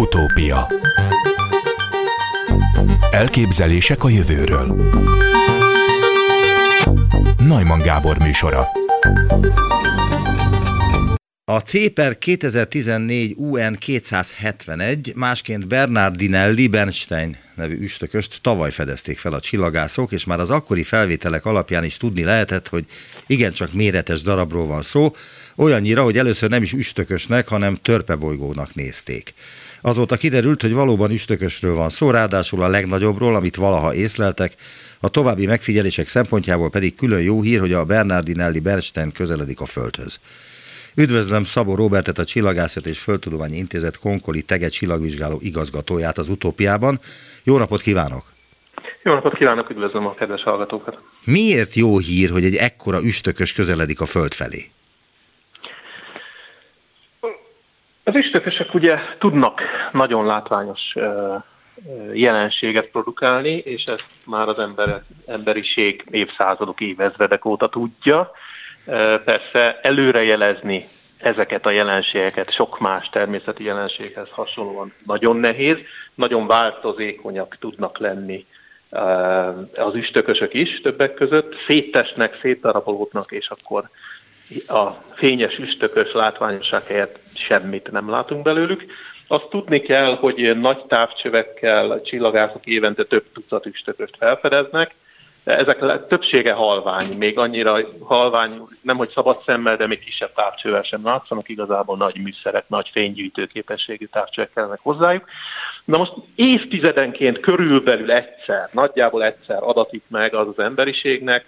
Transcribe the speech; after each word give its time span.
Utópia. 0.00 0.66
Elképzelések 3.10 4.04
a 4.04 4.08
jövőről. 4.08 4.92
Najman 7.38 7.78
Gábor 7.78 8.18
műsora. 8.18 8.68
A 11.44 11.58
CEPER 11.58 12.18
2014 12.18 13.34
UN 13.36 13.76
271, 13.78 15.12
másként 15.16 15.66
Bernardinelli 15.66 16.68
Bernstein 16.68 17.36
nevű 17.54 17.78
üstököst 17.80 18.38
tavaly 18.42 18.70
fedezték 18.70 19.18
fel 19.18 19.32
a 19.32 19.40
csillagászok, 19.40 20.12
és 20.12 20.24
már 20.24 20.40
az 20.40 20.50
akkori 20.50 20.82
felvételek 20.82 21.44
alapján 21.46 21.84
is 21.84 21.96
tudni 21.96 22.24
lehetett, 22.24 22.68
hogy 22.68 22.84
igencsak 23.26 23.72
méretes 23.72 24.22
darabról 24.22 24.66
van 24.66 24.82
szó, 24.82 25.14
olyannyira, 25.56 26.02
hogy 26.02 26.18
először 26.18 26.48
nem 26.50 26.62
is 26.62 26.72
üstökösnek, 26.72 27.48
hanem 27.48 27.74
törpebolygónak 27.74 28.74
nézték. 28.74 29.34
Azóta 29.80 30.16
kiderült, 30.16 30.62
hogy 30.62 30.72
valóban 30.72 31.10
üstökösről 31.10 31.74
van 31.74 31.88
szó, 31.88 32.10
ráadásul 32.10 32.62
a 32.62 32.68
legnagyobbról, 32.68 33.34
amit 33.34 33.56
valaha 33.56 33.94
észleltek, 33.94 34.54
a 35.00 35.08
további 35.08 35.46
megfigyelések 35.46 36.08
szempontjából 36.08 36.70
pedig 36.70 36.94
külön 36.94 37.20
jó 37.20 37.42
hír, 37.42 37.60
hogy 37.60 37.72
a 37.72 37.84
Bernardinelli 37.84 38.58
Bernstein 38.58 39.12
közeledik 39.12 39.60
a 39.60 39.66
Földhöz. 39.66 40.20
Üdvözlöm 40.94 41.44
Szabó 41.44 41.74
Robertet, 41.74 42.18
a 42.18 42.24
Csillagászat 42.24 42.86
és 42.86 42.98
Földtudományi 42.98 43.56
Intézet 43.56 43.98
Konkoli 43.98 44.42
Tege 44.42 44.68
csillagvizsgáló 44.68 45.38
igazgatóját 45.40 46.18
az 46.18 46.28
utópiában. 46.28 46.98
Jó 47.44 47.58
napot 47.58 47.80
kívánok! 47.80 48.24
Jó 49.02 49.14
napot 49.14 49.34
kívánok, 49.34 49.70
üdvözlöm 49.70 50.06
a 50.06 50.14
kedves 50.14 50.42
hallgatókat! 50.42 50.98
Miért 51.24 51.74
jó 51.74 51.98
hír, 51.98 52.30
hogy 52.30 52.44
egy 52.44 52.56
ekkora 52.56 53.02
üstökös 53.02 53.52
közeledik 53.52 54.00
a 54.00 54.06
Föld 54.06 54.32
felé? 54.34 54.70
Az 58.04 58.14
üstökösök 58.14 58.74
ugye 58.74 58.98
tudnak 59.18 59.60
nagyon 59.92 60.26
látványos 60.26 60.94
jelenséget 62.12 62.86
produkálni, 62.86 63.56
és 63.56 63.84
ezt 63.84 64.06
már 64.24 64.48
az 64.48 64.58
ember, 64.58 65.02
emberiség 65.26 66.04
évszázadok, 66.10 66.80
évezredek 66.80 67.44
óta 67.44 67.68
tudja. 67.68 68.30
Persze 69.24 69.80
előrejelezni 69.82 70.84
ezeket 71.18 71.66
a 71.66 71.70
jelenségeket 71.70 72.52
sok 72.52 72.78
más 72.78 73.08
természeti 73.08 73.64
jelenséghez 73.64 74.28
hasonlóan 74.30 74.92
nagyon 75.06 75.36
nehéz, 75.36 75.76
nagyon 76.14 76.46
változékonyak 76.46 77.56
tudnak 77.60 77.98
lenni 77.98 78.46
az 79.74 79.94
üstökösök 79.94 80.54
is 80.54 80.80
többek 80.80 81.14
között, 81.14 81.54
széttesnek, 81.66 82.38
szétdarabolódnak, 82.40 83.32
és 83.32 83.48
akkor 83.48 83.88
a 84.66 84.88
fényes 85.14 85.58
üstökös 85.58 86.12
látványosság 86.12 86.86
helyett 86.86 87.18
semmit 87.34 87.90
nem 87.90 88.10
látunk 88.10 88.42
belőlük. 88.42 88.84
Azt 89.26 89.48
tudni 89.50 89.80
kell, 89.80 90.16
hogy 90.16 90.58
nagy 90.60 90.84
távcsövekkel 90.84 91.90
a 91.90 92.00
csillagászok 92.00 92.66
évente 92.66 93.04
több 93.04 93.24
tucat 93.32 93.66
üstököst 93.66 94.16
felfedeznek, 94.18 94.94
ezek 95.44 96.06
többsége 96.06 96.52
halvány, 96.52 97.16
még 97.18 97.38
annyira 97.38 97.78
halvány, 98.00 98.62
nem 98.82 98.96
hogy 98.96 99.10
szabad 99.14 99.42
szemmel, 99.46 99.76
de 99.76 99.86
még 99.86 99.98
kisebb 99.98 100.32
távcsővel 100.34 100.82
sem 100.82 101.04
látszanak, 101.04 101.48
igazából 101.48 101.96
nagy 101.96 102.16
műszerek, 102.22 102.64
nagy 102.68 102.88
fénygyűjtő 102.92 103.46
képességű 103.46 104.04
távcsövek 104.04 104.50
kellene 104.54 104.78
hozzájuk. 104.82 105.24
Na 105.84 105.98
most 105.98 106.12
évtizedenként 106.34 107.40
körülbelül 107.40 108.12
egyszer, 108.12 108.68
nagyjából 108.72 109.24
egyszer 109.24 109.58
adatik 109.62 110.02
meg 110.08 110.34
az 110.34 110.48
az 110.48 110.58
emberiségnek, 110.58 111.44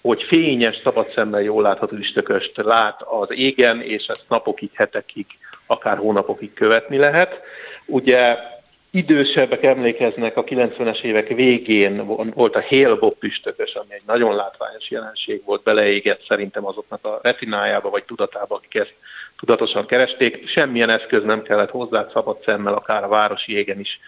hogy 0.00 0.22
fényes, 0.22 0.76
szabad 0.76 1.08
szemmel 1.08 1.42
jól 1.42 1.62
látható 1.62 1.96
üstököst 1.96 2.52
lát 2.56 3.02
az 3.02 3.28
égen, 3.30 3.82
és 3.82 4.06
ezt 4.06 4.24
napokig, 4.28 4.70
hetekig, 4.74 5.26
akár 5.66 5.96
hónapokig 5.96 6.52
követni 6.52 6.96
lehet. 6.96 7.40
Ugye 7.86 8.36
idősebbek 8.90 9.64
emlékeznek, 9.64 10.36
a 10.36 10.44
90-es 10.44 11.00
évek 11.00 11.28
végén 11.28 12.06
volt 12.34 12.56
a 12.56 12.64
Hale-Bob 12.68 13.18
püstökös, 13.18 13.74
ami 13.74 13.94
egy 13.94 14.02
nagyon 14.06 14.34
látványos 14.34 14.90
jelenség 14.90 15.44
volt, 15.44 15.62
beleégett 15.62 16.24
szerintem 16.28 16.66
azoknak 16.66 17.04
a 17.04 17.20
retinájába 17.22 17.90
vagy 17.90 18.04
tudatába, 18.04 18.54
akik 18.54 18.74
ezt 18.74 18.94
tudatosan 19.38 19.86
keresték. 19.86 20.48
Semmilyen 20.48 20.90
eszköz 20.90 21.24
nem 21.24 21.42
kellett 21.42 21.70
hozzá, 21.70 22.06
szabad 22.12 22.42
szemmel, 22.44 22.74
akár 22.74 23.04
a 23.04 23.08
városi 23.08 23.56
égen 23.56 23.80
is 23.80 24.00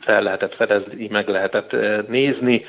fel 0.00 0.22
lehetett 0.22 0.54
fedezni, 0.54 1.08
meg 1.10 1.28
lehetett 1.28 1.72
eh, 1.72 1.98
nézni. 2.08 2.64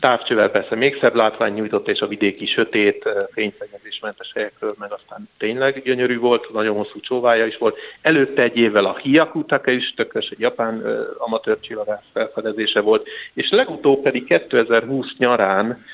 Távcsővel 0.00 0.50
persze 0.50 0.74
még 0.74 0.98
szebb 0.98 1.14
látvány 1.14 1.52
nyújtott, 1.52 1.88
és 1.88 2.00
a 2.00 2.06
vidéki 2.06 2.46
sötét, 2.46 3.08
fényszennyezésmentes 3.32 4.30
helyekről 4.34 4.74
meg 4.78 4.92
aztán 4.92 5.28
tényleg 5.38 5.82
gyönyörű 5.82 6.18
volt, 6.18 6.52
nagyon 6.52 6.76
hosszú 6.76 7.00
csóvája 7.00 7.46
is 7.46 7.58
volt. 7.58 7.78
Előtte 8.02 8.42
egy 8.42 8.56
évvel 8.56 8.84
a 8.84 8.98
Hyakutake 9.02 9.72
is 9.72 9.94
tökös, 9.96 10.28
egy 10.28 10.40
japán 10.40 10.82
amatőr 11.18 11.60
csillagász 11.60 12.04
felfedezése 12.12 12.80
volt, 12.80 13.08
és 13.34 13.50
legutóbb 13.50 14.02
pedig 14.02 14.24
2020 14.24 15.16
nyarán 15.18 15.84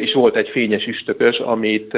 is 0.00 0.12
volt 0.12 0.36
egy 0.36 0.48
fényes 0.48 0.86
üstökös, 0.86 1.38
amit 1.38 1.96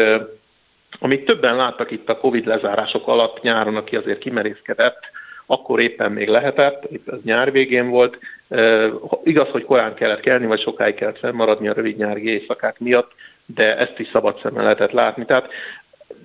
amit 0.99 1.25
többen 1.25 1.57
láttak 1.57 1.91
itt 1.91 2.09
a 2.09 2.19
Covid 2.19 2.47
lezárások 2.47 3.07
alatt 3.07 3.43
nyáron, 3.43 3.77
aki 3.77 3.97
azért 3.97 4.19
kimerészkedett, 4.19 4.99
akkor 5.47 5.81
éppen 5.81 6.13
még 6.13 6.29
lehetett, 6.29 6.85
itt 6.91 7.09
az 7.09 7.19
nyár 7.23 7.53
végén 7.53 7.89
volt. 7.89 8.19
Igaz, 9.23 9.49
hogy 9.49 9.65
korán 9.65 9.95
kellett 9.95 10.21
kelni, 10.21 10.47
vagy 10.47 10.61
sokáig 10.61 10.95
kellett 10.95 11.19
fennmaradni 11.19 11.69
a 11.69 11.73
rövid 11.73 11.97
nyári 11.97 12.29
éjszakák 12.29 12.79
miatt, 12.79 13.13
de 13.47 13.77
ezt 13.77 13.99
is 13.99 14.09
szabad 14.13 14.39
szemmel 14.43 14.63
lehetett 14.63 14.93
látni. 14.93 15.25
Tehát 15.25 15.51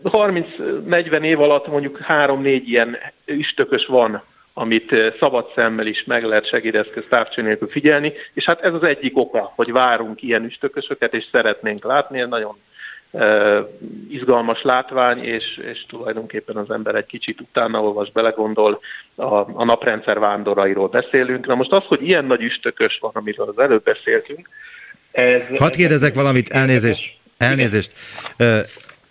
30-40 0.04 1.24
év 1.24 1.42
alatt 1.42 1.68
mondjuk 1.68 2.00
3-4 2.08 2.62
ilyen 2.66 2.98
üstökös 3.26 3.86
van, 3.86 4.22
amit 4.54 5.14
szabad 5.20 5.52
szemmel 5.56 5.86
is 5.86 6.04
meg 6.04 6.24
lehet 6.24 6.48
segédeszköz 6.48 7.06
távcső 7.10 7.42
nélkül 7.42 7.68
figyelni, 7.68 8.14
és 8.34 8.46
hát 8.46 8.62
ez 8.62 8.74
az 8.74 8.84
egyik 8.84 9.18
oka, 9.18 9.52
hogy 9.56 9.72
várunk 9.72 10.22
ilyen 10.22 10.44
üstökösöket, 10.44 11.14
és 11.14 11.26
szeretnénk 11.32 11.84
látni, 11.84 12.22
nagyon 12.22 12.58
izgalmas 14.10 14.62
látvány, 14.62 15.24
és, 15.24 15.62
és 15.72 15.86
tulajdonképpen 15.88 16.56
az 16.56 16.70
ember 16.70 16.96
egy 16.96 17.06
kicsit 17.06 17.42
utána 17.42 17.82
olvas, 17.82 18.12
belegondol, 18.12 18.80
a, 19.16 19.36
a 19.36 19.64
naprendszer 19.64 20.20
vándorairól 20.20 20.88
beszélünk. 20.88 21.46
Na 21.46 21.56
most 21.56 21.72
az, 21.72 21.84
hogy 21.84 22.08
ilyen 22.08 22.26
nagy 22.26 22.42
üstökös 22.42 22.98
van, 23.02 23.12
amiről 23.14 23.54
az 23.56 23.64
előbb 23.64 23.84
beszéltünk, 23.84 24.50
ez... 25.12 25.58
Hadd 25.58 25.72
kérdezek 25.72 26.14
valamit, 26.14 26.50
elnézést, 26.50 27.14
elnézést. 27.38 27.92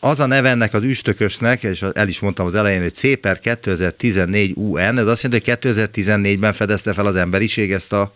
Az 0.01 0.21
a 0.21 0.27
neve 0.27 0.49
ennek 0.49 0.75
az 0.75 0.83
üstökösnek, 0.83 1.62
és 1.62 1.85
el 1.93 2.09
is 2.09 2.21
mondtam 2.21 2.47
az 2.47 2.55
elején, 2.55 2.83
hogy 2.83 2.95
CPER 2.95 3.39
2014 3.39 4.53
UN, 4.57 4.99
ez 4.99 5.07
azt 5.07 5.23
jelenti, 5.23 5.51
hogy 5.51 5.59
2014-ben 5.62 6.53
fedezte 6.53 6.93
fel 6.93 7.07
az 7.07 7.17
emberiség 7.17 7.73
ezt 7.73 7.93
a 7.93 8.12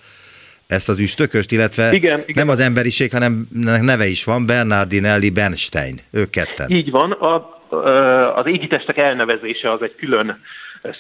ezt 0.67 0.89
az 0.89 0.99
üstököst, 0.99 1.53
illetve 1.53 1.93
igen, 1.93 2.19
igen. 2.19 2.35
nem 2.35 2.49
az 2.49 2.61
emberiség, 2.61 3.11
hanem 3.11 3.49
neve 3.81 4.07
is 4.07 4.25
van, 4.25 4.47
Bernardinelli 4.47 5.31
Bernstein, 5.31 6.01
ők 6.11 6.31
ketten. 6.31 6.71
Így 6.71 6.91
van, 6.91 7.11
a, 7.11 7.61
az 8.35 8.47
égitestek 8.47 8.97
elnevezése 8.97 9.73
az 9.73 9.83
egy 9.83 9.95
külön 9.95 10.41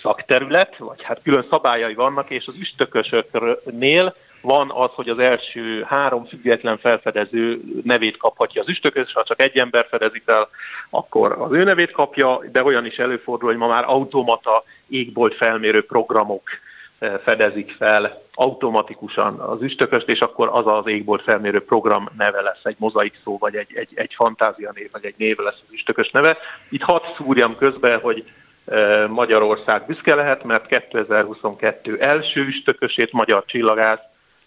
szakterület, 0.03 0.77
vagy 0.79 1.03
hát 1.03 1.21
külön 1.23 1.47
szabályai 1.51 1.95
vannak, 1.95 2.31
és 2.31 2.47
az 2.47 2.55
üstökösöknél 2.59 4.15
van 4.41 4.71
az, 4.75 4.91
hogy 4.95 5.09
az 5.09 5.19
első 5.19 5.85
három 5.89 6.27
független 6.27 6.79
felfedező 6.79 7.61
nevét 7.85 8.17
kaphatja 8.17 8.63
az 8.63 8.69
üstökös, 8.69 9.13
ha 9.13 9.25
csak 9.25 9.41
egy 9.43 9.57
ember 9.57 9.87
fedezik 9.91 10.23
el, 10.27 10.49
akkor 10.91 11.37
az 11.39 11.53
ő 11.53 11.65
nevét 11.65 11.91
kapja, 11.91 12.41
de 12.53 12.65
olyan 12.65 12.87
is 12.87 12.97
előfordul, 12.97 13.49
hogy 13.49 13.59
ma 13.59 13.67
már 13.67 13.85
automata 13.87 14.65
égbolt 14.89 15.35
felmérő 15.35 15.85
programok 15.85 16.43
fedezik 17.23 17.75
fel 17.79 18.23
automatikusan 18.35 19.39
az 19.41 19.63
üstököst, 19.63 20.09
és 20.09 20.21
akkor 20.21 20.49
az 20.53 20.67
az 20.67 20.87
égbolt 20.87 21.23
felmérő 21.23 21.65
program 21.65 22.09
neve 22.17 22.41
lesz, 22.41 22.65
egy 22.65 22.77
mozaik 22.79 23.21
szó, 23.25 23.39
vagy 23.39 23.57
egy, 23.57 23.75
egy, 23.75 23.91
egy 23.95 24.15
fantázia 24.15 24.73
név, 24.75 24.89
vagy 24.93 25.05
egy 25.05 25.15
név 25.17 25.39
lesz 25.39 25.61
az 25.67 25.73
üstökös 25.73 26.11
neve. 26.11 26.37
Itt 26.71 26.83
hadd 26.83 27.03
szúrjam 27.17 27.57
közben, 27.57 28.01
hogy 28.01 28.25
Magyarország 29.09 29.87
büszke 29.87 30.15
lehet, 30.15 30.45
mert 30.45 30.67
2022 30.67 32.01
első 32.01 32.41
üstökösét 32.41 33.13
magyar 33.13 33.45
csillagász 33.45 34.01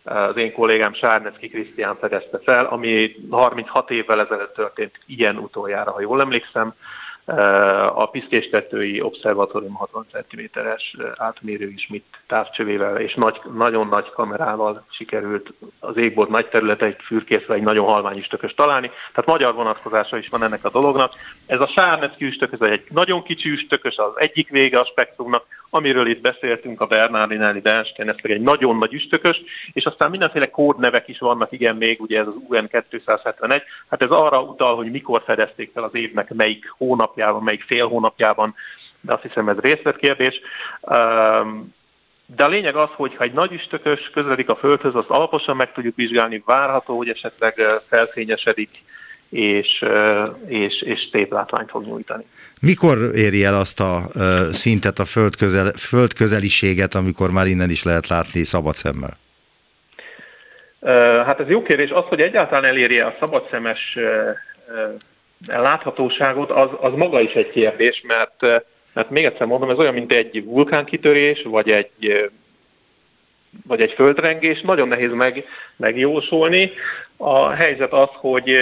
az 0.04 0.38
én 0.38 0.54
kollégám 0.54 0.94
Sárnecki 0.94 1.50
Krisztián 1.50 1.96
fedezte 1.96 2.40
fel, 2.44 2.66
ami 2.66 3.16
36 3.30 3.92
évvel 3.92 4.20
ezelőtt 4.20 4.54
történt 4.54 5.00
ilyen 5.06 5.38
utoljára, 5.38 5.92
ha 5.92 6.02
jól 6.02 6.22
emlékszem, 6.22 6.74
a 7.88 8.06
piszkéstetői 8.06 9.02
obszervatórium 9.02 9.74
60 9.74 10.06
cm-es 10.12 10.98
átmérő 11.16 11.68
ismit 11.68 12.06
távcsövével 12.28 12.98
és 12.98 13.14
nagy, 13.14 13.42
nagyon 13.54 13.88
nagy 13.88 14.10
kamerával 14.10 14.86
sikerült 14.90 15.54
az 15.80 15.98
égbolt 15.98 16.30
nagy 16.30 16.50
területeit 16.50 17.02
fürkészve 17.02 17.54
egy 17.54 17.62
nagyon 17.62 17.86
halvány 17.86 18.18
üstökös 18.18 18.54
találni. 18.54 18.88
Tehát 18.88 19.30
magyar 19.30 19.54
vonatkozása 19.54 20.18
is 20.18 20.28
van 20.28 20.44
ennek 20.44 20.66
a 20.66 20.70
dolognak. 20.70 21.14
Ez 21.46 21.60
a 21.60 21.68
sárnecki 21.68 22.26
üstökös 22.26 22.70
egy 22.70 22.84
nagyon 22.90 23.24
kicsi 23.24 23.50
üstökös, 23.50 23.98
az 23.98 24.12
egyik 24.16 24.50
vége 24.50 24.80
a 24.80 24.86
spektrumnak, 24.86 25.46
amiről 25.70 26.08
itt 26.08 26.22
beszéltünk, 26.22 26.82
a 26.82 26.86
Bernardinelli 26.86 27.60
Bernstein, 27.60 28.10
ez 28.10 28.22
pedig 28.22 28.36
egy 28.36 28.44
nagyon 28.44 28.78
nagy 28.78 28.94
üstökös, 28.94 29.42
és 29.74 29.86
aztán 29.86 30.10
mindenféle 30.10 30.50
kódnevek 30.50 31.08
is 31.08 31.20
vannak, 31.20 31.52
igen, 31.52 31.76
még 31.76 32.02
ugye 32.02 32.20
ez 32.20 32.28
az 32.28 32.34
UN271, 32.50 33.62
hát 33.90 34.02
ez 34.02 34.10
arra 34.10 34.42
utal, 34.42 34.76
hogy 34.76 34.92
mikor 34.92 35.24
fedezték 35.26 35.72
fel 35.74 35.84
az 35.84 35.96
évnek 35.96 36.34
melyik 36.34 36.74
hónapjában, 36.78 37.44
melyik 37.44 37.64
fél 37.64 37.88
hónapjában, 37.88 38.56
de 39.02 39.14
azt 39.14 39.24
hiszem 39.24 39.50
ez 39.50 39.58
részletkérdés. 39.58 40.42
De 42.36 42.44
a 42.44 42.48
lényeg 42.48 42.76
az, 42.76 42.90
hogy 42.96 43.16
ha 43.16 43.24
egy 43.24 43.34
nagy 43.34 43.52
üstökös 43.52 44.10
közeledik 44.14 44.50
a 44.50 44.56
Földhöz, 44.56 44.96
azt 44.96 45.10
alaposan 45.10 45.56
meg 45.56 45.72
tudjuk 45.72 45.96
vizsgálni, 45.96 46.44
várható, 46.46 46.98
hogy 46.98 47.10
esetleg 47.10 47.54
felfényesedik, 47.88 48.84
és, 49.30 49.86
és, 50.48 50.82
és 50.82 51.08
szép 51.12 51.32
látványt 51.32 51.70
fog 51.70 51.86
nyújtani. 51.86 52.26
Mikor 52.60 53.16
éri 53.16 53.44
el 53.44 53.56
azt 53.56 53.80
a 53.80 54.10
szintet, 54.54 55.00
a 55.00 55.06
föld, 55.06 55.36
közel, 55.36 55.72
föld 55.72 56.14
közeliséget, 56.14 56.96
amikor 56.96 57.32
már 57.32 57.48
innen 57.48 57.70
is 57.70 57.84
lehet 57.84 58.08
látni 58.08 58.44
szabad 58.44 58.76
szemmel? 58.76 59.18
Hát 61.26 61.40
ez 61.40 61.48
jó 61.48 61.62
kérdés. 61.62 61.90
Az, 61.90 62.04
hogy 62.04 62.22
egyáltalán 62.22 62.66
elérje 62.66 63.06
a 63.06 63.16
szabadszemes 63.20 63.98
láthatóságot, 65.48 66.52
az, 66.52 66.70
az 66.82 66.94
maga 66.96 67.22
is 67.22 67.34
egy 67.34 67.50
kérdés, 67.50 68.04
mert, 68.08 68.64
mert 68.94 69.10
még 69.10 69.26
egyszer 69.26 69.48
mondom, 69.48 69.70
ez 69.70 69.78
olyan, 69.78 69.94
mint 69.94 70.14
egy 70.14 70.44
vulkánkitörés, 70.44 71.42
vagy 71.42 71.70
egy 71.70 72.30
vagy 73.68 73.82
egy 73.82 73.92
földrengés, 73.92 74.62
nagyon 74.62 74.88
nehéz 74.88 75.12
meg, 75.14 75.46
megjósolni. 75.76 76.72
A 77.18 77.50
helyzet 77.50 77.94
az, 77.94 78.10
hogy 78.12 78.58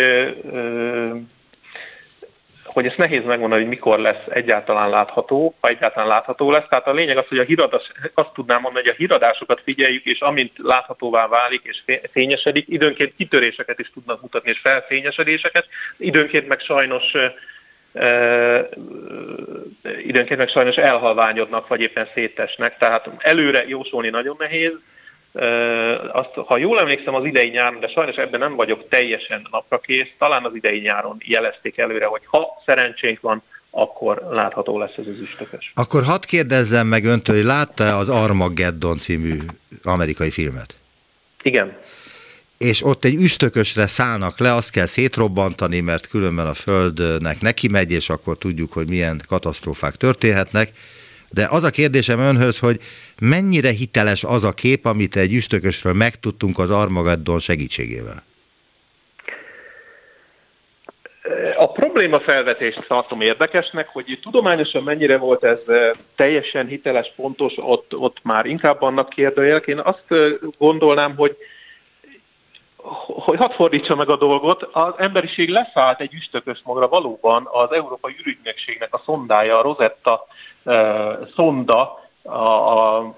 hogy 2.77 2.85
ezt 2.85 2.97
nehéz 2.97 3.24
megmondani, 3.24 3.62
hogy 3.62 3.69
mikor 3.69 4.00
lesz 4.00 4.24
egyáltalán 4.29 4.89
látható, 4.89 5.56
ha 5.59 5.68
egyáltalán 5.68 6.07
látható 6.07 6.51
lesz. 6.51 6.68
Tehát 6.69 6.88
a 6.88 6.94
lényeg 6.94 7.18
az, 7.18 7.27
hogy 7.27 7.38
a 7.38 7.44
híradás, 7.44 7.91
azt 8.13 8.33
tudnám 8.33 8.62
mondani, 8.62 8.85
hogy 8.85 8.94
a 8.94 8.97
híradásokat 8.97 9.62
figyeljük, 9.63 10.06
és 10.06 10.19
amint 10.19 10.51
láthatóvá 10.57 11.27
válik 11.27 11.62
és 11.63 11.83
fényesedik, 12.12 12.65
időnként 12.68 13.13
kitöréseket 13.18 13.79
is 13.79 13.91
tudnak 13.94 14.21
mutatni, 14.21 14.50
és 14.50 14.59
felfényesedéseket, 14.59 15.68
időnként 15.97 16.47
meg 16.47 16.59
sajnos 16.59 17.03
időnként 20.06 20.39
meg 20.39 20.50
sajnos 20.50 20.75
elhalványodnak, 20.75 21.68
vagy 21.68 21.81
éppen 21.81 22.07
szétesnek, 22.13 22.77
tehát 22.77 23.09
előre 23.18 23.68
jósolni 23.68 24.09
nagyon 24.09 24.35
nehéz, 24.39 24.74
azt, 26.12 26.29
ha 26.45 26.57
jól 26.57 26.79
emlékszem 26.79 27.15
az 27.15 27.25
idei 27.25 27.50
nyáron, 27.50 27.79
de 27.79 27.88
sajnos 27.88 28.15
ebben 28.15 28.39
nem 28.39 28.56
vagyok 28.56 28.89
teljesen 28.89 29.47
naprakész, 29.51 30.07
talán 30.18 30.45
az 30.45 30.56
idei 30.56 30.79
nyáron 30.79 31.18
jelezték 31.25 31.77
előre, 31.77 32.06
hogy 32.06 32.21
ha 32.25 32.62
szerencsénk 32.65 33.21
van, 33.21 33.44
akkor 33.69 34.27
látható 34.31 34.79
lesz 34.79 34.97
ez 34.97 35.07
az 35.07 35.19
üstökös. 35.19 35.71
Akkor 35.75 36.03
hadd 36.03 36.21
kérdezzem 36.27 36.88
meg 36.88 37.06
öntől, 37.06 37.35
hogy 37.35 37.45
látta 37.45 37.97
az 37.97 38.09
Armageddon 38.09 38.97
című 38.97 39.38
amerikai 39.83 40.31
filmet? 40.31 40.75
Igen. 41.41 41.77
És 42.57 42.83
ott 42.83 43.03
egy 43.03 43.15
üstökösre 43.15 43.88
szállnak 43.88 44.39
le, 44.39 44.53
azt 44.53 44.71
kell 44.71 44.85
szétrobbantani, 44.85 45.79
mert 45.79 46.07
különben 46.07 46.47
a 46.47 46.53
Földnek 46.53 47.41
neki 47.41 47.68
megy, 47.68 47.91
és 47.91 48.09
akkor 48.09 48.38
tudjuk, 48.38 48.74
hogy 48.74 48.88
milyen 48.88 49.21
katasztrófák 49.27 49.95
történhetnek 49.95 50.71
de 51.29 51.47
az 51.50 51.63
a 51.63 51.69
kérdésem 51.69 52.19
önhöz, 52.19 52.59
hogy 52.59 52.79
mennyire 53.19 53.69
hiteles 53.69 54.24
az 54.24 54.44
a 54.44 54.51
kép, 54.51 54.85
amit 54.85 55.15
egy 55.15 55.33
üstökösről 55.33 55.94
megtudtunk 55.94 56.59
az 56.59 56.69
Armageddon 56.69 57.39
segítségével? 57.39 58.24
A 61.57 61.71
probléma 61.71 62.19
felvetést 62.19 62.88
tartom 62.88 63.21
érdekesnek, 63.21 63.88
hogy 63.88 64.19
tudományosan 64.21 64.83
mennyire 64.83 65.18
volt 65.18 65.44
ez 65.44 65.59
teljesen 66.15 66.68
hiteles, 66.68 67.13
pontos, 67.15 67.53
ott, 67.56 67.95
ott 67.95 68.18
már 68.24 68.45
inkább 68.45 68.79
vannak 68.79 69.09
kérdőjelek. 69.09 69.68
Én 69.68 69.79
azt 69.79 70.03
gondolnám, 70.57 71.15
hogy 71.15 71.38
hogy 73.07 73.38
hadd 73.38 73.51
fordítsa 73.51 73.95
meg 73.95 74.10
a 74.10 74.18
dolgot, 74.18 74.63
az 74.72 74.94
emberiség 74.98 75.50
leszállt 75.50 76.01
egy 76.01 76.13
üstökös 76.13 76.62
magra 76.63 76.88
valóban 76.88 77.48
az 77.51 77.72
Európai 77.72 78.16
Ürügynökségnek 78.19 78.94
a 78.94 79.01
szondája, 79.06 79.60
a 79.60 79.62
Rosetta 79.62 80.28
szonda 81.36 82.06
a, 82.24 82.39
a 82.39 83.16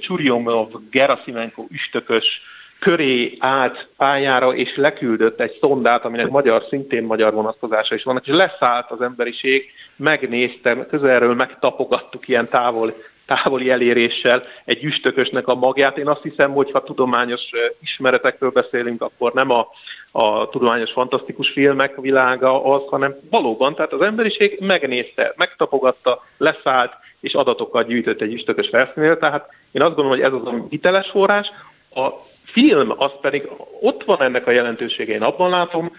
Churyumov 0.00 0.68
Gerasimenko 0.90 1.64
üstökös 1.70 2.40
köré 2.78 3.36
állt 3.38 3.88
pályára, 3.96 4.54
és 4.54 4.76
leküldött 4.76 5.40
egy 5.40 5.58
szondát, 5.60 6.04
aminek 6.04 6.28
magyar, 6.28 6.64
szintén 6.68 7.02
magyar 7.02 7.32
vonatkozása 7.32 7.94
is 7.94 8.02
vannak, 8.02 8.26
és 8.26 8.34
leszállt 8.34 8.90
az 8.90 9.00
emberiség, 9.00 9.72
megnéztem, 9.96 10.86
közelről 10.86 11.34
megtapogattuk 11.34 12.28
ilyen 12.28 12.48
távol, 12.48 12.94
távoli 13.26 13.70
eléréssel 13.70 14.42
egy 14.64 14.84
üstökösnek 14.84 15.46
a 15.46 15.54
magját. 15.54 15.98
Én 15.98 16.08
azt 16.08 16.22
hiszem, 16.22 16.52
hogy 16.52 16.70
ha 16.70 16.82
tudományos 16.82 17.42
ismeretekről 17.82 18.50
beszélünk, 18.50 19.02
akkor 19.02 19.32
nem 19.32 19.50
a, 19.50 19.68
a 20.12 20.48
tudományos 20.48 20.92
fantasztikus 20.92 21.50
filmek 21.50 22.00
világa 22.00 22.64
az, 22.64 22.82
hanem 22.88 23.14
valóban, 23.30 23.74
tehát 23.74 23.92
az 23.92 24.00
emberiség 24.00 24.56
megnézte, 24.60 25.32
megtapogatta, 25.36 26.24
leszállt, 26.36 26.92
és 27.20 27.34
adatokat 27.34 27.86
gyűjtött 27.86 28.20
egy 28.20 28.32
üstökös 28.32 28.68
felszínél, 28.68 29.18
tehát 29.18 29.48
én 29.72 29.82
azt 29.82 29.94
gondolom, 29.94 30.18
hogy 30.18 30.26
ez 30.26 30.32
az 30.32 30.46
a 30.46 30.66
hiteles 30.68 31.10
forrás. 31.10 31.50
A 31.94 32.08
film 32.44 32.94
az 32.96 33.10
pedig 33.20 33.48
ott 33.80 34.04
van 34.04 34.22
ennek 34.22 34.46
a 34.46 34.50
jelentősége, 34.50 35.14
én 35.14 35.22
abban 35.22 35.50
látom, 35.50 35.92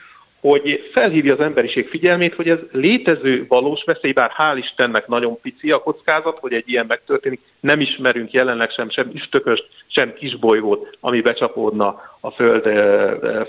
hogy 0.50 0.90
felhívja 0.94 1.34
az 1.34 1.40
emberiség 1.40 1.88
figyelmét, 1.88 2.36
hogy 2.36 2.50
ez 2.50 2.60
létező 2.72 3.46
valós 3.48 3.84
veszély, 3.84 4.12
bár 4.12 4.32
hál' 4.38 4.58
Istennek 4.58 5.08
nagyon 5.08 5.40
pici 5.42 5.72
a 5.72 5.80
kockázat, 5.82 6.38
hogy 6.40 6.54
egy 6.54 6.70
ilyen 6.70 6.86
megtörténik. 6.88 7.42
Nem 7.60 7.80
ismerünk 7.80 8.32
jelenleg 8.32 8.70
sem, 8.70 8.90
sem 8.90 9.10
üstököst, 9.14 9.68
sem 9.88 10.14
kisbolygót, 10.14 10.98
ami 11.00 11.22
becsapódna 11.22 12.02
a 12.20 12.32
föld, 12.32 12.64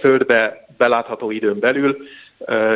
földbe 0.00 0.66
belátható 0.76 1.30
időn 1.30 1.58
belül, 1.58 1.96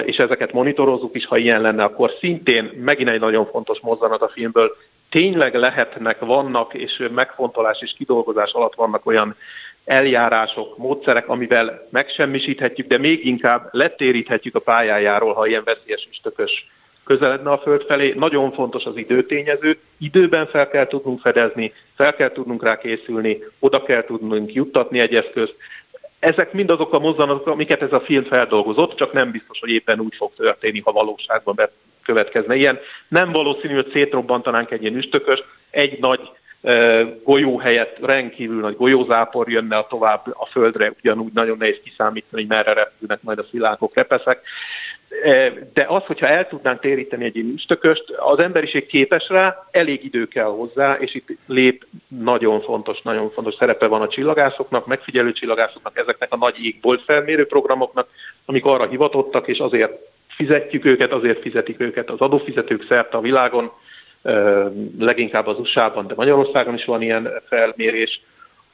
és 0.04 0.16
ezeket 0.16 0.52
monitorozzuk 0.52 1.16
is, 1.16 1.26
ha 1.26 1.36
ilyen 1.36 1.60
lenne, 1.60 1.82
akkor 1.82 2.12
szintén 2.20 2.70
megint 2.84 3.08
egy 3.08 3.20
nagyon 3.20 3.46
fontos 3.46 3.78
mozzanat 3.80 4.22
a 4.22 4.28
filmből, 4.28 4.76
tényleg 5.10 5.54
lehetnek, 5.54 6.18
vannak, 6.18 6.74
és 6.74 7.08
megfontolás 7.14 7.78
és 7.80 7.94
kidolgozás 7.96 8.52
alatt 8.52 8.74
vannak 8.74 9.06
olyan 9.06 9.36
eljárások, 9.84 10.78
módszerek, 10.78 11.28
amivel 11.28 11.88
megsemmisíthetjük, 11.90 12.86
de 12.86 12.98
még 12.98 13.26
inkább 13.26 13.68
letéríthetjük 13.70 14.54
a 14.54 14.60
pályájáról, 14.60 15.32
ha 15.32 15.46
ilyen 15.46 15.64
veszélyes 15.64 16.08
üstökös 16.10 16.66
közeledne 17.04 17.50
a 17.50 17.58
Föld 17.58 17.84
felé. 17.86 18.14
Nagyon 18.16 18.52
fontos 18.52 18.84
az 18.84 18.96
időtényező, 18.96 19.78
időben 19.98 20.46
fel 20.46 20.68
kell 20.68 20.86
tudnunk 20.86 21.20
fedezni, 21.20 21.72
fel 21.96 22.14
kell 22.14 22.32
tudnunk 22.32 22.62
rá 22.62 22.78
készülni, 22.78 23.38
oda 23.58 23.82
kell 23.82 24.04
tudnunk 24.04 24.52
juttatni 24.52 25.00
egy 25.00 25.14
eszközt. 25.14 25.54
Ezek 26.18 26.52
mind 26.52 26.70
azok 26.70 26.94
a 26.94 26.98
mozzanatok, 26.98 27.46
amiket 27.46 27.82
ez 27.82 27.92
a 27.92 28.00
film 28.00 28.24
feldolgozott, 28.24 28.96
csak 28.96 29.12
nem 29.12 29.30
biztos, 29.30 29.60
hogy 29.60 29.70
éppen 29.70 30.00
úgy 30.00 30.14
fog 30.16 30.30
történni, 30.36 30.80
ha 30.80 30.92
valóságban 30.92 31.56
következne 32.02 32.54
ilyen. 32.54 32.78
Nem 33.08 33.32
valószínű, 33.32 33.74
hogy 33.74 33.90
szétrobbantanánk 33.92 34.70
egy 34.70 34.82
ilyen 34.82 34.96
üstököst, 34.96 35.44
egy 35.70 35.98
nagy 35.98 36.20
golyó 37.24 37.58
helyett 37.58 37.98
rendkívül 38.02 38.60
nagy 38.60 38.76
golyózápor 38.76 39.48
jönne 39.48 39.76
a 39.76 39.86
tovább 39.86 40.26
a 40.32 40.46
földre, 40.46 40.92
ugyanúgy 41.02 41.32
nagyon 41.32 41.56
nehéz 41.56 41.80
kiszámítani, 41.84 42.42
hogy 42.42 42.46
merre 42.46 42.72
repülnek 42.72 43.22
majd 43.22 43.38
a 43.38 43.46
szilánkok, 43.50 43.94
repeszek. 43.94 44.40
De 45.72 45.84
az, 45.88 46.02
hogyha 46.02 46.26
el 46.26 46.48
tudnánk 46.48 46.80
téríteni 46.80 47.24
egy 47.24 47.36
üstököst, 47.36 48.10
az 48.10 48.38
emberiség 48.38 48.86
képes 48.86 49.28
rá, 49.28 49.66
elég 49.70 50.04
idő 50.04 50.28
kell 50.28 50.44
hozzá, 50.44 50.94
és 50.94 51.14
itt 51.14 51.28
lép 51.46 51.86
nagyon 52.08 52.60
fontos, 52.60 53.02
nagyon 53.02 53.30
fontos 53.30 53.54
szerepe 53.54 53.86
van 53.86 54.00
a 54.02 54.08
csillagászoknak, 54.08 54.86
megfigyelő 54.86 55.32
csillagászoknak, 55.32 55.98
ezeknek 55.98 56.32
a 56.32 56.36
nagy 56.36 56.64
égbolt 56.64 57.02
felmérő 57.04 57.46
programoknak, 57.46 58.08
amik 58.44 58.64
arra 58.64 58.88
hivatottak, 58.88 59.48
és 59.48 59.58
azért 59.58 59.92
fizetjük 60.28 60.84
őket, 60.84 61.12
azért 61.12 61.40
fizetik 61.40 61.80
őket 61.80 62.10
az 62.10 62.18
adófizetők 62.18 62.86
szerte 62.88 63.16
a 63.16 63.20
világon, 63.20 63.72
leginkább 64.98 65.46
az 65.46 65.58
USA-ban, 65.58 66.06
de 66.06 66.14
Magyarországon 66.16 66.74
is 66.74 66.84
van 66.84 67.02
ilyen 67.02 67.30
felmérés, 67.48 68.20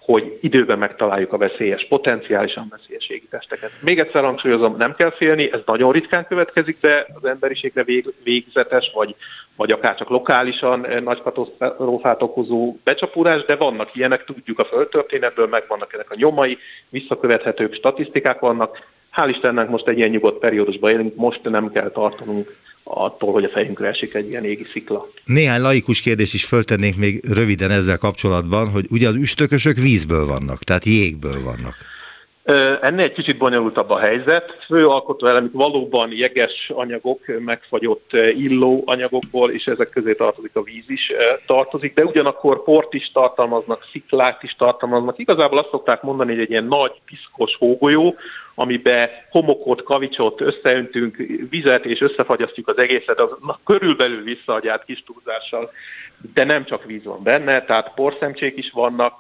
hogy 0.06 0.38
időben 0.40 0.78
megtaláljuk 0.78 1.32
a 1.32 1.38
veszélyes, 1.38 1.86
potenciálisan 1.88 2.66
veszélyes 2.70 3.08
égitesteket. 3.08 3.70
Még 3.82 3.98
egyszer 3.98 4.22
hangsúlyozom, 4.22 4.76
nem 4.76 4.94
kell 4.94 5.10
félni, 5.10 5.52
ez 5.52 5.60
nagyon 5.64 5.92
ritkán 5.92 6.26
következik 6.26 6.80
be 6.80 7.06
az 7.20 7.28
emberiségre 7.28 7.84
vég, 7.84 8.14
végzetes, 8.24 8.90
vagy, 8.94 9.14
vagy 9.56 9.70
akár 9.70 9.94
csak 9.94 10.08
lokálisan 10.08 10.86
nagy 11.02 11.22
katasztrófát 11.22 12.22
okozó 12.22 12.76
becsapódás, 12.84 13.44
de 13.44 13.56
vannak 13.56 13.94
ilyenek, 13.94 14.24
tudjuk 14.24 14.58
a 14.58 14.64
földtörténetből, 14.64 15.46
meg 15.46 15.64
vannak 15.68 15.92
ennek 15.92 16.10
a 16.10 16.16
nyomai, 16.16 16.58
visszakövethetők 16.88 17.74
statisztikák 17.74 18.38
vannak. 18.38 18.78
Hál' 19.16 19.28
Istennek 19.28 19.68
most 19.68 19.88
egy 19.88 19.98
ilyen 19.98 20.10
nyugodt 20.10 20.38
periódusban 20.38 20.90
élünk, 20.90 21.14
most 21.14 21.42
nem 21.42 21.72
kell 21.72 21.90
tartanunk 21.90 22.56
attól, 22.88 23.32
hogy 23.32 23.44
a 23.44 23.48
fejünkre 23.48 23.88
esik 23.88 24.14
egy 24.14 24.28
ilyen 24.28 24.44
égi 24.44 24.66
szikla. 24.72 25.08
Néhány 25.24 25.60
laikus 25.60 26.00
kérdés 26.00 26.34
is 26.34 26.44
föltennék 26.44 26.96
még 26.96 27.24
röviden 27.28 27.70
ezzel 27.70 27.98
kapcsolatban, 27.98 28.68
hogy 28.68 28.84
ugye 28.90 29.08
az 29.08 29.14
üstökösök 29.14 29.76
vízből 29.76 30.26
vannak, 30.26 30.62
tehát 30.62 30.84
jégből 30.84 31.42
vannak. 31.42 31.76
Ennél 32.80 33.04
egy 33.04 33.12
kicsit 33.12 33.38
bonyolultabb 33.38 33.90
a 33.90 33.98
helyzet. 33.98 34.56
Fő 34.66 34.86
alkotóelemük 34.86 35.52
valóban 35.52 36.12
jeges 36.12 36.70
anyagok, 36.74 37.20
megfagyott 37.38 38.12
illó 38.12 38.82
anyagokból, 38.84 39.50
és 39.50 39.66
ezek 39.66 39.88
közé 39.88 40.14
tartozik 40.14 40.56
a 40.56 40.62
víz 40.62 40.84
is 40.86 41.12
tartozik, 41.46 41.94
de 41.94 42.04
ugyanakkor 42.04 42.62
port 42.62 42.94
is 42.94 43.10
tartalmaznak, 43.12 43.86
sziklát 43.92 44.42
is 44.42 44.54
tartalmaznak. 44.58 45.18
Igazából 45.18 45.58
azt 45.58 45.70
szokták 45.70 46.02
mondani, 46.02 46.30
hogy 46.30 46.40
egy 46.40 46.50
ilyen 46.50 46.64
nagy, 46.64 46.92
piszkos 47.04 47.56
hógolyó, 47.56 48.14
amibe 48.54 49.26
homokot, 49.30 49.82
kavicsot 49.82 50.40
összeöntünk, 50.40 51.16
vizet 51.50 51.84
és 51.84 52.00
összefagyasztjuk 52.00 52.68
az 52.68 52.78
egészet, 52.78 53.20
az 53.20 53.30
na, 53.46 53.58
körülbelül 53.64 54.22
visszaadját 54.22 54.84
kis 54.84 55.04
túlzással 55.06 55.70
de 56.34 56.44
nem 56.44 56.64
csak 56.64 56.84
víz 56.84 57.04
van 57.04 57.22
benne, 57.22 57.64
tehát 57.64 57.92
porszemcsék 57.94 58.56
is 58.56 58.70
vannak, 58.70 59.14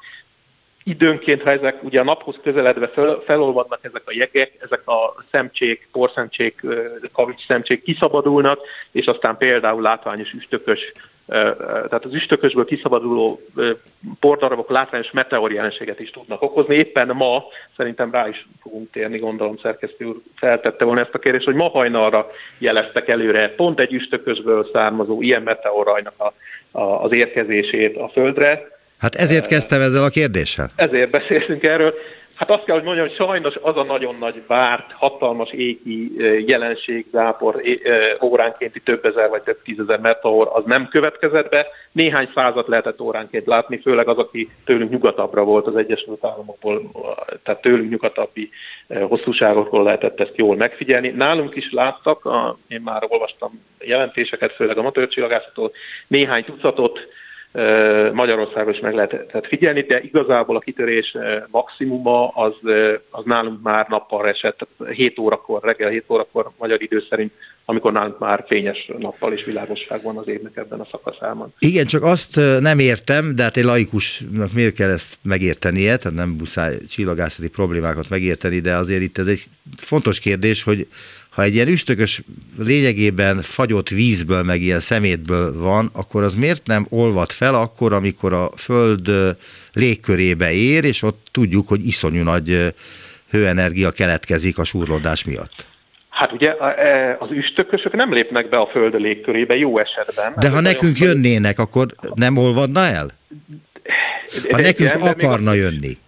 időnként, 0.86 1.42
ha 1.42 1.50
ezek 1.50 1.82
ugye 1.82 2.00
a 2.00 2.04
naphoz 2.04 2.36
közeledve 2.42 2.88
fel, 2.88 3.22
felolvadnak 3.24 3.78
ezek 3.82 4.02
a 4.04 4.12
jegek, 4.14 4.52
ezek 4.58 4.88
a 4.88 5.24
szemcsék, 5.30 5.88
porszemcsék, 5.92 6.60
kavics 7.12 7.46
szemcsék 7.46 7.82
kiszabadulnak, 7.82 8.60
és 8.90 9.06
aztán 9.06 9.36
például 9.36 9.82
látványos 9.82 10.32
üstökös, 10.32 10.92
tehát 11.26 12.04
az 12.04 12.14
üstökösből 12.14 12.64
kiszabaduló 12.64 13.40
pordarabok 14.20 14.70
látványos 14.70 15.10
meteorjelenséget 15.10 16.00
is 16.00 16.10
tudnak 16.10 16.42
okozni. 16.42 16.74
Éppen 16.74 17.08
ma, 17.08 17.44
szerintem 17.76 18.10
rá 18.10 18.28
is 18.28 18.46
fogunk 18.62 18.90
térni, 18.90 19.18
gondolom 19.18 19.58
szerkesztő 19.58 20.04
úr 20.04 20.16
feltette 20.34 20.84
volna 20.84 21.00
ezt 21.00 21.14
a 21.14 21.18
kérdést, 21.18 21.44
hogy 21.44 21.54
ma 21.54 21.68
hajnalra 21.68 22.26
jeleztek 22.58 23.08
előre 23.08 23.54
pont 23.54 23.80
egy 23.80 23.92
üstökösből 23.92 24.70
származó 24.72 25.22
ilyen 25.22 25.42
meteorajnak 25.42 26.14
a, 26.16 26.32
a, 26.78 27.02
az 27.02 27.14
érkezését 27.14 27.96
a 27.96 28.08
Földre, 28.08 28.75
Hát 28.98 29.14
ezért 29.14 29.46
kezdtem 29.46 29.80
ezzel 29.80 30.02
a 30.02 30.08
kérdéssel. 30.08 30.70
Ezért 30.76 31.10
beszéltünk 31.10 31.62
erről. 31.62 31.94
Hát 32.36 32.50
azt 32.50 32.64
kell, 32.64 32.74
hogy 32.74 32.84
mondjam, 32.84 33.06
hogy 33.06 33.16
sajnos 33.16 33.54
az 33.60 33.76
a 33.76 33.84
nagyon 33.84 34.16
nagy 34.18 34.42
várt, 34.46 34.92
hatalmas 34.92 35.50
éki 35.50 36.12
jelenség, 36.46 37.06
zápor, 37.12 37.62
óránkénti 38.22 38.80
több 38.80 39.04
ezer 39.04 39.28
vagy 39.28 39.42
több 39.42 39.62
tízezer 39.62 40.00
meteor, 40.00 40.50
az 40.52 40.62
nem 40.66 40.88
következett 40.88 41.48
be. 41.50 41.66
Néhány 41.92 42.30
százat 42.34 42.68
lehetett 42.68 43.00
óránként 43.00 43.46
látni, 43.46 43.80
főleg 43.80 44.08
az, 44.08 44.16
aki 44.16 44.50
tőlünk 44.64 44.90
nyugatabbra 44.90 45.44
volt 45.44 45.66
az 45.66 45.76
Egyesült 45.76 46.24
Államokból, 46.24 46.90
tehát 47.42 47.60
tőlünk 47.60 47.90
nyugatabbi 47.90 48.50
hosszúságokról 49.08 49.82
lehetett 49.82 50.20
ezt 50.20 50.36
jól 50.36 50.56
megfigyelni. 50.56 51.08
Nálunk 51.08 51.56
is 51.56 51.72
láttak, 51.72 52.24
a, 52.24 52.58
én 52.68 52.80
már 52.80 53.02
olvastam 53.08 53.62
jelentéseket, 53.78 54.52
főleg 54.52 54.78
a 54.78 54.82
matőrcsillagászatól, 54.82 55.72
néhány 56.06 56.44
tucatot, 56.44 57.00
Magyarországon 58.12 58.72
is 58.72 58.80
meg 58.80 58.94
lehetett 58.94 59.46
figyelni, 59.46 59.80
de 59.80 60.00
igazából 60.00 60.56
a 60.56 60.60
kitörés 60.60 61.16
maximuma 61.50 62.28
az, 62.28 62.52
az 63.10 63.24
nálunk 63.24 63.62
már 63.62 63.86
nappal 63.88 64.28
esett, 64.28 64.66
7 64.92 65.18
órakor, 65.18 65.62
reggel 65.62 65.90
7 65.90 66.04
órakor 66.08 66.50
magyar 66.58 66.82
idő 66.82 67.04
szerint, 67.08 67.32
amikor 67.64 67.92
nálunk 67.92 68.18
már 68.18 68.44
fényes 68.48 68.90
nappal 68.98 69.32
és 69.32 69.44
világosság 69.44 70.02
van 70.02 70.16
az 70.16 70.28
évnek 70.28 70.56
ebben 70.56 70.80
a 70.80 70.86
szakaszában. 70.90 71.54
Igen, 71.58 71.86
csak 71.86 72.02
azt 72.02 72.40
nem 72.60 72.78
értem, 72.78 73.34
de 73.34 73.42
hát 73.42 73.56
egy 73.56 73.64
laikusnak 73.64 74.52
miért 74.52 74.74
kell 74.74 74.90
ezt 74.90 75.18
megértenie, 75.22 75.96
tehát 75.96 76.18
nem 76.18 76.36
buszáj 76.36 76.78
csillagászati 76.88 77.48
problémákat 77.48 78.08
megérteni, 78.08 78.60
de 78.60 78.74
azért 78.74 79.02
itt 79.02 79.18
ez 79.18 79.26
egy 79.26 79.42
fontos 79.76 80.18
kérdés, 80.18 80.62
hogy 80.62 80.86
ha 81.36 81.42
egy 81.42 81.54
ilyen 81.54 81.68
üstökös 81.68 82.22
lényegében 82.58 83.42
fagyott 83.42 83.88
vízből, 83.88 84.42
meg 84.42 84.60
ilyen 84.60 84.80
szemétből 84.80 85.58
van, 85.58 85.90
akkor 85.92 86.22
az 86.22 86.34
miért 86.34 86.66
nem 86.66 86.86
olvad 86.88 87.30
fel 87.30 87.54
akkor, 87.54 87.92
amikor 87.92 88.32
a 88.32 88.50
Föld 88.56 89.10
légkörébe 89.72 90.52
ér, 90.52 90.84
és 90.84 91.02
ott 91.02 91.26
tudjuk, 91.30 91.68
hogy 91.68 91.86
iszonyú 91.86 92.22
nagy 92.22 92.74
hőenergia 93.30 93.90
keletkezik 93.90 94.58
a 94.58 94.64
súrlódás 94.64 95.24
miatt? 95.24 95.66
Hát 96.08 96.32
ugye 96.32 96.54
e, 96.56 97.16
az 97.18 97.30
üstökösök 97.30 97.92
nem 97.92 98.12
lépnek 98.12 98.48
be 98.48 98.56
a 98.56 98.66
Föld 98.66 99.00
légkörébe 99.00 99.56
jó 99.56 99.78
esetben. 99.78 100.34
De 100.36 100.48
ha 100.48 100.60
nekünk 100.60 100.98
jönnének, 100.98 101.58
akkor 101.58 101.86
nem 102.14 102.36
olvadna 102.36 102.80
el? 102.80 103.10
Ha 104.50 104.60
nekünk 104.60 104.94
akarna 104.94 105.52
jönni. 105.52 105.98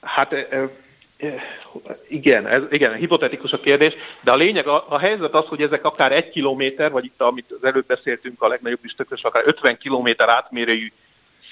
Hát 0.00 0.34
igen, 2.08 2.46
ez, 2.46 2.62
igen, 2.70 2.94
hipotetikus 2.94 3.52
a 3.52 3.60
kérdés, 3.60 3.94
de 4.20 4.32
a 4.32 4.36
lényeg, 4.36 4.66
a, 4.66 4.84
a 4.88 4.98
helyzet 4.98 5.34
az, 5.34 5.44
hogy 5.46 5.62
ezek 5.62 5.84
akár 5.84 6.12
egy 6.12 6.30
kilométer, 6.30 6.90
vagy 6.90 7.04
itt, 7.04 7.20
amit 7.20 7.50
az 7.60 7.64
előbb 7.64 7.86
beszéltünk, 7.86 8.42
a 8.42 8.48
legnagyobb 8.48 8.84
üstökös, 8.84 9.22
akár 9.22 9.42
50 9.46 9.78
kilométer 9.78 10.28
átmérőjű 10.28 10.92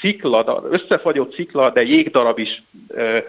szikla, 0.00 0.64
összefagyott 0.70 1.34
szikla, 1.34 1.70
de 1.70 1.82
jégdarab 1.82 2.38
is 2.38 2.62
e, 2.96 3.24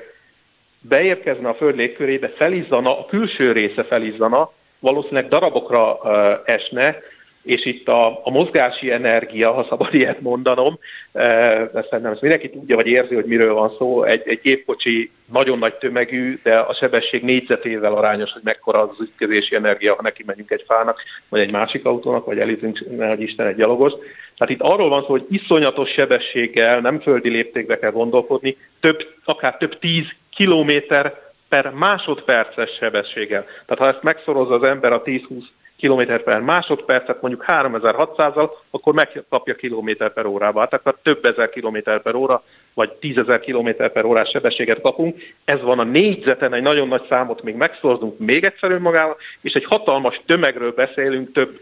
beérkezne 0.79 1.49
a 1.49 1.53
föld 1.53 1.75
légkörébe, 1.75 2.29
felizzana, 2.29 2.99
a 2.99 3.05
külső 3.05 3.51
része 3.51 3.83
felizzana, 3.83 4.51
valószínűleg 4.79 5.27
darabokra 5.27 5.99
e, 6.03 6.41
esne, 6.45 6.97
és 7.43 7.65
itt 7.65 7.87
a, 7.87 8.21
a 8.23 8.29
mozgási 8.29 8.91
energia, 8.91 9.51
ha 9.51 9.65
szabad 9.69 9.93
ilyet 9.93 10.21
mondanom, 10.21 10.79
ezt 11.11 11.87
szerintem 11.89 12.11
ezt 12.11 12.21
mindenki 12.21 12.49
tudja, 12.49 12.75
vagy 12.75 12.87
érzi, 12.87 13.15
hogy 13.15 13.25
miről 13.25 13.53
van 13.53 13.75
szó, 13.77 14.03
egy, 14.03 14.21
egy 14.25 14.39
gépkocsi 14.41 15.11
nagyon 15.31 15.57
nagy 15.57 15.73
tömegű, 15.73 16.39
de 16.43 16.57
a 16.57 16.73
sebesség 16.73 17.23
négyzetével 17.23 17.93
arányos, 17.93 18.31
hogy 18.31 18.41
mekkora 18.43 18.81
az 18.81 19.01
ütkezési 19.01 19.55
energia, 19.55 19.95
ha 19.95 20.01
neki 20.01 20.23
megyünk 20.25 20.51
egy 20.51 20.63
fának, 20.67 21.01
vagy 21.29 21.39
egy 21.39 21.51
másik 21.51 21.85
autónak, 21.85 22.25
vagy 22.25 22.39
elítünk, 22.39 22.83
hogy 22.99 23.21
Isten 23.21 23.47
egy 23.47 23.55
gyalogos. 23.55 23.93
Tehát 24.37 24.53
itt 24.53 24.61
arról 24.61 24.89
van 24.89 25.01
szó, 25.01 25.07
hogy 25.07 25.25
iszonyatos 25.29 25.89
sebességgel, 25.89 26.79
nem 26.79 26.99
földi 26.99 27.29
léptékbe 27.29 27.79
kell 27.79 27.91
gondolkodni, 27.91 28.57
több, 28.79 29.07
akár 29.25 29.57
több 29.57 29.79
tíz 29.79 30.05
kilométer 30.35 31.31
per 31.49 31.71
másodperces 31.71 32.69
sebességgel. 32.79 33.45
Tehát 33.65 33.83
ha 33.83 33.87
ezt 33.87 34.03
megszorozza 34.03 34.53
az 34.53 34.63
ember 34.63 34.93
a 34.93 35.01
10-20 35.01 35.43
km 35.81 36.23
per 36.23 36.41
másodpercet, 36.41 37.21
mondjuk 37.21 37.45
3600-al, 37.47 38.49
akkor 38.69 38.93
megkapja 38.93 39.55
kilométer 39.55 40.13
per 40.13 40.25
órába. 40.25 40.59
Hát 40.59 40.73
akkor 40.73 40.97
több 41.03 41.25
ezer 41.25 41.49
kilométer 41.49 42.01
per 42.01 42.15
óra, 42.15 42.43
vagy 42.73 42.91
tízezer 42.91 43.39
kilométer 43.39 43.91
per 43.91 44.05
órás 44.05 44.29
sebességet 44.29 44.81
kapunk. 44.81 45.21
Ez 45.45 45.61
van 45.61 45.79
a 45.79 45.83
négyzeten, 45.83 46.53
egy 46.53 46.61
nagyon 46.61 46.87
nagy 46.87 47.05
számot 47.09 47.43
még 47.43 47.55
megszorzunk 47.55 48.19
még 48.19 48.43
egyszer 48.43 48.71
önmagával, 48.71 49.17
és 49.41 49.53
egy 49.53 49.65
hatalmas 49.65 50.21
tömegről 50.25 50.73
beszélünk, 50.73 51.31
több 51.31 51.59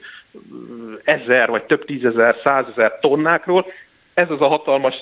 ezer, 1.03 1.49
vagy 1.49 1.63
több 1.63 1.85
tízezer, 1.85 2.35
százezer 2.43 2.99
tonnákról, 2.99 3.65
ez 4.13 4.29
az 4.29 4.41
a 4.41 4.47
hatalmas 4.47 4.95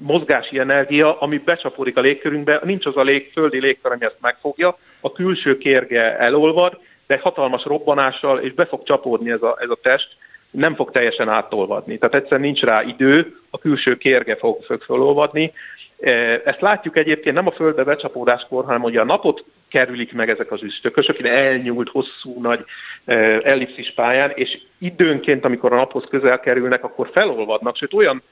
mozgási 0.00 0.58
energia, 0.58 1.18
ami 1.20 1.38
becsapódik 1.38 1.96
a 1.96 2.00
légkörünkbe, 2.00 2.60
nincs 2.64 2.86
az 2.86 2.96
a 2.96 3.02
lég, 3.02 3.30
földi 3.32 3.60
légkör, 3.60 3.92
ami 3.92 4.04
ezt 4.04 4.16
megfogja, 4.20 4.78
a 5.00 5.12
külső 5.12 5.58
kérge 5.58 6.18
elolvad, 6.18 6.78
de 7.10 7.16
egy 7.16 7.22
hatalmas 7.22 7.64
robbanással, 7.64 8.38
és 8.38 8.52
be 8.52 8.66
fog 8.66 8.82
csapódni 8.82 9.30
ez 9.30 9.42
a, 9.42 9.56
ez 9.60 9.70
a 9.70 9.78
test, 9.82 10.08
nem 10.50 10.74
fog 10.74 10.90
teljesen 10.90 11.28
átolvadni. 11.28 11.98
Tehát 11.98 12.14
egyszerűen 12.14 12.40
nincs 12.40 12.62
rá 12.62 12.82
idő, 12.82 13.40
a 13.50 13.58
külső 13.58 13.96
kérge 13.96 14.36
fog, 14.36 14.62
fog 14.64 14.82
felolvadni. 14.82 15.52
E, 16.00 16.10
ezt 16.44 16.60
látjuk 16.60 16.96
egyébként 16.96 17.34
nem 17.34 17.46
a 17.46 17.50
földbe 17.50 17.84
becsapódáskor, 17.84 18.64
hanem 18.64 18.80
hogy 18.80 18.96
a 18.96 19.04
napot 19.04 19.44
kerülik 19.68 20.12
meg 20.12 20.30
ezek 20.30 20.52
az 20.52 20.62
üstökösök, 20.62 21.18
ide 21.18 21.30
elnyúlt, 21.30 21.88
hosszú, 21.88 22.40
nagy 22.40 22.64
e, 23.04 23.14
ellipszis 23.42 23.92
pályán, 23.94 24.30
és 24.34 24.58
időnként, 24.78 25.44
amikor 25.44 25.72
a 25.72 25.76
naphoz 25.76 26.04
közel 26.10 26.40
kerülnek, 26.40 26.84
akkor 26.84 27.10
felolvadnak, 27.12 27.76
sőt 27.76 27.94
olyan 27.94 28.22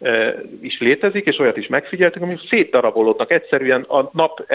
e, 0.00 0.34
is 0.60 0.80
létezik, 0.80 1.26
és 1.26 1.38
olyat 1.38 1.56
is 1.56 1.66
megfigyeltünk, 1.66 2.24
amikor 2.24 2.46
szétdarabolódnak. 2.48 3.32
Egyszerűen 3.32 3.82
a 3.82 4.10
nap 4.12 4.52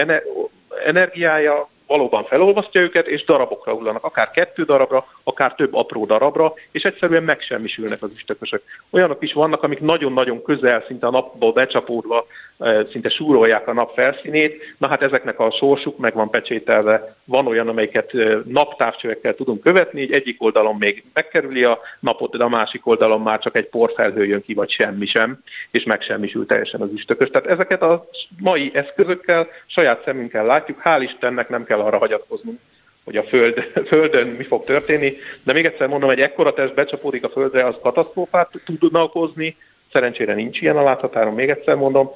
energiája 0.84 1.70
valóban 1.86 2.24
felolvasztja 2.24 2.80
őket, 2.80 3.06
és 3.06 3.24
darabokra 3.24 3.72
hullanak, 3.72 4.04
akár 4.04 4.30
kettő 4.30 4.62
darabra, 4.62 5.04
akár 5.22 5.54
több 5.54 5.74
apró 5.74 6.04
darabra, 6.04 6.54
és 6.70 6.82
egyszerűen 6.82 7.22
megsemmisülnek 7.22 8.02
az 8.02 8.10
üstökösök. 8.14 8.62
Olyanok 8.90 9.22
is 9.22 9.32
vannak, 9.32 9.62
amik 9.62 9.80
nagyon-nagyon 9.80 10.42
közel, 10.42 10.84
szinte 10.86 11.06
a 11.06 11.10
napból 11.10 11.52
becsapódva, 11.52 12.26
e, 12.58 12.86
szinte 12.90 13.08
súrolják 13.08 13.68
a 13.68 13.72
nap 13.72 13.94
felszínét. 13.94 14.74
Na 14.78 14.88
hát 14.88 15.02
ezeknek 15.02 15.40
a 15.40 15.50
sorsuk 15.50 15.98
meg 15.98 16.14
van 16.14 16.30
pecsételve. 16.30 17.16
Van 17.24 17.46
olyan, 17.46 17.68
amelyiket 17.68 18.14
e, 18.14 18.38
naptávcsövekkel 18.44 19.34
tudunk 19.34 19.60
követni, 19.60 20.00
így 20.00 20.12
egyik 20.12 20.42
oldalon 20.42 20.76
még 20.78 21.04
megkerüli 21.12 21.64
a 21.64 21.80
napot, 22.00 22.36
de 22.36 22.44
a 22.44 22.48
másik 22.48 22.86
oldalon 22.86 23.20
már 23.20 23.38
csak 23.38 23.56
egy 23.56 23.68
porfelhő 23.68 24.24
jön 24.24 24.42
ki, 24.42 24.54
vagy 24.54 24.70
semmi 24.70 25.06
sem, 25.06 25.38
és 25.70 25.84
megsemmisül 25.84 26.46
teljesen 26.46 26.80
az 26.80 26.92
üstökös. 26.92 27.28
Tehát 27.28 27.48
ezeket 27.48 27.82
a 27.82 28.08
mai 28.38 28.70
eszközökkel, 28.74 29.48
saját 29.66 30.02
szemünkkel 30.04 30.46
látjuk, 30.46 30.80
hál' 30.84 31.00
Istennek 31.02 31.48
nem 31.48 31.64
kell 31.64 31.80
arra 31.82 31.98
hagyatkoznunk, 31.98 32.58
hogy 33.04 33.16
a 33.16 33.22
föld, 33.22 33.70
Földön 33.88 34.26
mi 34.26 34.44
fog 34.44 34.64
történni. 34.64 35.16
De 35.42 35.52
még 35.52 35.64
egyszer 35.64 35.88
mondom, 35.88 36.10
egy 36.10 36.20
ekkora 36.20 36.52
test 36.52 36.74
becsapódik 36.74 37.24
a 37.24 37.28
Földre, 37.28 37.66
az 37.66 37.74
katasztrófát 37.82 38.50
tudna 38.78 39.02
okozni. 39.02 39.56
Szerencsére 39.92 40.34
nincs 40.34 40.60
ilyen 40.60 40.76
a 40.76 40.82
láthatáron, 40.82 41.34
még 41.34 41.48
egyszer 41.48 41.74
mondom. 41.74 42.10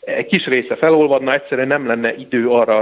Egy 0.00 0.26
kis 0.26 0.46
része 0.46 0.76
felolvadna, 0.76 1.32
egyszerűen 1.34 1.66
nem 1.66 1.86
lenne 1.86 2.14
idő 2.14 2.48
arra 2.48 2.78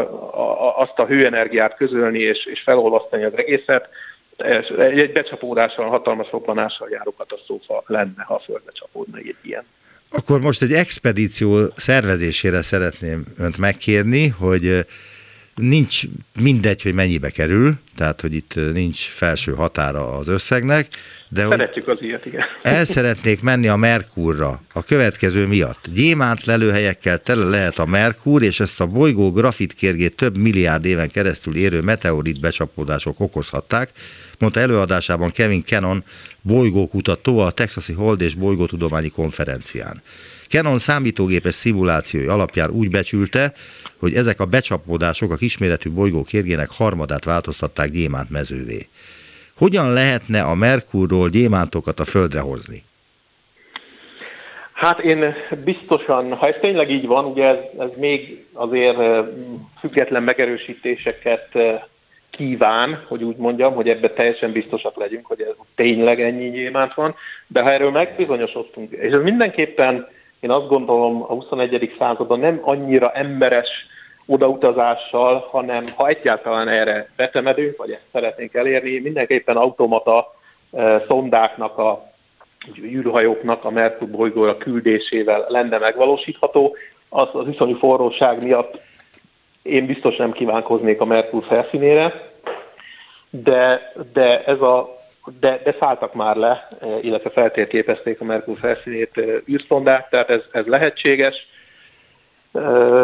azt 0.77 0.99
a 0.99 1.07
hőenergiát 1.07 1.77
közölni 1.77 2.19
és, 2.19 2.47
és 2.47 2.61
felolvasztani 2.61 3.25
az 3.25 3.37
egészet. 3.37 3.89
Egy, 4.37 4.99
egy 4.99 5.13
becsapódással, 5.13 5.89
hatalmas 5.89 6.31
robbanással 6.31 6.89
járó 6.91 7.15
katasztrófa 7.19 7.83
lenne, 7.87 8.23
ha 8.23 8.35
a 8.35 8.43
Földbe 8.45 8.73
csapódna 8.73 9.19
egy 9.19 9.37
ilyen. 9.43 9.65
Akkor 10.11 10.41
most 10.41 10.63
egy 10.63 10.73
expedíció 10.73 11.61
szervezésére 11.77 12.63
szeretném 12.63 13.25
önt 13.39 13.59
megkérni, 13.59 14.29
hogy 14.29 14.87
nincs 15.61 16.03
mindegy, 16.41 16.83
hogy 16.83 16.95
mennyibe 16.95 17.31
kerül, 17.31 17.75
tehát 17.97 18.21
hogy 18.21 18.35
itt 18.35 18.55
nincs 18.73 18.99
felső 18.99 19.53
határa 19.53 20.17
az 20.17 20.29
összegnek, 20.29 20.89
de 21.33 21.47
Szeretjük 21.49 21.89
az 21.89 21.97
ilyet, 22.01 22.27
igen. 22.27 22.45
El 22.63 22.85
szeretnék 22.85 23.43
menni 23.43 23.69
a 23.69 23.77
Merkurra 23.77 24.63
a 24.73 24.83
következő 24.83 25.47
miatt. 25.47 25.89
Gyémánt 25.95 26.45
lelőhelyekkel 26.45 27.19
tele 27.19 27.45
lehet 27.45 27.79
a 27.79 27.87
Merkur, 27.87 28.43
és 28.43 28.61
ezt 28.61 28.81
a 28.81 28.87
bolygó 28.87 29.33
grafitkérgét 29.33 30.17
több 30.17 30.37
milliárd 30.37 30.85
éven 30.85 31.09
keresztül 31.09 31.57
érő 31.57 31.81
meteorit 31.81 32.41
becsapódások 32.41 33.21
okozhatták, 33.21 33.91
mondta 34.39 34.61
előadásában 34.61 35.31
Kevin 35.31 35.65
Cannon 35.65 36.05
bolygókutató 36.43 37.39
a 37.39 37.51
Texasi 37.51 37.93
Hold 37.93 38.21
és 38.21 38.35
Bolygótudományi 38.35 39.09
Konferencián. 39.09 40.03
Canon 40.51 40.79
számítógépes 40.79 41.55
szimulációi 41.55 42.27
alapján 42.27 42.71
úgy 42.71 42.91
becsülte, 42.91 43.53
hogy 43.97 44.15
ezek 44.15 44.41
a 44.41 44.45
becsapódások 44.45 45.31
a 45.31 45.37
kisméretű 45.37 45.91
bolygó 45.91 46.23
kérgének 46.23 46.69
harmadát 46.71 47.25
változtatták 47.25 47.91
gyémánt 47.91 48.31
mezővé. 48.31 48.89
Hogyan 49.57 49.93
lehetne 49.93 50.43
a 50.43 50.55
Merkurról 50.55 51.29
gyémántokat 51.29 52.01
a 52.01 52.05
Földre 52.05 52.41
hozni? 52.41 52.83
Hát 54.73 54.99
én 54.99 55.35
biztosan, 55.65 56.35
ha 56.35 56.47
ez 56.47 56.55
tényleg 56.61 56.91
így 56.91 57.07
van, 57.07 57.25
ugye 57.25 57.45
ez, 57.45 57.57
ez 57.79 57.89
még 57.97 58.45
azért 58.53 58.97
független 59.81 60.23
megerősítéseket 60.23 61.49
kíván, 62.31 63.05
hogy 63.09 63.23
úgy 63.23 63.37
mondjam, 63.37 63.75
hogy 63.75 63.89
ebbe 63.89 64.11
teljesen 64.11 64.53
biztosak 64.53 64.97
legyünk, 64.97 65.27
hogy 65.27 65.41
ez 65.41 65.55
tényleg 65.75 66.21
ennyi 66.21 66.51
gyémánt 66.51 66.95
van, 66.95 67.15
de 67.47 67.61
ha 67.61 67.73
erről 67.73 67.91
megbizonyosodtunk, 67.91 68.93
és 68.93 69.13
ez 69.13 69.23
mindenképpen 69.23 70.09
én 70.41 70.51
azt 70.51 70.69
gondolom 70.69 71.23
a 71.23 71.33
21. 71.33 71.95
században 71.99 72.39
nem 72.39 72.61
annyira 72.63 73.13
emberes 73.13 73.69
odautazással, 74.27 75.49
hanem 75.51 75.85
ha 75.97 76.09
egyáltalán 76.09 76.69
erre 76.69 77.11
betemedünk, 77.17 77.77
vagy 77.77 77.91
ezt 77.91 78.07
szeretnénk 78.13 78.55
elérni, 78.55 78.99
mindenképpen 78.99 79.57
automata 79.57 80.35
e, 80.73 81.05
szondáknak, 81.09 81.79
a 81.79 82.11
űrhajóknak 82.83 83.65
a 83.65 83.71
Merkur 83.71 84.09
bolygóra 84.09 84.57
küldésével 84.57 85.45
lenne 85.49 85.79
megvalósítható. 85.79 86.77
Az, 87.09 87.29
az 87.33 87.49
iszonyú 87.49 87.77
forróság 87.77 88.43
miatt 88.43 88.81
én 89.63 89.87
biztos 89.87 90.17
nem 90.17 90.33
kívánkoznék 90.33 91.01
a 91.01 91.05
Merkur 91.05 91.45
felszínére, 91.45 92.31
de, 93.31 93.93
de 94.13 94.45
ez 94.45 94.61
a 94.61 95.00
de, 95.41 95.61
de 95.65 95.77
szálltak 95.81 96.15
már 96.15 96.37
le, 96.37 96.69
e, 96.81 96.87
illetve 97.01 97.31
feltérképezték 97.31 98.21
a 98.21 98.25
Merkur 98.25 98.59
felszínét 98.59 99.21
űrszondák, 99.49 100.09
tehát 100.09 100.31
ez, 100.31 100.41
ez 100.51 100.67
lehetséges. 100.67 101.47
E, 102.53 102.61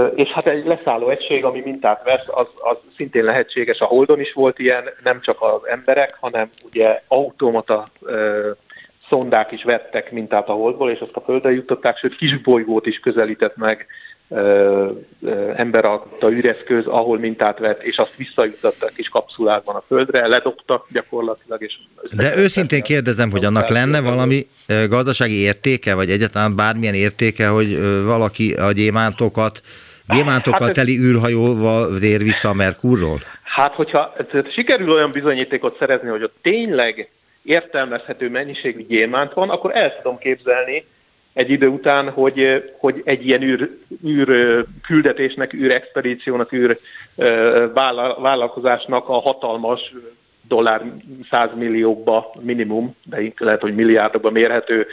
és 0.07 0.31
hát 0.31 0.47
egy 0.47 0.67
leszálló 0.67 1.09
egység, 1.09 1.45
ami 1.45 1.61
mintát 1.61 2.03
vesz, 2.05 2.27
az, 2.27 2.49
az 2.55 2.77
szintén 2.97 3.25
lehetséges. 3.25 3.81
A 3.81 3.85
Holdon 3.85 4.21
is 4.21 4.33
volt 4.33 4.59
ilyen, 4.59 4.85
nem 5.03 5.21
csak 5.21 5.43
az 5.43 5.67
emberek, 5.67 6.17
hanem 6.21 6.49
ugye 6.65 7.03
automata 7.09 7.87
szondák 9.09 9.53
is 9.53 9.63
vettek 9.63 10.13
mintát 10.13 10.49
a 10.49 10.53
Holdból, 10.53 10.91
és 10.91 11.01
azt 11.01 11.17
a 11.17 11.21
Földre 11.21 11.51
jutották, 11.51 11.99
sőt 11.99 12.17
kisbolygót 12.17 12.87
is 12.87 12.99
közelített 12.99 13.57
meg 13.57 13.87
ember 15.57 15.85
alkotta 15.85 16.33
üreszköz, 16.33 16.87
ahol 16.87 17.19
mintát 17.19 17.59
vett, 17.59 17.83
és 17.83 17.99
azt 17.99 18.17
visszajutottak 18.17 18.93
kis 18.95 19.09
kapszulákban 19.09 19.75
a 19.75 19.83
földre, 19.87 20.27
ledobtak 20.27 20.87
gyakorlatilag. 20.93 21.63
És 21.63 21.79
De 22.17 22.37
őszintén 22.37 22.83
kérdezem, 22.83 23.31
hogy 23.31 23.45
annak 23.45 23.69
lenne 23.69 24.01
valami 24.01 24.49
gazdasági 24.89 25.41
értéke, 25.41 25.95
vagy 25.95 26.11
egyáltalán 26.11 26.57
bármilyen 26.57 26.95
értéke, 26.95 27.49
hogy 27.49 27.81
valaki 28.05 28.53
a 28.53 28.73
gyémántokat, 28.73 29.61
gyémántokkal 30.09 30.67
hát 30.67 30.75
teli 30.75 30.99
űrhajóval 30.99 31.99
vér 31.99 32.23
vissza 32.23 32.49
a 32.49 32.55
Merkurról? 32.55 33.21
Hát, 33.43 33.75
hogyha 33.75 34.17
sikerül 34.53 34.91
olyan 34.91 35.11
bizonyítékot 35.11 35.77
szerezni, 35.79 36.09
hogy 36.09 36.23
ott 36.23 36.37
tényleg 36.43 37.09
értelmezhető 37.43 38.31
mennyiségű 38.31 38.87
gyémánt 38.87 39.33
van, 39.33 39.51
akkor 39.51 39.77
el 39.77 39.97
tudom 39.97 40.19
képzelni, 40.19 40.85
egy 41.37 41.51
idő 41.51 41.67
után, 41.67 42.11
hogy, 42.11 42.65
hogy 42.79 43.03
egy 43.05 43.27
ilyen 43.27 43.43
űr, 43.43 43.71
űr 44.07 44.65
küldetésnek, 44.83 45.53
űr 45.53 45.71
expedíciónak, 45.71 46.53
űr 46.53 46.79
vállalkozásnak 48.19 49.09
a 49.09 49.21
hatalmas 49.21 49.95
dollár 50.49 50.83
százmilliókba 51.31 52.31
minimum, 52.41 52.97
de 53.05 53.33
lehet, 53.37 53.61
hogy 53.61 53.75
milliárdokba 53.75 54.31
mérhető 54.31 54.87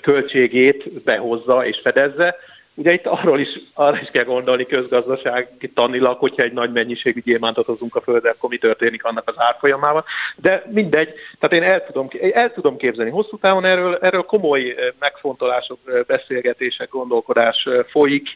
költségét 0.00 1.02
behozza 1.04 1.66
és 1.66 1.80
fedezze, 1.82 2.36
Ugye 2.74 2.92
itt 2.92 3.06
arról 3.06 3.40
is, 3.40 3.48
arra 3.74 3.98
is 4.00 4.08
kell 4.12 4.24
gondolni 4.24 4.66
közgazdasági 4.66 5.68
tanilag, 5.74 6.18
hogyha 6.18 6.42
egy 6.42 6.52
nagy 6.52 6.72
mennyiségű 6.72 7.20
gyémántot 7.20 7.66
hozunk 7.66 7.96
a 7.96 8.00
Földre, 8.00 8.30
akkor 8.30 8.50
mi 8.50 8.56
történik 8.56 9.04
annak 9.04 9.28
az 9.28 9.34
árfolyamával. 9.36 10.04
De 10.36 10.62
mindegy, 10.70 11.14
tehát 11.38 11.64
én 11.64 11.72
el 11.72 11.86
tudom, 11.86 12.08
el 12.32 12.52
tudom 12.52 12.76
képzelni. 12.76 13.10
Hosszú 13.10 13.38
távon 13.38 13.64
erről, 13.64 13.98
erről 14.00 14.22
komoly 14.22 14.74
megfontolások, 14.98 15.78
beszélgetések, 16.06 16.88
gondolkodás 16.90 17.68
folyik, 17.88 18.28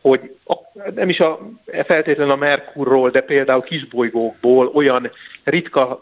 hogy 0.00 0.20
a, 0.44 0.54
nem 0.94 1.08
is 1.08 1.20
a, 1.20 1.38
feltétlenül 1.86 2.32
a 2.32 2.36
Merkurról, 2.36 3.10
de 3.10 3.20
például 3.20 3.62
kisbolygókból 3.62 4.70
olyan 4.74 5.10
ritka 5.44 6.00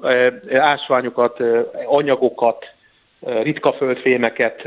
ásványokat, 0.53 1.40
anyagokat 1.87 2.72
ritka 3.20 3.72
földfémeket 3.72 4.62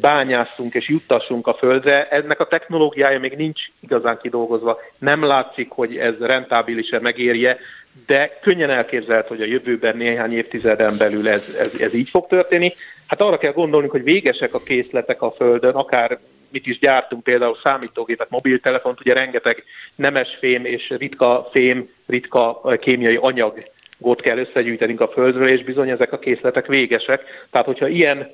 bányásszunk 0.00 0.74
és 0.74 0.88
juttassunk 0.88 1.46
a 1.46 1.54
földre. 1.54 2.08
Ennek 2.08 2.40
a 2.40 2.46
technológiája 2.46 3.18
még 3.18 3.32
nincs 3.32 3.60
igazán 3.80 4.18
kidolgozva. 4.22 4.78
Nem 4.98 5.22
látszik, 5.22 5.70
hogy 5.70 5.96
ez 5.96 6.14
rentábilis-e 6.20 7.00
megérje, 7.00 7.58
de 8.06 8.38
könnyen 8.42 8.70
elképzelhet, 8.70 9.28
hogy 9.28 9.40
a 9.40 9.46
jövőben 9.46 9.96
néhány 9.96 10.32
évtizeden 10.32 10.96
belül 10.96 11.28
ez, 11.28 11.42
ez, 11.58 11.80
ez 11.80 11.94
így 11.94 12.08
fog 12.08 12.26
történni. 12.26 12.74
Hát 13.06 13.20
arra 13.20 13.38
kell 13.38 13.52
gondolnunk, 13.52 13.92
hogy 13.92 14.02
végesek 14.02 14.54
a 14.54 14.62
készletek 14.62 15.22
a 15.22 15.30
Földön, 15.30 15.74
akár 15.74 16.18
mit 16.50 16.66
is 16.66 16.78
gyártunk, 16.78 17.22
például 17.22 17.58
számítógépet, 17.62 18.30
mobiltelefont, 18.30 19.00
ugye 19.00 19.14
rengeteg 19.14 19.64
nemes 19.94 20.36
fém 20.40 20.64
és 20.64 20.94
ritka 20.98 21.48
fém, 21.52 21.88
ritka 22.06 22.60
kémiai 22.80 23.18
anyag 23.20 23.58
gót 24.04 24.20
kell 24.20 24.38
összegyűjtenünk 24.38 25.00
a 25.00 25.08
Földről, 25.08 25.48
és 25.48 25.64
bizony 25.64 25.88
ezek 25.88 26.12
a 26.12 26.18
készletek 26.18 26.66
végesek. 26.66 27.22
Tehát, 27.50 27.66
hogyha 27.66 27.88
ilyen 27.88 28.30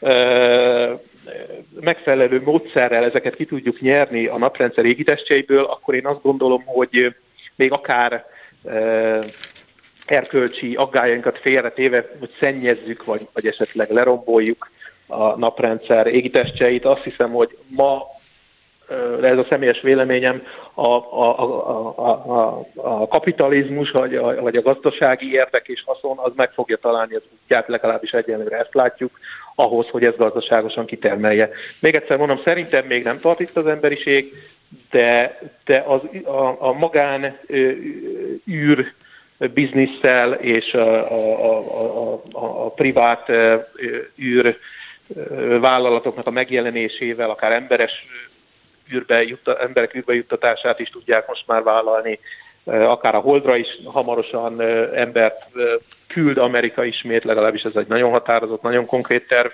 ö, 0.00 0.92
megfelelő 1.80 2.42
módszerrel 2.44 3.04
ezeket 3.04 3.34
ki 3.36 3.44
tudjuk 3.44 3.80
nyerni 3.80 4.26
a 4.26 4.38
naprendszer 4.38 4.84
égitestjeiből, 4.84 5.64
akkor 5.64 5.94
én 5.94 6.06
azt 6.06 6.22
gondolom, 6.22 6.62
hogy 6.64 7.14
még 7.54 7.72
akár 7.72 8.26
ö, 8.64 9.20
erkölcsi 10.06 10.74
aggájainkat 10.74 11.38
félretéve, 11.38 12.10
hogy 12.18 12.30
szennyezzük, 12.40 13.04
vagy, 13.04 13.28
vagy 13.32 13.46
esetleg 13.46 13.90
leromboljuk 13.90 14.70
a 15.06 15.38
naprendszer 15.38 16.06
égitestjeit. 16.06 16.84
Azt 16.84 17.02
hiszem, 17.02 17.30
hogy 17.30 17.56
ma 17.66 18.02
de 19.20 19.26
ez 19.28 19.38
a 19.38 19.46
személyes 19.48 19.80
véleményem, 19.80 20.42
a, 20.74 20.88
a, 20.88 21.38
a, 21.38 21.88
a, 21.96 22.66
a 22.74 23.08
kapitalizmus, 23.08 23.90
vagy 23.90 24.14
a, 24.14 24.40
vagy 24.40 24.56
a 24.56 24.62
gazdasági 24.62 25.32
érdek 25.32 25.68
és 25.68 25.82
haszon, 25.86 26.18
az 26.18 26.32
meg 26.36 26.52
fogja 26.52 26.76
találni 26.76 27.14
az 27.14 27.22
útját, 27.42 27.68
legalábbis 27.68 28.12
egyenlőre 28.12 28.58
ezt 28.58 28.74
látjuk, 28.74 29.18
ahhoz, 29.54 29.88
hogy 29.88 30.04
ez 30.04 30.16
gazdaságosan 30.16 30.86
kitermelje. 30.86 31.50
Még 31.80 31.94
egyszer 31.94 32.16
mondom, 32.16 32.40
szerintem 32.44 32.86
még 32.86 33.02
nem 33.02 33.20
tart 33.20 33.40
itt 33.40 33.56
az 33.56 33.66
emberiség, 33.66 34.32
de, 34.90 35.38
de 35.64 35.84
az, 35.86 36.00
a, 36.24 36.56
a 36.58 36.72
magán 36.72 37.38
űr 38.50 38.92
bizniszsel 39.54 40.32
és 40.32 40.74
a, 40.74 41.10
a, 41.10 41.52
a, 41.52 42.12
a, 42.32 42.64
a 42.64 42.70
privát 42.70 43.30
űr 44.18 44.58
vállalatoknak 45.60 46.26
a 46.26 46.30
megjelenésével, 46.30 47.30
akár 47.30 47.52
emberes 47.52 48.06
űrbe 48.92 49.22
jutta, 49.22 49.58
emberek 49.58 49.94
űrbe 49.94 50.14
juttatását 50.14 50.80
is 50.80 50.90
tudják 50.90 51.28
most 51.28 51.44
már 51.46 51.62
vállalni, 51.62 52.18
akár 52.64 53.14
a 53.14 53.18
Holdra 53.18 53.56
is 53.56 53.66
hamarosan 53.84 54.60
embert 54.94 55.44
küld 56.06 56.36
Amerika 56.38 56.84
ismét, 56.84 57.24
legalábbis 57.24 57.62
ez 57.62 57.74
egy 57.74 57.86
nagyon 57.86 58.10
határozott, 58.10 58.62
nagyon 58.62 58.86
konkrét 58.86 59.28
terv. 59.28 59.50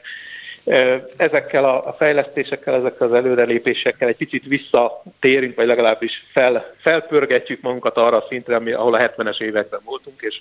Ezekkel 1.16 1.64
a 1.64 1.94
fejlesztésekkel, 1.98 2.74
ezekkel 2.74 3.06
az 3.06 3.14
előrelépésekkel 3.14 4.08
egy 4.08 4.16
picit 4.16 4.44
visszatérünk, 4.46 5.54
vagy 5.56 5.66
legalábbis 5.66 6.24
fel, 6.32 6.74
felpörgetjük 6.80 7.60
magunkat 7.60 7.96
arra 7.96 8.16
a 8.16 8.26
szintre, 8.28 8.56
ahol 8.56 8.94
a 8.94 8.98
70-es 8.98 9.40
években 9.40 9.80
voltunk, 9.84 10.20
és 10.20 10.40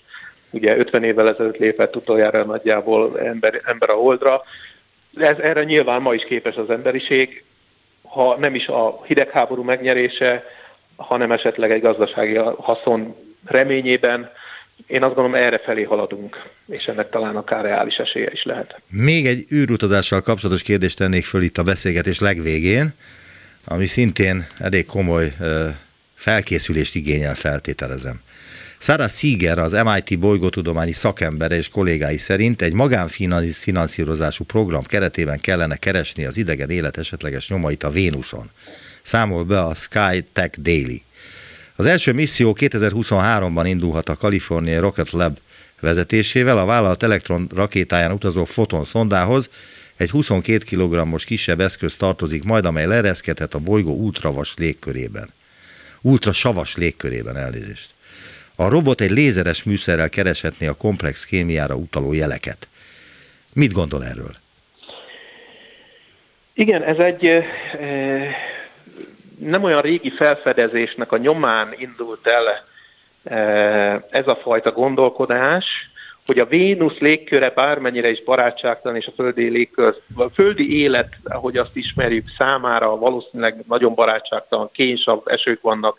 ugye 0.50 0.78
50 0.78 1.04
évvel 1.04 1.30
ezelőtt 1.30 1.58
lépett 1.58 1.96
utoljára 1.96 2.44
nagyjából 2.44 3.20
ember, 3.20 3.62
ember 3.66 3.90
a 3.90 3.94
Holdra. 3.94 4.42
Ez, 5.18 5.38
erre 5.40 5.64
nyilván 5.64 6.02
ma 6.02 6.14
is 6.14 6.24
képes 6.24 6.56
az 6.56 6.70
emberiség, 6.70 7.44
ha 8.14 8.38
nem 8.40 8.56
is 8.56 8.68
a 8.68 9.02
hidegháború 9.06 9.64
megnyerése, 9.64 10.44
hanem 10.96 11.32
esetleg 11.32 11.72
egy 11.72 11.82
gazdasági 11.82 12.36
haszon 12.58 13.16
reményében, 13.46 14.32
én 14.88 15.04
azt 15.04 15.16
gondolom 15.16 15.36
erre 15.36 15.58
felé 15.58 15.84
haladunk, 15.84 16.50
és 16.68 16.88
ennek 16.88 17.10
talán 17.10 17.36
akár 17.36 17.64
reális 17.64 17.96
esélye 17.96 18.30
is 18.32 18.44
lehet. 18.44 18.82
Még 18.90 19.26
egy 19.26 19.46
űrutazással 19.52 20.22
kapcsolatos 20.22 20.62
kérdést 20.62 20.98
tennék 20.98 21.26
föl 21.26 21.42
itt 21.42 21.58
a 21.58 21.64
beszélgetés 21.64 22.20
legvégén, 22.20 22.94
ami 23.66 23.86
szintén 23.86 24.48
elég 24.60 24.86
komoly 24.86 25.34
felkészülést 26.16 26.96
igényel, 26.96 27.36
feltételezem. 27.36 28.22
Sarah 28.84 29.10
Seeger, 29.10 29.60
az 29.60 29.72
MIT 29.72 30.20
bolygótudományi 30.20 30.92
szakembere 30.92 31.56
és 31.56 31.70
kollégái 31.70 32.18
szerint 32.18 32.62
egy 32.62 32.74
magánfinanszírozású 32.74 34.44
program 34.44 34.84
keretében 34.84 35.40
kellene 35.40 35.76
keresni 35.76 36.26
az 36.26 36.38
idegen 36.38 36.70
élet 36.70 36.98
esetleges 36.98 37.50
nyomait 37.50 37.84
a 37.84 37.90
Vénuszon. 37.90 38.50
Számol 39.04 39.44
be 39.44 39.62
a 39.62 39.76
Sky 39.76 40.26
Tech 40.34 40.60
Daily. 40.60 41.02
Az 41.76 41.86
első 41.86 42.14
misszió 42.14 42.56
2023-ban 42.60 43.64
indulhat 43.66 44.10
a 44.10 44.16
California 44.16 44.80
Rocket 44.80 45.12
Lab 45.12 45.38
vezetésével, 45.80 46.58
a 46.58 46.66
vállalat 46.66 47.04
elektron 47.04 47.50
rakétáján 47.56 48.12
utazó 48.12 48.44
foton 48.44 48.86
szondához 48.86 49.50
egy 49.96 50.10
22 50.10 50.66
kg-os 50.76 51.24
kisebb 51.24 51.60
eszköz 51.60 51.96
tartozik 51.96 52.44
majd, 52.44 52.66
amely 52.66 52.86
lereszkedhet 52.86 53.54
a 53.54 53.60
bolygó 53.60 53.96
ultravas 53.96 54.54
légkörében. 54.58 55.30
Ultra 56.02 56.32
savas 56.32 56.76
légkörében 56.76 57.38
elnézést. 57.38 57.94
A 58.56 58.70
robot 58.70 59.02
egy 59.02 59.12
lézeres 59.12 59.64
műszerrel 59.64 60.10
kereshetné 60.10 60.68
a 60.68 60.74
komplex 60.74 61.26
kémiára 61.26 61.76
utaló 61.76 62.14
jeleket. 62.14 62.68
Mit 63.54 63.74
gondol 63.74 64.06
erről? 64.06 64.36
Igen, 66.54 66.84
ez 66.84 66.98
egy 66.98 67.44
nem 69.38 69.64
olyan 69.64 69.82
régi 69.82 70.12
felfedezésnek 70.12 71.12
a 71.12 71.18
nyomán 71.18 71.74
indult 71.78 72.28
el 72.28 72.66
ez 74.10 74.28
a 74.28 74.40
fajta 74.42 74.72
gondolkodás, 74.72 75.66
hogy 76.26 76.40
a 76.40 76.46
Vénusz 76.46 76.98
légköre 76.98 77.50
bármennyire 77.50 78.10
is 78.10 78.24
barátságtalan, 78.24 78.98
és 78.98 79.08
a 79.08 79.14
földi 79.16 79.50
légkör, 79.50 79.96
a 80.16 80.30
földi 80.30 80.80
élet, 80.80 81.14
ahogy 81.24 81.58
azt 81.58 81.76
ismerjük, 81.76 82.28
számára 82.38 82.98
valószínűleg 82.98 83.64
nagyon 83.68 83.94
barátságtalan, 83.94 84.70
kénysabb 84.72 85.28
esők 85.28 85.62
vannak, 85.62 85.98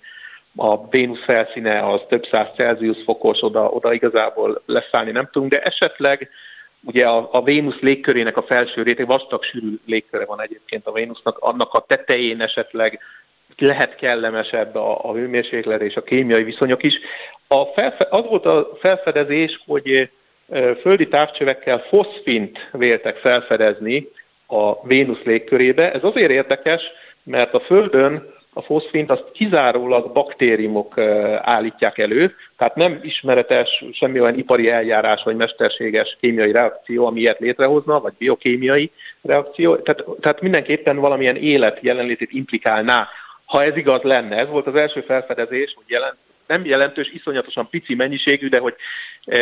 a 0.56 0.88
Vénusz 0.88 1.24
felszíne 1.24 1.86
az 1.86 2.00
több 2.08 2.26
száz 2.30 2.46
Celsius 2.56 3.02
fokos, 3.04 3.42
oda, 3.42 3.68
oda 3.68 3.92
igazából 3.92 4.62
leszállni 4.66 5.10
nem 5.10 5.28
tudunk, 5.32 5.52
de 5.52 5.62
esetleg 5.62 6.30
ugye 6.84 7.08
a, 7.08 7.28
a 7.32 7.42
Vénusz 7.42 7.80
légkörének 7.80 8.36
a 8.36 8.42
felső 8.42 8.82
réteg, 8.82 9.06
vastag 9.06 9.42
sűrű 9.42 9.78
légköre 9.86 10.24
van 10.24 10.40
egyébként 10.40 10.86
a 10.86 10.92
Vénusznak, 10.92 11.38
annak 11.38 11.72
a 11.72 11.84
tetején 11.88 12.40
esetleg 12.40 13.00
lehet 13.56 13.94
kellemesebb 13.94 14.74
a, 14.74 15.04
a 15.04 15.12
hőmérséklet 15.12 15.80
és 15.80 15.96
a 15.96 16.02
kémiai 16.02 16.42
viszonyok 16.42 16.82
is. 16.82 16.94
A 17.48 17.64
felfe, 17.64 18.06
az 18.10 18.24
volt 18.28 18.46
a 18.46 18.68
felfedezés, 18.80 19.60
hogy 19.66 20.10
földi 20.80 21.08
távcsövekkel 21.08 21.78
foszfint 21.78 22.68
véltek 22.72 23.16
felfedezni 23.16 24.08
a 24.46 24.86
Vénusz 24.86 25.22
légkörébe. 25.24 25.92
Ez 25.92 26.04
azért 26.04 26.30
érdekes, 26.30 26.82
mert 27.22 27.54
a 27.54 27.60
Földön 27.60 28.33
a 28.54 28.62
foszfint 28.62 29.10
azt 29.10 29.24
kizárólag 29.32 30.12
baktériumok 30.12 30.98
állítják 31.40 31.98
elő, 31.98 32.34
tehát 32.56 32.74
nem 32.74 33.00
ismeretes 33.02 33.84
semmi 33.92 34.20
olyan 34.20 34.38
ipari 34.38 34.70
eljárás 34.70 35.22
vagy 35.22 35.36
mesterséges 35.36 36.16
kémiai 36.20 36.52
reakció, 36.52 37.06
ami 37.06 37.20
ilyet 37.20 37.38
létrehozna, 37.38 38.00
vagy 38.00 38.12
biokémiai 38.18 38.90
reakció. 39.22 39.76
Tehát, 39.76 40.04
tehát 40.20 40.40
mindenképpen 40.40 40.96
valamilyen 40.96 41.36
élet 41.36 41.78
jelenlétét 41.80 42.32
implikálná, 42.32 43.08
ha 43.44 43.62
ez 43.62 43.76
igaz 43.76 44.02
lenne. 44.02 44.36
Ez 44.36 44.48
volt 44.48 44.66
az 44.66 44.74
első 44.74 45.00
felfedezés, 45.00 45.72
hogy 45.74 45.84
jelent, 45.86 46.16
nem 46.46 46.64
jelentős, 46.64 47.12
iszonyatosan 47.12 47.68
pici 47.68 47.94
mennyiségű, 47.94 48.48
de 48.48 48.58
hogy 48.58 48.74
e, 49.24 49.38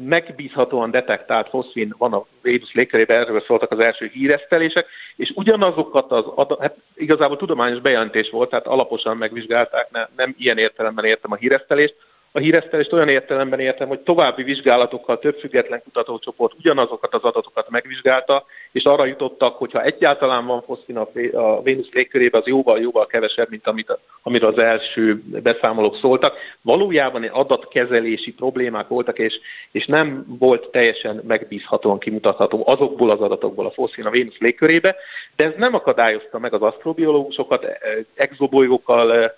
megbízhatóan 0.00 0.90
detektált 0.90 1.48
foszfin 1.48 1.94
van 1.98 2.12
a 2.12 2.26
Vénusz 2.42 2.72
légkörében, 2.72 3.20
erről 3.20 3.44
szóltak 3.46 3.70
az 3.70 3.78
első 3.78 4.10
híresztelések, 4.12 4.86
és 5.16 5.32
ugyanazokat 5.34 6.10
az 6.10 6.24
hát 6.60 6.76
igazából 6.94 7.36
tudományos 7.36 7.80
bejelentés 7.80 8.30
volt, 8.30 8.50
tehát 8.50 8.66
alaposan 8.66 9.16
megvizsgálták, 9.16 9.90
ne, 9.90 10.06
nem 10.16 10.34
ilyen 10.38 10.58
értelemben 10.58 11.04
értem 11.04 11.32
a 11.32 11.36
híresztelést, 11.36 11.94
a 12.34 12.38
híresztelést 12.38 12.92
olyan 12.92 13.08
értelemben 13.08 13.60
értem, 13.60 13.88
hogy 13.88 14.00
további 14.00 14.42
vizsgálatokkal 14.42 15.18
több 15.18 15.38
független 15.38 15.82
kutatócsoport 15.82 16.54
ugyanazokat 16.58 17.14
az 17.14 17.22
adatokat 17.22 17.70
megvizsgálta, 17.70 18.44
és 18.72 18.84
arra 18.84 19.04
jutottak, 19.04 19.56
hogy 19.56 19.72
ha 19.72 19.82
egyáltalán 19.82 20.46
van 20.46 20.62
foszfin 20.62 20.96
a 20.96 21.62
Vénusz 21.62 21.90
légkörében, 21.92 22.40
az 22.40 22.46
jóval-jóval 22.46 23.06
kevesebb, 23.06 23.50
mint 23.50 23.66
amit, 23.66 23.98
amiről 24.22 24.52
az 24.52 24.62
első 24.62 25.22
beszámolók 25.42 25.96
szóltak. 25.96 26.36
Valójában 26.62 27.24
adatkezelési 27.24 28.32
problémák 28.32 28.88
voltak, 28.88 29.18
és, 29.18 29.40
és 29.70 29.86
nem 29.86 30.24
volt 30.38 30.70
teljesen 30.70 31.22
megbízhatóan 31.26 31.98
kimutatható 31.98 32.62
azokból 32.66 33.10
az 33.10 33.20
adatokból 33.20 33.66
a 33.66 33.70
foszfin 33.70 34.06
a 34.06 34.10
Vénusz 34.10 34.38
légkörébe, 34.38 34.96
de 35.36 35.44
ez 35.44 35.52
nem 35.56 35.74
akadályozta 35.74 36.38
meg 36.38 36.54
az 36.54 36.62
asztrobiológusokat, 36.62 37.64
e, 37.64 37.78
exobolygókkal 38.14 39.32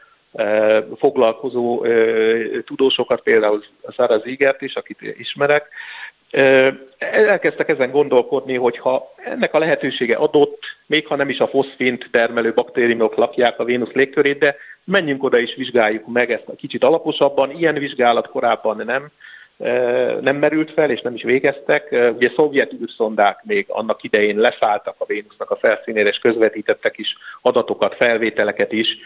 foglalkozó 0.98 1.86
tudósokat, 2.64 3.20
például 3.20 3.64
Szára 3.96 4.18
Zigert 4.18 4.62
is, 4.62 4.74
akit 4.74 4.98
ismerek, 5.18 5.68
elkezdtek 6.98 7.70
ezen 7.70 7.90
gondolkodni, 7.90 8.54
hogy 8.54 8.78
ha 8.78 9.14
ennek 9.24 9.54
a 9.54 9.58
lehetősége 9.58 10.16
adott, 10.16 10.62
még 10.86 11.06
ha 11.06 11.16
nem 11.16 11.28
is 11.28 11.38
a 11.38 11.48
foszfint 11.48 12.08
termelő 12.10 12.52
baktériumok 12.52 13.14
lakják 13.14 13.58
a 13.58 13.64
Vénusz 13.64 13.92
légkörét, 13.92 14.38
de 14.38 14.56
menjünk 14.84 15.22
oda 15.22 15.38
és 15.38 15.54
vizsgáljuk 15.54 16.06
meg 16.12 16.30
ezt 16.30 16.48
a 16.48 16.54
kicsit 16.54 16.84
alaposabban. 16.84 17.50
Ilyen 17.50 17.74
vizsgálat 17.74 18.28
korábban 18.28 18.82
nem 18.84 19.10
nem 20.20 20.36
merült 20.36 20.72
fel, 20.72 20.90
és 20.90 21.00
nem 21.00 21.14
is 21.14 21.22
végeztek. 21.22 21.88
Ugye 22.16 22.30
szovjet 22.36 22.72
űrszondák 22.82 23.40
még 23.42 23.66
annak 23.68 24.02
idején 24.02 24.38
leszálltak 24.38 24.94
a 24.98 25.04
Vénusznak 25.06 25.50
a 25.50 25.56
felszínére, 25.56 26.08
és 26.08 26.18
közvetítettek 26.18 26.98
is 26.98 27.16
adatokat, 27.42 27.94
felvételeket 27.94 28.72
is. 28.72 28.98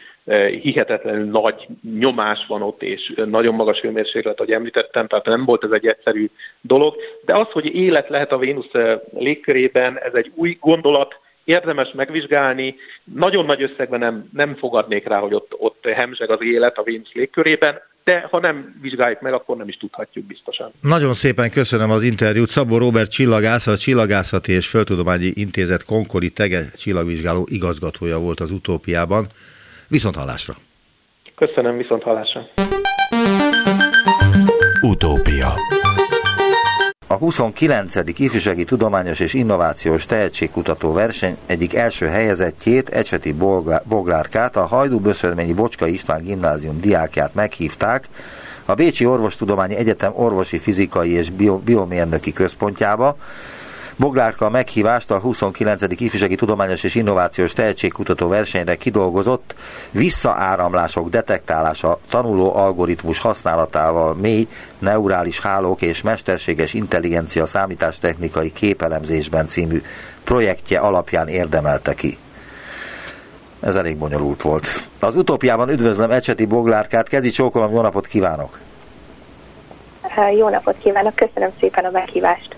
Hihetetlenül 0.61 1.25
nagy 1.25 1.67
nyomás 1.99 2.47
van 2.49 2.63
ott, 2.63 2.83
és 2.83 3.13
nagyon 3.25 3.55
magas 3.55 3.81
hőmérséklet, 3.81 4.41
ahogy 4.41 4.53
említettem, 4.53 5.07
tehát 5.07 5.27
nem 5.27 5.45
volt 5.45 5.65
ez 5.65 5.71
egy 5.71 5.87
egyszerű 5.87 6.31
dolog. 6.61 6.95
De 7.25 7.35
az, 7.35 7.47
hogy 7.51 7.75
élet 7.75 8.09
lehet 8.09 8.33
a 8.33 8.39
Vénusz 8.39 8.73
légkörében, 9.19 9.99
ez 9.99 10.15
egy 10.15 10.33
új 10.35 10.57
gondolat, 10.61 11.19
érdemes 11.45 11.93
megvizsgálni. 11.93 12.77
Nagyon 13.15 13.45
nagy 13.45 13.63
összegben 13.63 13.99
nem, 13.99 14.29
nem 14.33 14.55
fogadnék 14.55 15.07
rá, 15.07 15.19
hogy 15.19 15.35
ott, 15.35 15.55
ott 15.59 15.87
hemzseg 15.87 16.31
az 16.31 16.43
élet 16.43 16.79
a 16.79 16.83
Vénusz 16.83 17.13
légkörében 17.13 17.81
de 18.09 18.27
ha 18.31 18.41
nem 18.41 18.79
vizsgáljuk 18.81 19.21
meg, 19.21 19.33
akkor 19.33 19.57
nem 19.57 19.69
is 19.69 19.77
tudhatjuk 19.77 20.25
biztosan. 20.25 20.71
Nagyon 20.81 21.15
szépen 21.15 21.51
köszönöm 21.51 21.91
az 21.91 22.03
interjút. 22.03 22.49
Szabó 22.49 22.79
Robert 22.79 23.11
csillagász, 23.11 23.67
a 23.67 23.77
Csillagászati 23.77 24.53
és 24.53 24.69
Földtudományi 24.69 25.33
Intézet 25.35 25.85
Konkori 25.85 26.31
Tege 26.31 26.71
csillagvizsgáló 26.77 27.47
igazgatója 27.51 28.19
volt 28.19 28.41
az 28.41 28.51
utópiában. 28.51 29.27
Viszont 29.89 30.17
hallásra! 30.17 30.57
Köszönöm, 31.35 31.77
viszont 31.77 32.03
hallásra! 32.03 32.41
A 37.11 37.15
29. 37.15 37.95
Ifjúsági 38.17 38.65
Tudományos 38.65 39.21
és 39.21 39.35
Innovációs 39.35 40.07
Tehetségkutató 40.07 40.93
verseny 40.93 41.37
egyik 41.47 41.75
első 41.75 42.07
helyezettjét, 42.07 42.89
Ecseti 42.89 43.35
Boglárkát, 43.85 44.57
a 44.57 44.67
Hajdú 44.67 44.99
Böszörményi 44.99 45.53
Bocska 45.53 45.87
István 45.87 46.23
gimnázium 46.23 46.81
diákját 46.81 47.35
meghívták 47.35 48.09
a 48.65 48.75
Bécsi 48.75 49.07
Orvostudományi 49.07 49.77
Egyetem 49.77 50.13
Orvosi 50.15 50.59
Fizikai 50.59 51.11
és 51.11 51.31
Biomérnöki 51.65 52.33
Központjába, 52.33 53.17
Boglárka 53.99 54.47
a 54.47 54.51
meghívást 54.51 55.11
a 55.11 55.19
29. 55.19 55.83
ifjúsági 55.83 56.35
tudományos 56.35 56.83
és 56.83 56.95
innovációs 56.95 57.53
tehetségkutató 57.53 58.29
versenyre 58.29 58.77
kidolgozott 58.77 59.55
visszaáramlások 59.91 61.09
detektálása 61.09 61.99
tanuló 62.11 62.57
algoritmus 62.57 63.19
használatával 63.19 64.15
mély 64.15 64.49
neurális 64.79 65.41
hálók 65.41 65.83
és 65.83 66.03
mesterséges 66.03 66.75
intelligencia 66.75 67.47
számítástechnikai 67.47 68.53
képelemzésben 68.53 69.47
című 69.47 69.83
projektje 70.25 70.79
alapján 70.79 71.29
érdemelte 71.29 71.95
ki. 71.95 72.19
Ez 73.61 73.77
elég 73.77 73.97
bonyolult 73.97 74.43
volt. 74.43 74.67
Az 75.01 75.17
utópiában 75.17 75.69
üdvözlöm 75.69 76.11
Ecseti 76.11 76.45
Boglárkát, 76.45 77.09
kezi 77.09 77.31
csókolom, 77.31 77.73
jó 77.73 77.81
napot 77.81 78.07
kívánok! 78.07 78.59
Jó 80.37 80.49
napot 80.49 80.77
kívánok, 80.79 81.15
köszönöm 81.15 81.51
szépen 81.61 81.85
a 81.85 81.91
meghívást! 81.91 82.57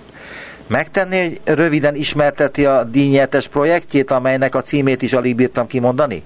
Megtenni, 0.71 1.19
hogy 1.19 1.41
röviden 1.45 1.95
ismerteti 1.95 2.67
a 2.67 2.85
díjnyertes 2.85 3.49
projektjét, 3.49 4.11
amelynek 4.11 4.55
a 4.55 4.63
címét 4.63 5.03
is 5.03 5.13
alig 5.13 5.37
bírtam 5.37 5.67
kimondani? 5.67 6.25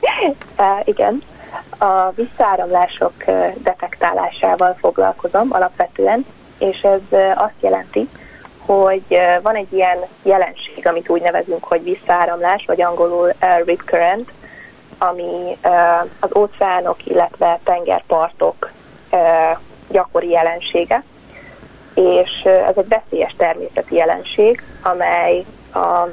Igen. 0.84 1.22
A 1.78 2.10
visszaáramlások 2.10 3.12
detektálásával 3.62 4.76
foglalkozom 4.80 5.48
alapvetően, 5.50 6.26
és 6.58 6.80
ez 6.80 7.18
azt 7.34 7.60
jelenti, 7.60 8.08
hogy 8.58 9.02
van 9.42 9.54
egy 9.54 9.72
ilyen 9.72 9.98
jelenség, 10.22 10.86
amit 10.86 11.08
úgy 11.08 11.22
nevezünk, 11.22 11.64
hogy 11.64 11.82
visszaáramlás, 11.82 12.64
vagy 12.66 12.82
angolul 12.82 13.32
uh, 13.42 13.66
rip 13.66 13.82
current, 13.84 14.32
ami 14.98 15.58
az 16.20 16.30
óceánok, 16.36 17.06
illetve 17.06 17.58
tengerpartok 17.64 18.70
gyakori 19.88 20.28
jelensége 20.28 21.02
és 21.98 22.44
ez 22.44 22.76
egy 22.76 22.88
veszélyes 22.88 23.34
természeti 23.36 23.94
jelenség, 23.94 24.62
amely 24.82 25.44
a, 25.72 26.08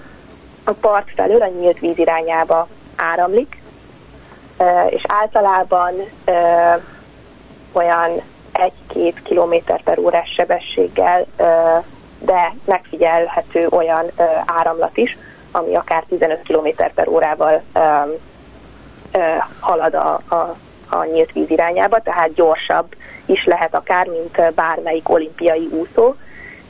a 0.64 0.72
part 0.80 1.12
felől 1.16 1.42
a 1.42 1.48
nyílt 1.48 1.80
víz 1.80 1.98
irányába 1.98 2.68
áramlik, 2.96 3.62
és 4.90 5.02
általában 5.08 5.94
olyan 7.72 8.22
egy-két 8.52 9.22
kilométer 9.24 9.84
per 9.84 10.00
órás 10.00 10.30
sebességgel, 10.30 11.26
de 12.20 12.54
megfigyelhető 12.66 13.68
olyan 13.70 14.12
áramlat 14.46 14.98
is, 14.98 15.18
ami 15.52 15.76
akár 15.76 16.04
15 16.10 16.42
km 16.48 16.84
per 16.96 17.08
órával 17.08 17.62
halad 19.60 19.94
a, 19.94 20.20
a, 20.30 20.56
a 20.90 21.06
nyílt 21.06 21.32
víz 21.32 21.50
irányába, 21.50 22.00
tehát 22.00 22.34
gyorsabb 22.34 22.96
is 23.26 23.46
lehet 23.46 23.76
akár, 23.76 24.08
mint 24.08 24.54
bármelyik 24.54 25.10
olimpiai 25.10 25.68
úszó. 25.72 26.14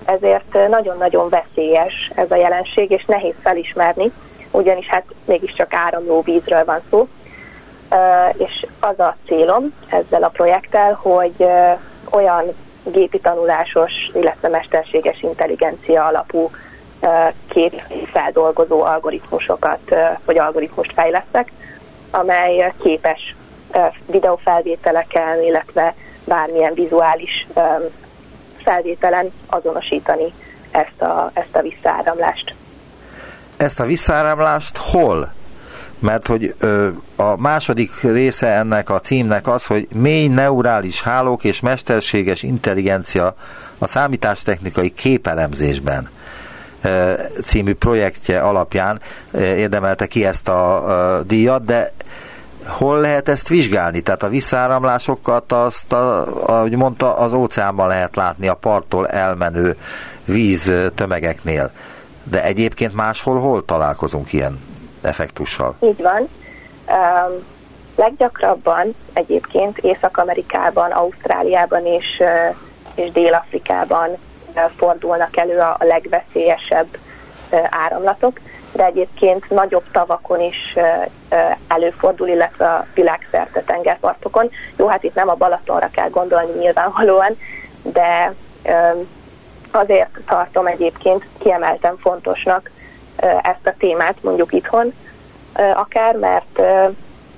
Ezért 0.06 0.69
nagyon-nagyon 0.69 1.30
veszélyes 1.30 2.12
ez 2.15 2.32
a 2.32 2.36
jelenség, 2.36 2.91
és 2.91 3.06
nehéz 3.06 3.34
felismerni, 3.41 4.12
ugyanis 4.51 4.88
hát 4.88 5.04
mégiscsak 5.25 5.73
áramló 5.73 6.21
vízről 6.21 6.65
van 6.65 6.82
szó. 6.89 7.08
És 8.38 8.65
az 8.80 8.99
a 8.99 9.15
célom 9.25 9.73
ezzel 9.88 10.23
a 10.23 10.30
projekttel, 10.30 10.93
hogy 10.93 11.47
olyan 12.10 12.43
gépi 12.84 13.19
tanulásos, 13.19 13.91
illetve 14.13 14.47
mesterséges 14.47 15.21
intelligencia 15.21 16.06
alapú 16.06 16.49
képfeldolgozó 17.49 18.82
algoritmusokat, 18.82 19.95
vagy 20.25 20.38
algoritmust 20.38 20.93
fejlesztek, 20.93 21.51
amely 22.12 22.73
képes 22.82 23.36
videófelvételeken, 24.06 25.43
illetve 25.43 25.95
bármilyen 26.23 26.73
vizuális 26.73 27.47
felvételen 28.58 29.32
azonosítani 29.47 30.34
ezt 30.71 31.01
a, 31.01 31.32
ezt 31.34 31.56
a 31.56 31.62
visszaáramlást. 31.62 32.56
Ezt 33.58 33.80
a 33.80 33.86
visszaáramlást 33.86 34.78
hol? 34.78 35.34
Mert 35.99 36.28
hogy 36.28 36.56
ö, 36.60 36.89
a 37.15 37.38
második 37.38 38.01
része 38.01 38.47
ennek 38.47 38.89
a 38.89 38.99
címnek 38.99 39.47
az, 39.47 39.65
hogy 39.65 39.88
mély 39.93 40.28
neurális 40.28 41.01
hálók 41.01 41.43
és 41.43 41.60
mesterséges 41.60 42.43
intelligencia 42.43 43.36
a 43.78 43.88
számítástechnikai 43.88 44.93
képelemzésben 44.93 46.10
című 47.43 47.73
projektje 47.73 48.39
alapján 48.39 49.01
érdemelte 49.34 50.08
ki 50.08 50.25
ezt 50.25 50.47
a 50.47 51.23
díjat, 51.28 51.65
de 51.65 51.91
hol 52.67 52.99
lehet 52.99 53.30
ezt 53.30 53.47
vizsgálni? 53.47 54.01
Tehát 54.01 54.23
a 54.23 54.28
visszáramlásokat 54.28 55.51
azt, 55.51 55.93
a, 55.93 56.25
ahogy 56.47 56.75
mondta, 56.75 57.17
az 57.17 57.34
óceánban 57.34 57.88
lehet 57.88 58.15
látni 58.15 58.47
a 58.47 58.54
parttól 58.54 59.08
elmenő 59.08 59.78
víz 60.25 60.73
tömegeknél. 60.95 61.71
De 62.23 62.43
egyébként 62.43 62.93
máshol 62.93 63.39
hol 63.39 63.65
találkozunk 63.65 64.34
ilyen 64.34 64.60
effektussal? 65.01 65.75
Így 65.80 66.01
van. 66.01 66.28
Um, 66.88 67.43
leggyakrabban 67.95 68.95
egyébként 69.13 69.78
Észak-Amerikában, 69.78 70.91
Ausztráliában 70.91 71.86
és, 71.86 72.23
és 72.95 73.12
Dél-Afrikában 73.12 74.10
fordulnak 74.78 75.38
elő 75.38 75.60
a, 75.60 75.75
a 75.80 75.86
legveszélyesebb 75.86 76.88
áramlatok 77.69 78.39
de 78.75 78.85
egyébként 78.85 79.49
nagyobb 79.49 79.83
tavakon 79.91 80.41
is 80.41 80.75
előfordul, 81.67 82.27
illetve 82.27 82.67
a 82.67 82.85
világszerte 82.93 83.61
tengerpartokon. 83.61 84.49
Jó, 84.77 84.88
hát 84.88 85.03
itt 85.03 85.15
nem 85.15 85.29
a 85.29 85.35
Balatonra 85.35 85.89
kell 85.91 86.09
gondolni 86.09 86.59
nyilvánvalóan, 86.59 87.38
de 87.81 88.33
azért 89.71 90.09
tartom 90.27 90.67
egyébként 90.67 91.25
kiemelten 91.39 91.97
fontosnak 91.97 92.71
ezt 93.41 93.67
a 93.67 93.73
témát 93.77 94.23
mondjuk 94.23 94.53
itthon, 94.53 94.93
akár, 95.75 96.15
mert 96.15 96.61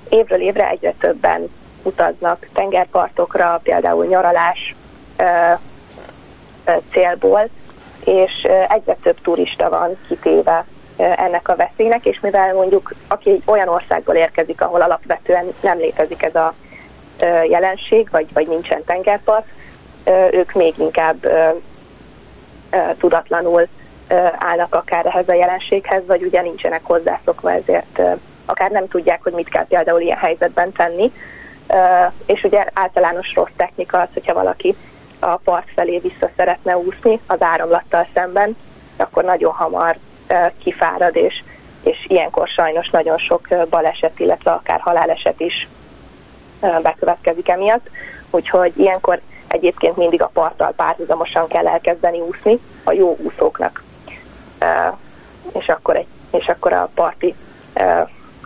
évről 0.08 0.40
évre 0.40 0.68
egyre 0.68 0.92
többen 0.92 1.50
utaznak 1.82 2.48
tengerpartokra, 2.52 3.60
például 3.62 4.06
nyaralás 4.06 4.74
célból, 6.92 7.48
és 8.04 8.48
egyre 8.68 8.96
több 9.02 9.20
turista 9.20 9.68
van 9.68 9.96
kitéve 10.08 10.64
ennek 10.98 11.48
a 11.48 11.56
veszélynek, 11.56 12.04
és 12.04 12.20
mivel 12.20 12.54
mondjuk 12.54 12.94
aki 13.08 13.30
egy 13.30 13.42
olyan 13.46 13.68
országból 13.68 14.14
érkezik, 14.14 14.60
ahol 14.60 14.80
alapvetően 14.80 15.52
nem 15.60 15.78
létezik 15.78 16.22
ez 16.22 16.34
a 16.34 16.54
jelenség, 17.48 18.08
vagy, 18.10 18.32
vagy 18.32 18.48
nincsen 18.48 18.84
tengerpart, 18.84 19.46
ők 20.30 20.52
még 20.52 20.74
inkább 20.78 21.26
tudatlanul 22.98 23.66
állnak 24.38 24.74
akár 24.74 25.06
ehhez 25.06 25.28
a 25.28 25.34
jelenséghez, 25.34 26.06
vagy 26.06 26.22
ugye 26.22 26.42
nincsenek 26.42 26.84
hozzászokva, 26.84 27.52
ezért 27.52 28.00
akár 28.46 28.70
nem 28.70 28.88
tudják, 28.88 29.22
hogy 29.22 29.32
mit 29.32 29.48
kell 29.48 29.66
például 29.66 30.00
ilyen 30.00 30.18
helyzetben 30.18 30.72
tenni. 30.72 31.12
És 32.26 32.44
ugye 32.44 32.66
általános 32.72 33.34
rossz 33.34 33.50
technika 33.56 34.00
az, 34.00 34.08
hogyha 34.12 34.34
valaki 34.34 34.76
a 35.18 35.36
part 35.36 35.70
felé 35.74 35.98
vissza 35.98 36.30
szeretne 36.36 36.76
úszni 36.76 37.20
az 37.26 37.42
áramlattal 37.42 38.06
szemben, 38.14 38.56
akkor 38.96 39.24
nagyon 39.24 39.52
hamar 39.52 39.96
kifárad, 40.58 41.16
és, 41.16 41.42
és 41.82 42.06
ilyenkor 42.08 42.48
sajnos 42.48 42.90
nagyon 42.90 43.18
sok 43.18 43.48
baleset, 43.70 44.20
illetve 44.20 44.50
akár 44.50 44.80
haláleset 44.80 45.40
is 45.40 45.68
bekövetkezik 46.82 47.48
emiatt. 47.48 47.90
Úgyhogy 48.30 48.72
ilyenkor 48.76 49.20
egyébként 49.48 49.96
mindig 49.96 50.22
a 50.22 50.30
parttal 50.32 50.72
párhuzamosan 50.76 51.48
kell 51.48 51.66
elkezdeni 51.66 52.20
úszni 52.20 52.58
a 52.84 52.92
jó 52.92 53.16
úszóknak. 53.20 53.82
És 55.52 55.68
akkor, 55.68 55.96
egy, 55.96 56.06
és 56.30 56.46
akkor 56.46 56.72
a 56.72 56.90
parti 56.94 57.34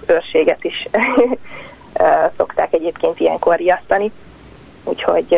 őrséget 0.07 0.65
is 0.65 0.89
szokták 2.37 2.73
egyébként 2.73 3.21
ilyenkor 3.21 3.57
riasztani. 3.57 4.13
Úgyhogy 4.85 5.29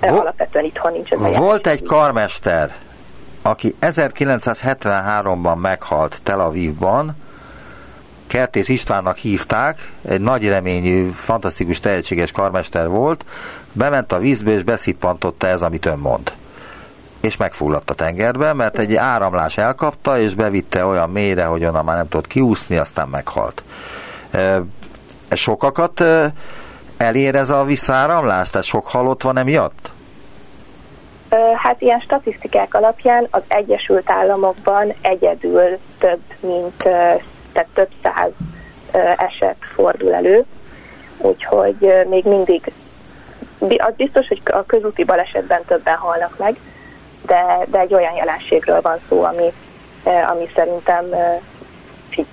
Vo- 0.00 0.20
alapvetően 0.20 0.64
itthon 0.64 0.92
nincs 0.92 1.10
ez 1.10 1.36
Volt 1.36 1.66
egy 1.66 1.82
karmester, 1.82 2.74
aki 3.42 3.74
1973-ban 3.80 5.60
meghalt 5.60 6.20
Tel 6.22 6.40
Avivban, 6.40 7.16
Kertész 8.26 8.68
Istvánnak 8.68 9.16
hívták, 9.16 9.92
egy 10.08 10.20
nagy 10.20 10.48
reményű, 10.48 11.10
fantasztikus, 11.10 11.80
tehetséges 11.80 12.32
karmester 12.32 12.88
volt, 12.88 13.24
bement 13.72 14.12
a 14.12 14.18
vízbe 14.18 14.50
és 14.50 14.62
beszippantotta 14.62 15.46
ez, 15.46 15.62
amit 15.62 15.86
ön 15.86 15.98
mond. 15.98 16.32
És 17.20 17.36
megfulladt 17.36 17.90
a 17.90 17.94
tengerbe, 17.94 18.52
mert 18.52 18.78
egy 18.78 18.94
áramlás 18.94 19.58
elkapta, 19.58 20.18
és 20.20 20.34
bevitte 20.34 20.84
olyan 20.84 21.10
mélyre, 21.10 21.44
hogy 21.44 21.64
onnan 21.64 21.84
már 21.84 21.96
nem 21.96 22.08
tudott 22.08 22.26
kiúszni, 22.26 22.76
aztán 22.76 23.08
meghalt. 23.08 23.62
Sokakat 25.30 26.04
elér 26.96 27.34
ez 27.34 27.50
a 27.50 27.64
visszaáramlás? 27.64 28.50
Tehát 28.50 28.66
sok 28.66 28.86
halott 28.86 29.22
van 29.22 29.38
emiatt? 29.38 29.90
Hát 31.56 31.80
ilyen 31.80 32.00
statisztikák 32.00 32.74
alapján 32.74 33.26
az 33.30 33.42
Egyesült 33.48 34.10
Államokban 34.10 34.94
egyedül 35.00 35.78
több 35.98 36.20
mint, 36.40 36.76
tehát 37.52 37.68
több 37.74 37.88
száz 38.02 38.30
eset 39.16 39.56
fordul 39.74 40.14
elő, 40.14 40.44
úgyhogy 41.18 42.04
még 42.08 42.24
mindig 42.24 42.72
az 43.58 43.92
biztos, 43.96 44.28
hogy 44.28 44.40
a 44.44 44.66
közúti 44.66 45.04
balesetben 45.04 45.64
többen 45.66 45.96
halnak 45.96 46.38
meg, 46.38 46.56
de, 47.26 47.58
de 47.70 47.78
egy 47.78 47.94
olyan 47.94 48.14
jelenségről 48.14 48.80
van 48.80 48.98
szó, 49.08 49.22
ami, 49.22 49.52
ami 50.04 50.48
szerintem 50.54 51.04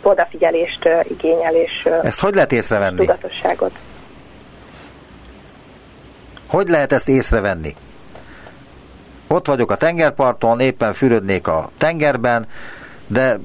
odafigyelést 0.02 0.90
igényel 1.04 1.56
és 1.56 1.90
Ezt 2.04 2.20
hogy 2.20 2.34
lehet 2.34 2.52
észrevenni? 2.52 2.98
tudatosságot. 2.98 3.72
Hogy 6.48 6.68
lehet 6.68 6.92
ezt 6.92 7.08
észrevenni? 7.10 7.76
Ott 9.32 9.48
vagyok 9.48 9.72
a 9.72 9.76
tengerparton, 9.76 10.60
éppen 10.60 10.94
fürödnék 10.94 11.48
a 11.48 11.70
tengerben, 11.78 12.48
de 13.08 13.40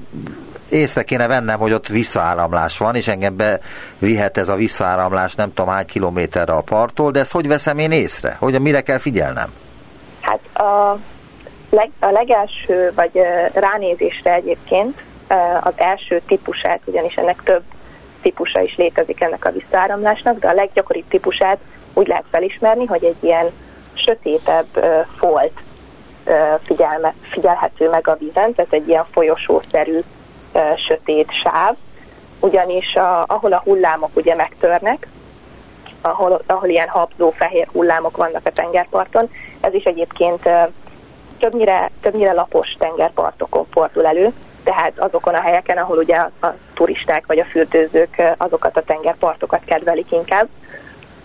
észre 0.69 1.03
kéne 1.03 1.27
vennem, 1.27 1.59
hogy 1.59 1.73
ott 1.73 1.87
visszaáramlás 1.87 2.77
van, 2.77 2.95
és 2.95 3.07
engem 3.07 3.35
bevihet 3.35 4.37
ez 4.37 4.49
a 4.49 4.55
visszaáramlás 4.55 5.35
nem 5.35 5.53
tudom 5.53 5.71
hány 5.71 5.85
kilométerre 5.85 6.53
a 6.53 6.61
parttól, 6.61 7.11
de 7.11 7.19
ezt 7.19 7.31
hogy 7.31 7.47
veszem 7.47 7.79
én 7.79 7.91
észre? 7.91 8.35
Hogy 8.39 8.61
mire 8.61 8.81
kell 8.81 8.97
figyelnem? 8.97 9.53
Hát 10.21 10.39
a, 10.65 10.97
leg, 11.69 11.89
a 11.99 12.09
legelső, 12.09 12.91
vagy 12.95 13.21
ránézésre 13.53 14.33
egyébként 14.33 15.01
az 15.61 15.73
első 15.75 16.21
típusát, 16.27 16.79
ugyanis 16.85 17.15
ennek 17.15 17.41
több 17.43 17.63
típusa 18.21 18.61
is 18.61 18.75
létezik 18.75 19.21
ennek 19.21 19.45
a 19.45 19.51
visszaáramlásnak, 19.51 20.39
de 20.39 20.47
a 20.47 20.53
leggyakoribb 20.53 21.07
típusát 21.09 21.57
úgy 21.93 22.07
lehet 22.07 22.25
felismerni, 22.31 22.85
hogy 22.85 23.03
egy 23.03 23.17
ilyen 23.19 23.45
sötétebb 23.93 24.67
folt 25.17 25.63
figyelme, 26.63 27.13
figyelhető 27.21 27.89
meg 27.89 28.07
a 28.07 28.15
vízen, 28.19 28.53
tehát 28.53 28.73
egy 28.73 28.87
ilyen 28.87 29.05
folyosószerű 29.11 29.99
sötét 30.87 31.31
sáv, 31.31 31.75
ugyanis 32.39 32.95
a, 32.95 33.23
ahol 33.27 33.53
a 33.53 33.61
hullámok 33.63 34.15
ugye 34.15 34.35
megtörnek, 34.35 35.07
ahol, 36.01 36.41
ahol 36.45 36.69
ilyen 36.69 36.87
habzó 36.87 37.29
fehér 37.29 37.67
hullámok 37.71 38.17
vannak 38.17 38.45
a 38.45 38.51
tengerparton, 38.51 39.29
ez 39.61 39.73
is 39.73 39.83
egyébként 39.83 40.49
többnyire, 41.39 41.91
többnyire 42.01 42.33
lapos 42.33 42.75
tengerpartokon 42.79 43.65
fordul 43.71 44.05
elő, 44.05 44.33
tehát 44.63 44.99
azokon 44.99 45.33
a 45.33 45.41
helyeken, 45.41 45.77
ahol 45.77 45.97
ugye 45.97 46.15
a, 46.15 46.31
a 46.41 46.53
turisták 46.73 47.25
vagy 47.25 47.39
a 47.39 47.45
fürdőzők 47.45 48.21
azokat 48.37 48.77
a 48.77 48.83
tengerpartokat 48.83 49.61
kedvelik 49.65 50.11
inkább, 50.11 50.47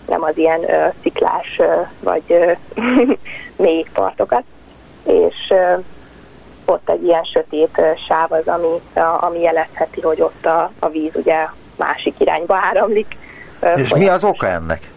nem 0.07 0.23
az 0.23 0.37
ilyen 0.37 0.71
ö, 0.71 0.87
sziklás 1.01 1.59
ö, 1.59 1.81
vagy 1.99 2.23
ö, 2.27 2.51
mély 3.63 3.85
partokat, 3.93 4.43
és 5.03 5.53
ott 6.65 6.89
egy 6.89 7.03
ilyen 7.03 7.23
sötét 7.23 7.81
sáv 8.07 8.31
az, 8.31 8.47
ami, 8.47 8.81
ami 9.19 9.39
jelezheti, 9.39 10.01
hogy 10.01 10.21
ott 10.21 10.45
a, 10.45 10.71
a 10.79 10.89
víz 10.89 11.15
ugye 11.15 11.45
másik 11.75 12.19
irányba 12.19 12.55
áramlik. 12.55 13.17
És 13.75 13.93
mi 13.93 14.07
az 14.07 14.23
oka 14.23 14.47
ennek? 14.47 14.91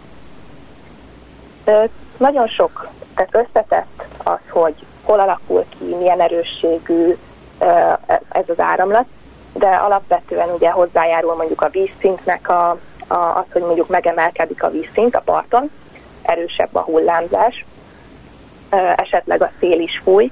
Nagyon 2.16 2.46
sok, 2.46 2.88
tehát 3.14 3.46
összetett 3.46 4.04
az, 4.24 4.38
hogy 4.50 4.74
hol 5.02 5.20
alakul 5.20 5.64
ki, 5.78 5.94
milyen 5.94 6.20
erősségű 6.20 7.16
ez 8.28 8.44
az 8.46 8.60
áramlat, 8.60 9.06
de 9.52 9.66
alapvetően 9.66 10.48
ugye 10.48 10.70
hozzájárul 10.70 11.34
mondjuk 11.34 11.62
a 11.62 11.68
vízszintnek 11.68 12.48
a, 12.48 12.78
a, 13.06 13.14
az, 13.14 13.44
hogy 13.52 13.62
mondjuk 13.62 13.88
megemelkedik 13.88 14.62
a 14.62 14.70
vízszint 14.70 15.14
a 15.14 15.20
parton, 15.20 15.70
erősebb 16.22 16.74
a 16.74 16.80
hullámzás, 16.80 17.64
esetleg 18.96 19.42
a 19.42 19.50
szél 19.60 19.80
is 19.80 20.00
fúj, 20.04 20.30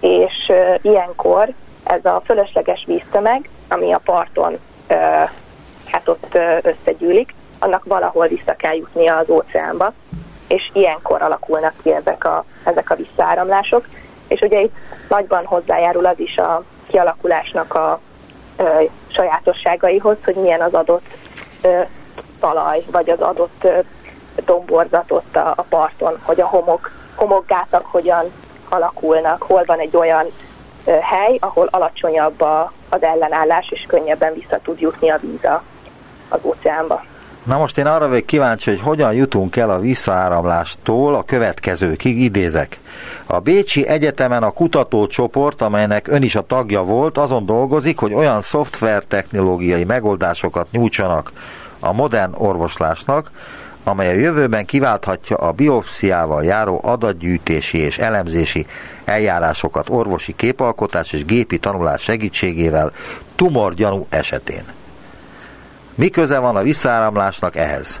és 0.00 0.52
ilyenkor 0.82 1.48
ez 1.84 2.04
a 2.04 2.22
fölösleges 2.24 2.84
víztömeg, 2.86 3.48
ami 3.68 3.92
a 3.92 4.00
parton 4.04 4.58
hát 5.84 6.08
ott 6.08 6.38
összegyűlik, 6.62 7.34
annak 7.58 7.84
valahol 7.84 8.26
vissza 8.26 8.56
kell 8.56 8.74
jutnia 8.74 9.16
az 9.16 9.30
óceánba, 9.30 9.92
és 10.48 10.70
ilyenkor 10.72 11.22
alakulnak 11.22 11.74
ki 11.82 11.92
ezek 11.92 12.24
a, 12.24 12.44
ezek 12.64 12.90
a 12.90 12.94
visszaáramlások. 12.94 13.88
És 14.28 14.40
ugye 14.40 14.60
itt 14.60 14.74
nagyban 15.08 15.44
hozzájárul 15.44 16.06
az 16.06 16.18
is 16.18 16.38
a 16.38 16.62
kialakulásnak 16.86 17.74
a 17.74 18.00
ö, 18.56 18.64
sajátosságaihoz, 19.08 20.16
hogy 20.24 20.34
milyen 20.34 20.60
az 20.60 20.74
adott 20.74 21.06
ö, 21.62 21.80
talaj, 22.40 22.82
vagy 22.90 23.10
az 23.10 23.20
adott 23.20 23.64
ö, 23.64 23.78
domborzat 24.44 25.10
ott 25.10 25.36
a, 25.36 25.52
a 25.56 25.62
parton, 25.62 26.18
hogy 26.22 26.40
a 26.40 26.46
homok, 26.46 26.90
homokgátak 27.18 27.86
hogyan 27.86 28.32
alakulnak, 28.68 29.42
hol 29.42 29.62
van 29.66 29.78
egy 29.78 29.96
olyan 29.96 30.26
ö, 30.84 30.90
hely, 30.90 31.36
ahol 31.40 31.68
alacsonyabb 31.70 32.40
a, 32.40 32.72
az 32.88 33.02
ellenállás, 33.02 33.68
és 33.70 33.84
könnyebben 33.88 34.34
vissza 34.34 34.58
tud 34.62 34.80
jutni 34.80 35.10
a 35.10 35.18
víz 35.20 35.44
a, 35.44 35.62
az 36.28 36.40
óceánba. 36.42 37.02
Na 37.48 37.58
most 37.58 37.78
én 37.78 37.86
arra 37.86 38.08
vagyok 38.08 38.26
kíváncsi, 38.26 38.70
hogy 38.70 38.80
hogyan 38.80 39.14
jutunk 39.14 39.56
el 39.56 39.70
a 39.70 39.78
visszaáramlástól 39.78 41.14
a 41.14 41.22
következőkig, 41.22 42.20
idézek. 42.20 42.80
A 43.26 43.38
Bécsi 43.38 43.86
Egyetemen 43.86 44.42
a 44.42 44.50
kutatócsoport, 44.50 45.60
amelynek 45.60 46.08
ön 46.08 46.22
is 46.22 46.34
a 46.36 46.46
tagja 46.46 46.82
volt, 46.82 47.18
azon 47.18 47.46
dolgozik, 47.46 47.98
hogy 47.98 48.14
olyan 48.14 48.40
szoftvertechnológiai 48.40 49.84
megoldásokat 49.84 50.70
nyújtsanak 50.70 51.32
a 51.80 51.92
modern 51.92 52.34
orvoslásnak, 52.34 53.30
amely 53.88 54.08
a 54.08 54.12
jövőben 54.12 54.64
kiválthatja 54.64 55.36
a 55.36 55.52
biopsziával 55.52 56.44
járó 56.44 56.80
adatgyűjtési 56.82 57.78
és 57.78 57.98
elemzési 57.98 58.66
eljárásokat 59.04 59.88
orvosi 59.88 60.36
képalkotás 60.36 61.12
és 61.12 61.24
gépi 61.24 61.58
tanulás 61.58 62.02
segítségével 62.02 62.92
tumorgyanú 63.34 64.06
esetén. 64.08 64.64
Mi 65.94 66.08
köze 66.08 66.38
van 66.38 66.56
a 66.56 66.62
visszaáramlásnak 66.62 67.56
ehhez? 67.56 68.00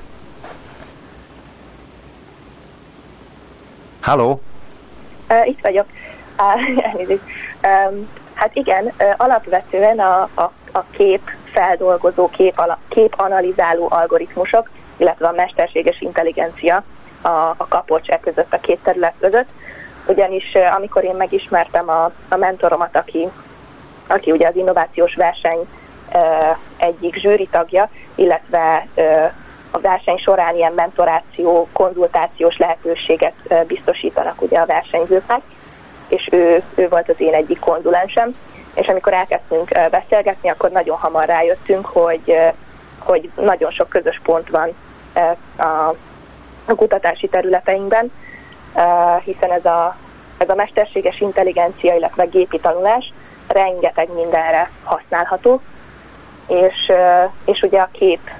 Halló? 4.00 4.40
Itt 5.44 5.60
vagyok. 5.62 5.86
Hát 8.38 8.56
igen, 8.56 8.92
alapvetően 9.16 9.98
a, 9.98 10.28
a, 10.34 10.52
a 10.72 10.84
kép 10.90 11.20
feldolgozó, 11.52 12.28
kép, 12.28 12.58
ala, 12.58 12.78
kép 12.88 13.14
analizáló 13.16 13.86
algoritmusok, 13.90 14.70
illetve 14.98 15.26
a 15.26 15.32
mesterséges 15.32 16.00
intelligencia 16.00 16.84
a, 17.22 17.28
a 17.56 17.66
kapocs 17.68 18.08
e 18.08 18.20
között, 18.20 18.52
a 18.52 18.60
két 18.60 18.78
terület 18.82 19.14
között. 19.20 19.48
Ugyanis 20.06 20.56
amikor 20.76 21.04
én 21.04 21.14
megismertem 21.14 21.88
a, 21.88 22.10
a 22.28 22.36
mentoromat, 22.36 22.96
aki, 22.96 23.28
aki 24.06 24.30
ugye 24.30 24.48
az 24.48 24.56
innovációs 24.56 25.14
verseny 25.14 25.66
egyik 26.76 27.14
zsűri 27.14 27.46
tagja, 27.46 27.90
illetve 28.14 28.86
a 29.70 29.78
verseny 29.78 30.16
során 30.16 30.54
ilyen 30.54 30.72
mentoráció, 30.72 31.68
konzultációs 31.72 32.56
lehetőséget 32.56 33.34
biztosítanak 33.66 34.42
ugye 34.42 34.58
a 34.58 34.66
versenyzőknek, 34.66 35.40
és 36.08 36.28
ő, 36.32 36.62
ő 36.74 36.88
volt 36.88 37.08
az 37.08 37.20
én 37.20 37.34
egyik 37.34 37.58
konzulensem, 37.58 38.34
és 38.74 38.86
amikor 38.86 39.12
elkezdtünk 39.12 39.68
beszélgetni, 39.90 40.48
akkor 40.48 40.70
nagyon 40.70 40.96
hamar 40.96 41.24
rájöttünk, 41.24 41.86
hogy, 41.86 42.36
hogy 42.98 43.30
nagyon 43.36 43.70
sok 43.70 43.88
közös 43.88 44.20
pont 44.24 44.50
van 44.50 44.74
a, 45.56 45.62
a 46.64 46.74
kutatási 46.74 47.28
területeinkben, 47.28 48.12
hiszen 49.24 49.50
ez 49.50 49.64
a, 49.64 49.96
ez 50.38 50.48
a 50.48 50.54
mesterséges 50.54 51.20
intelligencia, 51.20 51.94
illetve 51.94 52.24
gépi 52.24 52.58
tanulás 52.58 53.12
rengeteg 53.48 54.08
mindenre 54.14 54.70
használható, 54.84 55.60
és, 56.46 56.92
és 57.44 57.62
ugye 57.62 57.80
a 57.80 57.88
kép, 57.92 58.30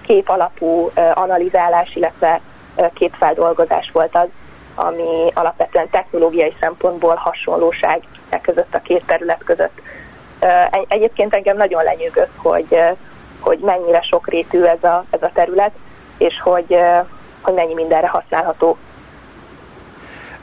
kép 0.00 0.28
alapú 0.28 0.90
analizálás, 1.14 1.94
illetve 1.94 2.40
képfeldolgozás 2.94 3.90
volt 3.92 4.16
az, 4.16 4.28
ami 4.74 5.30
alapvetően 5.34 5.88
technológiai 5.90 6.56
szempontból 6.60 7.14
hasonlóság 7.14 8.02
e 8.28 8.40
között 8.40 8.74
a 8.74 8.80
két 8.80 9.04
terület 9.06 9.44
között. 9.44 9.80
Egyébként 10.88 11.34
engem 11.34 11.56
nagyon 11.56 11.84
lenyűgött, 11.84 12.32
hogy, 12.36 12.78
hogy 13.40 13.58
mennyire 13.58 14.02
sokrétű 14.02 14.62
ez 14.62 14.84
a, 14.84 15.04
ez 15.10 15.22
a 15.22 15.30
terület, 15.34 15.72
és 16.18 16.40
hogy, 16.40 16.76
hogy 17.40 17.54
mennyi 17.54 17.74
mindenre 17.74 18.08
használható. 18.08 18.76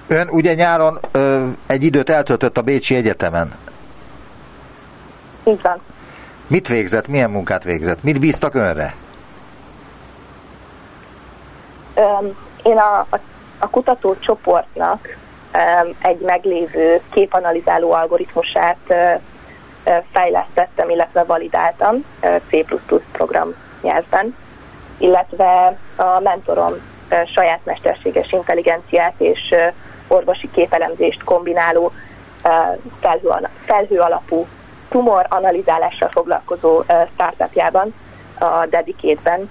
Ön 0.08 0.28
ugye 0.30 0.54
nyáron 0.54 1.00
ö, 1.12 1.48
egy 1.68 1.84
időt 1.84 2.10
eltöltött 2.10 2.58
a 2.58 2.62
Bécsi 2.62 2.96
Egyetemen. 2.96 3.56
Így 5.44 5.62
van. 5.62 5.82
Mit 6.48 6.68
végzett, 6.68 7.08
milyen 7.08 7.30
munkát 7.30 7.64
végzett? 7.64 8.04
Mit 8.04 8.20
bíztak 8.20 8.54
önre? 8.54 8.96
Én 12.64 12.78
a, 12.78 13.00
a, 13.10 13.20
a 13.60 13.70
kutatócsoportnak 13.70 15.18
egy 16.02 16.20
meglévő 16.20 17.02
képanalizáló 17.10 17.92
algoritmusát 17.92 18.94
fejlesztettem, 20.12 20.90
illetve 20.90 21.24
validáltam 21.24 22.06
C++ 22.50 22.66
program 23.12 23.54
nyelvben, 23.82 24.36
illetve 25.02 25.78
a 25.96 26.20
mentorom 26.20 26.74
saját 27.34 27.60
mesterséges 27.64 28.32
intelligenciát 28.32 29.14
és 29.18 29.56
orvosi 30.08 30.50
képelemzést 30.52 31.24
kombináló 31.24 31.92
felhő, 33.00 33.30
felhő 33.66 34.00
alapú 34.00 34.48
tumor 34.90 35.26
analizálással 35.30 36.10
foglalkozó 36.10 36.84
startupjában, 37.14 37.94
a 38.40 38.66
Dedicate-ben 38.70 39.50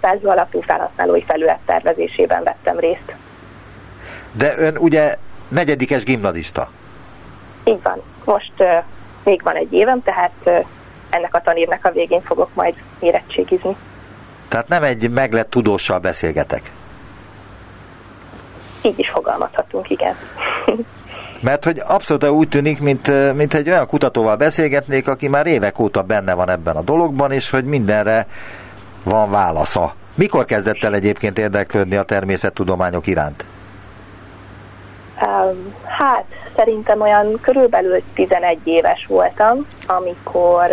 felhő 0.00 0.28
alapú 0.28 0.60
felhasználói 0.60 1.22
felület 1.22 1.58
tervezésében 1.64 2.42
vettem 2.42 2.78
részt. 2.78 3.14
De 4.32 4.54
ön 4.58 4.76
ugye 4.76 5.16
negyedikes 5.48 6.04
gimnazista? 6.04 6.70
Így 7.64 7.82
van. 7.82 8.02
Most 8.24 8.52
uh, 8.58 8.84
még 9.24 9.42
van 9.42 9.54
egy 9.54 9.72
évem, 9.72 10.02
tehát 10.02 10.32
uh, 10.44 10.64
ennek 11.10 11.34
a 11.34 11.40
tanévnek 11.40 11.84
a 11.84 11.90
végén 11.90 12.22
fogok 12.22 12.54
majd 12.54 12.74
érettségizni. 12.98 13.76
Tehát 14.54 14.68
nem 14.68 14.82
egy 14.82 15.10
meglett 15.10 15.50
tudóssal 15.50 15.98
beszélgetek? 15.98 16.70
Így 18.82 18.98
is 18.98 19.08
fogalmazhatunk, 19.08 19.90
igen. 19.90 20.14
Mert 21.40 21.64
hogy 21.64 21.82
abszolút 21.86 22.28
úgy 22.28 22.48
tűnik, 22.48 22.80
mint, 22.80 23.34
mint 23.34 23.54
egy 23.54 23.68
olyan 23.68 23.86
kutatóval 23.86 24.36
beszélgetnék, 24.36 25.08
aki 25.08 25.28
már 25.28 25.46
évek 25.46 25.78
óta 25.78 26.02
benne 26.02 26.34
van 26.34 26.50
ebben 26.50 26.76
a 26.76 26.82
dologban, 26.82 27.32
és 27.32 27.50
hogy 27.50 27.64
mindenre 27.64 28.26
van 29.02 29.30
válasza. 29.30 29.94
Mikor 30.14 30.44
kezdett 30.44 30.84
el 30.84 30.94
egyébként 30.94 31.38
érdeklődni 31.38 31.96
a 31.96 32.02
természettudományok 32.02 33.06
iránt? 33.06 33.44
Hát 35.84 36.24
szerintem 36.56 37.00
olyan 37.00 37.38
körülbelül 37.40 38.02
11 38.14 38.58
éves 38.64 39.06
voltam, 39.06 39.66
amikor, 39.86 40.66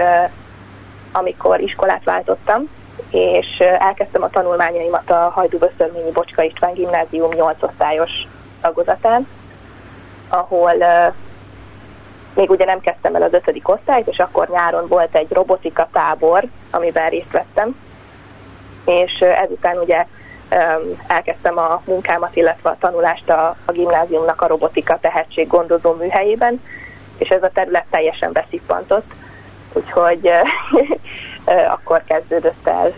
amikor 1.11 1.59
iskolát 1.59 2.03
váltottam, 2.03 2.69
és 3.09 3.57
uh, 3.59 3.85
elkezdtem 3.85 4.23
a 4.23 4.29
tanulmányaimat 4.29 5.09
a 5.11 5.31
Hajdú-Böszörményi 5.35 6.11
Bocska 6.11 6.43
István 6.43 6.73
Gimnázium 6.73 7.31
8 7.33 7.63
osztályos 7.63 8.11
tagozatán, 8.61 9.27
ahol 10.29 10.75
uh, 10.75 11.13
még 12.35 12.49
ugye 12.49 12.65
nem 12.65 12.79
kezdtem 12.79 13.15
el 13.15 13.21
az 13.21 13.33
ötödik 13.33 13.69
osztályt, 13.69 14.07
és 14.07 14.19
akkor 14.19 14.47
nyáron 14.49 14.87
volt 14.87 15.15
egy 15.15 15.31
robotika 15.31 15.87
tábor, 15.91 16.43
amiben 16.69 17.09
részt 17.09 17.31
vettem, 17.31 17.75
és 18.85 19.17
uh, 19.21 19.41
ezután 19.41 19.77
ugye 19.77 20.05
elkezdtem 21.07 21.57
a 21.57 21.81
munkámat, 21.85 22.35
illetve 22.35 22.69
a 22.69 22.77
tanulást 22.79 23.29
a, 23.29 23.55
a 23.65 23.71
gimnáziumnak 23.71 24.41
a 24.41 24.47
robotika 24.47 24.97
tehetség 25.01 25.47
gondozó 25.47 25.93
műhelyében, 25.93 26.61
és 27.17 27.29
ez 27.29 27.43
a 27.43 27.51
terület 27.53 27.85
teljesen 27.89 28.31
beszippantott, 28.31 29.13
úgyhogy 29.73 30.29
akkor 31.45 32.03
kezdődött 32.03 32.67
el 32.67 32.93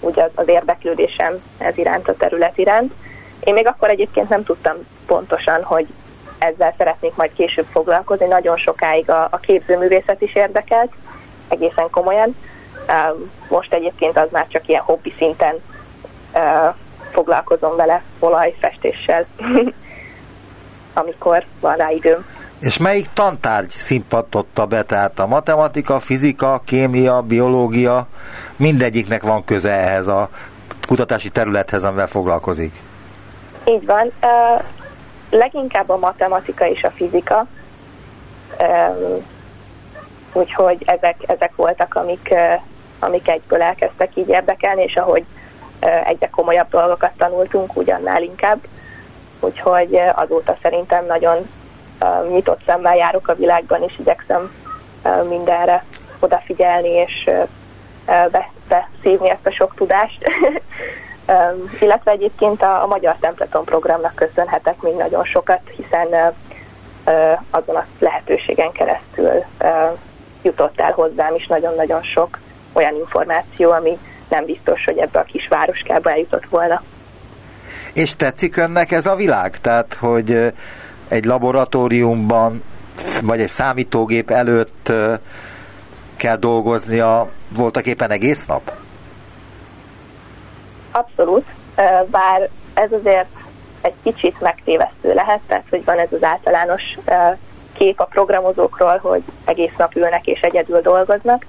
ugye 0.00 0.28
az 0.34 0.48
érdeklődésem 0.48 1.42
ez 1.58 1.78
iránt, 1.78 2.08
a 2.08 2.16
terület 2.16 2.58
iránt. 2.58 2.92
Én 3.40 3.54
még 3.54 3.66
akkor 3.66 3.88
egyébként 3.88 4.28
nem 4.28 4.44
tudtam 4.44 4.74
pontosan, 5.06 5.62
hogy 5.62 5.86
ezzel 6.38 6.74
szeretnék 6.78 7.14
majd 7.14 7.32
később 7.32 7.66
foglalkozni. 7.70 8.26
Nagyon 8.26 8.56
sokáig 8.56 9.10
a, 9.10 9.28
a 9.30 9.36
képzőművészet 9.36 10.22
is 10.22 10.34
érdekelt, 10.34 10.92
egészen 11.48 11.90
komolyan. 11.90 12.36
Most 13.48 13.72
egyébként 13.72 14.18
az 14.18 14.28
már 14.30 14.46
csak 14.48 14.68
ilyen 14.68 14.82
hobbi 14.82 15.14
szinten 15.18 15.54
foglalkozom 17.10 17.76
vele 17.76 18.02
olajfestéssel, 18.18 19.26
amikor 20.92 21.44
van 21.60 21.76
rá 21.76 21.90
időm. 21.90 22.26
És 22.58 22.78
melyik 22.78 23.06
tantárgy 23.12 23.70
szimpatotta 23.70 24.66
be, 24.66 24.82
tehát 24.82 25.18
a 25.18 25.26
matematika, 25.26 25.98
fizika, 26.00 26.60
kémia, 26.64 27.20
biológia, 27.22 28.06
mindegyiknek 28.56 29.22
van 29.22 29.44
köze 29.44 29.70
ehhez 29.70 30.06
a 30.06 30.28
kutatási 30.86 31.28
területhez, 31.28 31.84
amivel 31.84 32.06
foglalkozik? 32.06 32.82
Így 33.64 33.86
van. 33.86 34.12
Leginkább 35.30 35.88
a 35.88 35.96
matematika 35.96 36.68
és 36.68 36.84
a 36.84 36.90
fizika. 36.90 37.46
Um, 38.60 39.24
úgyhogy 40.32 40.82
ezek, 40.86 41.16
ezek 41.26 41.56
voltak, 41.56 41.94
amik, 41.94 42.34
amik 42.98 43.28
egyből 43.28 43.62
elkezdtek 43.62 44.10
így 44.16 44.28
érdekelni, 44.28 44.82
és 44.82 44.96
ahogy 44.96 45.24
uh, 45.82 46.08
egyre 46.08 46.28
komolyabb 46.28 46.68
dolgokat 46.70 47.12
tanultunk, 47.16 47.76
ugyannál 47.76 48.22
inkább. 48.22 48.58
Úgyhogy 49.40 50.00
azóta 50.14 50.56
szerintem 50.62 51.06
nagyon 51.06 51.48
nyitott 52.30 52.60
szemmel 52.66 52.96
járok 52.96 53.28
a 53.28 53.34
világban, 53.34 53.82
és 53.82 53.98
igyekszem 53.98 54.50
mindenre 55.28 55.84
odafigyelni, 56.18 56.88
és 56.88 57.30
beszívni 58.68 59.30
ezt 59.30 59.46
a 59.46 59.50
sok 59.50 59.74
tudást. 59.74 60.18
illetve 61.80 62.10
egyébként 62.10 62.62
a, 62.62 62.82
a 62.82 62.86
Magyar 62.86 63.16
Templeton 63.20 63.64
programnak 63.64 64.14
köszönhetek 64.14 64.80
még 64.82 64.94
nagyon 64.94 65.24
sokat, 65.24 65.60
hiszen 65.76 66.34
azon 67.50 67.76
a 67.76 67.86
lehetőségen 67.98 68.72
keresztül 68.72 69.44
jutott 70.42 70.80
el 70.80 70.92
hozzám 70.92 71.34
is 71.34 71.46
nagyon-nagyon 71.46 72.02
sok 72.02 72.38
olyan 72.72 72.94
információ, 72.94 73.70
ami 73.70 73.98
nem 74.28 74.44
biztos, 74.44 74.84
hogy 74.84 74.98
ebbe 74.98 75.18
a 75.18 75.22
kis 75.22 75.48
városkába 75.48 76.10
eljutott 76.10 76.46
volna. 76.50 76.82
És 77.92 78.16
tetszik 78.16 78.56
önnek 78.56 78.90
ez 78.90 79.06
a 79.06 79.14
világ? 79.14 79.60
Tehát, 79.60 79.94
hogy 79.94 80.52
egy 81.08 81.24
laboratóriumban, 81.24 82.62
vagy 83.22 83.40
egy 83.40 83.48
számítógép 83.48 84.30
előtt 84.30 84.92
kell 86.16 86.36
dolgoznia 86.36 87.28
voltak 87.48 87.86
éppen 87.86 88.10
egész 88.10 88.46
nap? 88.46 88.72
Abszolút, 90.90 91.46
bár 92.06 92.48
ez 92.74 92.92
azért 92.92 93.28
egy 93.80 93.94
kicsit 94.02 94.40
megtévesztő 94.40 95.14
lehet, 95.14 95.40
tehát 95.46 95.64
hogy 95.70 95.84
van 95.84 95.98
ez 95.98 96.08
az 96.10 96.22
általános 96.22 96.82
kép 97.72 98.00
a 98.00 98.04
programozókról, 98.04 98.98
hogy 99.02 99.22
egész 99.44 99.74
nap 99.78 99.96
ülnek 99.96 100.26
és 100.26 100.40
egyedül 100.40 100.80
dolgoznak. 100.80 101.46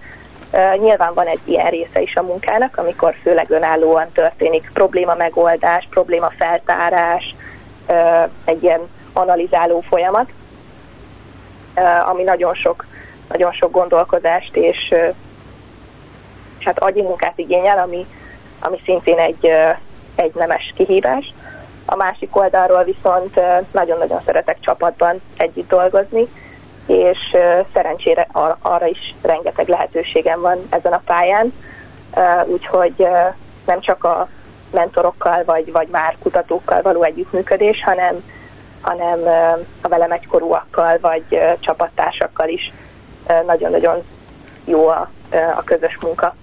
Nyilván 0.80 1.14
van 1.14 1.28
egy 1.28 1.39
ilyen 1.45 1.70
része 1.70 2.01
is 2.01 2.16
a 2.16 2.24
munkának, 2.24 2.78
amikor 2.78 3.16
főleg 3.22 3.49
önállóan 3.49 4.12
történik 4.14 4.72
probléma 4.74 5.14
megoldás, 5.14 5.88
probléma 5.89 6.32
feltárás, 6.38 7.36
egy 8.45 8.64
ilyen 8.64 8.80
analizáló 9.14 9.80
folyamat, 9.80 10.30
ami 12.10 12.24
nagyon 12.24 12.53
sok, 12.53 12.86
nagyon 13.30 13.51
sok 13.51 13.72
gondolkodást 13.72 14.55
és, 14.55 14.95
és 16.60 16.66
hát 16.66 16.80
agyi 16.80 17.01
munkát 17.01 17.38
igényel, 17.38 17.78
ami, 17.78 18.05
ami 18.60 18.82
szintén 18.86 19.18
egy, 19.18 19.51
egy 20.16 20.34
nemes 20.34 20.74
kihívás. 20.76 21.34
A 21.86 21.95
másik 21.95 22.36
oldalról 22.36 22.84
viszont 22.84 23.39
nagyon-nagyon 23.72 24.22
szeretek 24.26 24.60
csapatban 24.60 25.22
együtt 25.38 25.70
dolgozni, 25.70 26.28
és 26.86 27.18
szerencsére 27.74 28.28
arra 28.62 28.86
is 28.88 29.16
rengeteg 29.22 29.68
lehetőségem 29.68 30.41
van 30.41 30.57
ezen 30.70 30.93
a 30.93 31.01
pályán, 31.05 31.53
úgyhogy 32.45 33.07
nem 33.66 33.80
csak 33.80 34.03
a 34.03 34.28
mentorokkal 34.72 35.43
vagy, 35.43 35.72
vagy 35.72 35.88
már 35.88 36.16
kutatókkal 36.20 36.82
való 36.82 37.03
együttműködés, 37.03 37.84
hanem 37.84 38.24
hanem 38.82 39.19
a 39.82 39.88
velem 39.88 40.11
egykorúakkal 40.11 40.97
vagy 41.01 41.39
csapattársakkal 41.59 42.47
is 42.47 42.71
nagyon-nagyon 43.45 44.03
jó 44.65 44.88
a, 44.88 45.09
a 45.55 45.63
közös 45.63 45.97
munka. 46.01 46.36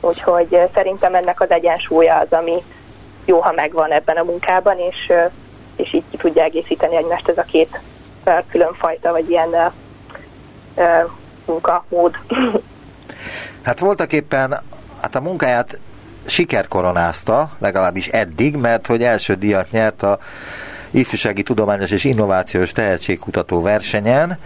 Úgyhogy 0.00 0.60
szerintem 0.74 1.14
ennek 1.14 1.40
az 1.40 1.50
egyensúlya 1.50 2.18
az, 2.18 2.32
ami 2.38 2.62
jó, 3.24 3.40
ha 3.40 3.52
megvan 3.52 3.92
ebben 3.92 4.16
a 4.16 4.22
munkában, 4.22 4.78
és, 4.78 5.12
és 5.76 5.92
így 5.94 6.04
ki 6.10 6.16
tudja 6.16 6.42
egészíteni 6.42 6.96
egymást 6.96 7.28
ez 7.28 7.38
a 7.38 7.42
két 7.42 7.80
különfajta, 8.50 9.12
vagy 9.12 9.30
ilyen 9.30 9.72
munkamód. 11.44 12.14
Hát 13.62 13.78
voltak 13.78 14.12
éppen 14.12 14.60
hát 15.00 15.14
a 15.14 15.20
munkáját 15.20 15.80
sikerkoronázta, 16.24 17.50
legalábbis 17.58 18.08
eddig, 18.08 18.56
mert 18.56 18.86
hogy 18.86 19.02
első 19.02 19.34
díjat 19.34 19.70
nyert 19.70 20.02
a 20.02 20.18
ifjúsági 20.96 21.42
tudományos 21.42 21.90
és 21.90 22.04
innovációs 22.04 22.72
tehetségkutató 22.72 23.62
versenyen, 23.62 24.38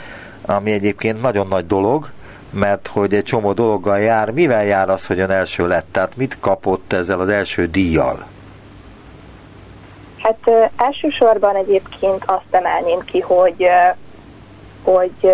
ami 0.46 0.72
egyébként 0.72 1.22
nagyon 1.22 1.46
nagy 1.48 1.66
dolog, 1.66 2.10
mert 2.50 2.86
hogy 2.86 3.14
egy 3.14 3.24
csomó 3.24 3.52
dologgal 3.52 3.98
jár. 3.98 4.30
Mivel 4.30 4.64
jár 4.64 4.88
az, 4.88 5.06
hogy 5.06 5.18
ön 5.18 5.30
első 5.30 5.66
lett? 5.66 5.86
Tehát 5.92 6.16
mit 6.16 6.36
kapott 6.40 6.92
ezzel 6.92 7.20
az 7.20 7.28
első 7.28 7.66
díjjal? 7.66 8.26
Hát 10.22 10.38
ö, 10.44 10.64
elsősorban 10.76 11.56
egyébként 11.56 12.24
azt 12.26 12.44
emelném 12.50 12.98
ki, 13.04 13.20
hogy, 13.20 13.54
ö, 13.58 13.90
hogy 14.90 15.12
ö, 15.20 15.30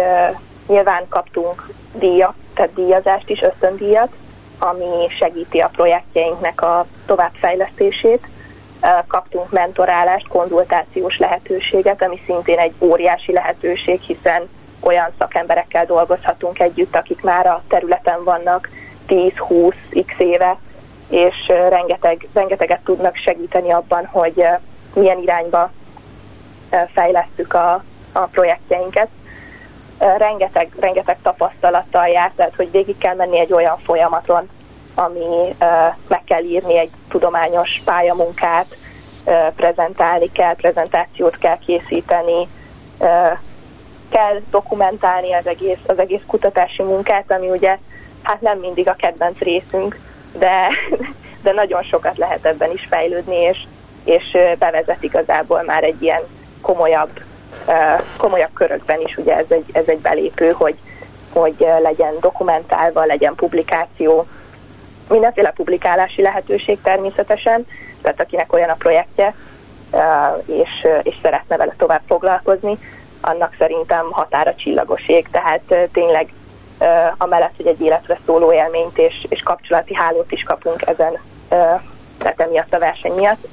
nyilván 0.67 1.09
kaptunk 1.09 1.69
díjat, 1.99 2.35
tehát 2.55 2.75
díjazást 2.75 3.31
is, 3.31 3.43
ösztöndíjat, 3.43 4.12
ami 4.59 5.09
segíti 5.19 5.59
a 5.59 5.71
projektjeinknek 5.73 6.62
a 6.62 6.87
továbbfejlesztését, 7.07 8.29
kaptunk 9.07 9.51
mentorálást, 9.51 10.29
konzultációs 10.29 11.18
lehetőséget, 11.18 12.03
ami 12.03 12.20
szintén 12.27 12.59
egy 12.59 12.74
óriási 12.79 13.33
lehetőség, 13.33 14.01
hiszen 14.01 14.49
olyan 14.81 15.12
szakemberekkel 15.18 15.87
dolgozhatunk 15.87 16.59
együtt, 16.59 16.97
akik 16.97 17.22
már 17.22 17.47
a 17.47 17.62
területen 17.68 18.24
vannak 18.24 18.68
10-20x 19.09 20.18
éve, 20.18 20.59
és 21.09 21.47
rengeteg, 21.68 22.29
rengeteget 22.33 22.81
tudnak 22.85 23.16
segíteni 23.16 23.70
abban, 23.70 24.07
hogy 24.07 24.45
milyen 24.95 25.18
irányba 25.18 25.70
fejlesztük 26.93 27.55
a, 27.55 27.85
a 28.12 28.20
projektjeinket. 28.20 29.09
Rengeteg, 29.99 30.68
rengeteg 30.81 31.18
tapasztalattal 31.22 32.07
járt, 32.07 32.35
tehát 32.35 32.57
hogy 32.57 32.70
végig 32.70 32.99
kell 32.99 33.14
menni 33.14 33.39
egy 33.39 33.53
olyan 33.53 33.79
folyamaton, 33.79 34.49
ami 34.99 35.57
meg 36.09 36.24
kell 36.24 36.42
írni 36.42 36.78
egy 36.78 36.90
tudományos 37.09 37.82
pályamunkát, 37.84 38.76
prezentálni 39.57 40.32
kell, 40.32 40.55
prezentációt 40.55 41.38
kell 41.38 41.59
készíteni, 41.59 42.49
kell 44.09 44.40
dokumentálni 44.51 45.32
az 45.32 45.47
egész, 45.47 45.78
az 45.86 45.99
egész 45.99 46.22
kutatási 46.26 46.82
munkát, 46.82 47.30
ami 47.30 47.51
ugye 47.51 47.78
hát 48.22 48.40
nem 48.40 48.59
mindig 48.59 48.88
a 48.88 48.97
kedvenc 48.99 49.38
részünk, 49.38 49.99
de, 50.38 50.68
de 51.44 51.53
nagyon 51.53 51.82
sokat 51.82 52.16
lehet 52.16 52.47
ebben 52.47 52.70
is 52.72 52.86
fejlődni, 52.90 53.36
és, 53.36 53.59
és 54.05 54.38
bevezet 54.59 55.03
igazából 55.03 55.62
már 55.62 55.84
egy 55.84 56.03
ilyen 56.03 56.22
komolyabb, 56.61 57.20
komolyabb 58.16 58.53
körökben 58.53 59.01
is, 59.01 59.16
ugye 59.16 59.36
ez 59.36 59.44
egy, 59.49 59.64
ez 59.72 59.84
egy 59.86 59.99
belépő, 59.99 60.51
hogy, 60.51 60.76
hogy 61.32 61.66
legyen 61.82 62.14
dokumentálva, 62.20 63.05
legyen 63.05 63.34
publikáció, 63.34 64.26
mindenféle 65.09 65.51
publikálási 65.51 66.23
lehetőség 66.23 66.81
természetesen, 66.83 67.67
tehát 68.03 68.21
akinek 68.21 68.53
olyan 68.53 68.69
a 68.69 68.75
projektje, 68.75 69.35
és, 70.47 70.87
és 71.03 71.15
szeretne 71.23 71.57
vele 71.57 71.75
tovább 71.77 72.03
foglalkozni, 72.07 72.79
annak 73.21 73.55
szerintem 73.59 74.11
határa 74.11 74.55
csillagoség, 74.55 75.29
tehát 75.31 75.89
tényleg 75.93 76.33
amellett, 77.17 77.57
hogy 77.57 77.67
egy 77.67 77.81
életre 77.81 78.19
szóló 78.27 78.53
élményt 78.53 78.99
és, 78.99 79.27
és 79.29 79.43
kapcsolati 79.43 79.95
hálót 79.95 80.33
is 80.33 80.43
kapunk 80.43 80.83
ezen, 80.87 81.19
tehát 82.19 82.41
emiatt 82.41 82.75
a 82.75 82.79
verseny 82.79 83.13
miatt, 83.13 83.47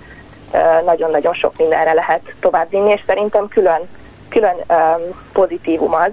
nagyon-nagyon 0.86 1.34
sok 1.34 1.58
mindenre 1.58 1.94
lehet 1.94 2.34
továbbvinni, 2.40 2.92
és 2.92 3.02
szerintem 3.08 3.48
külön, 3.48 3.82
külön 4.30 4.56
pozitívum 5.34 5.94
az, 5.94 6.12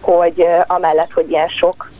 hogy 0.00 0.46
amellett, 0.66 1.12
hogy 1.12 1.30
ilyen 1.30 1.48
sok 1.48 1.90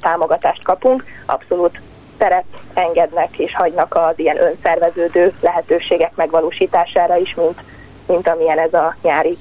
támogatást 0.00 0.62
kapunk, 0.62 1.04
abszolút 1.26 1.80
teret 2.16 2.44
engednek 2.74 3.38
és 3.38 3.54
hagynak 3.56 3.94
az 3.96 4.14
ilyen 4.16 4.42
önszerveződő 4.42 5.32
lehetőségek 5.40 6.14
megvalósítására 6.14 7.16
is, 7.16 7.34
mint, 7.34 7.60
mint 8.06 8.28
amilyen 8.28 8.58
ez 8.58 8.74
a 8.74 8.96
nyári 9.02 9.38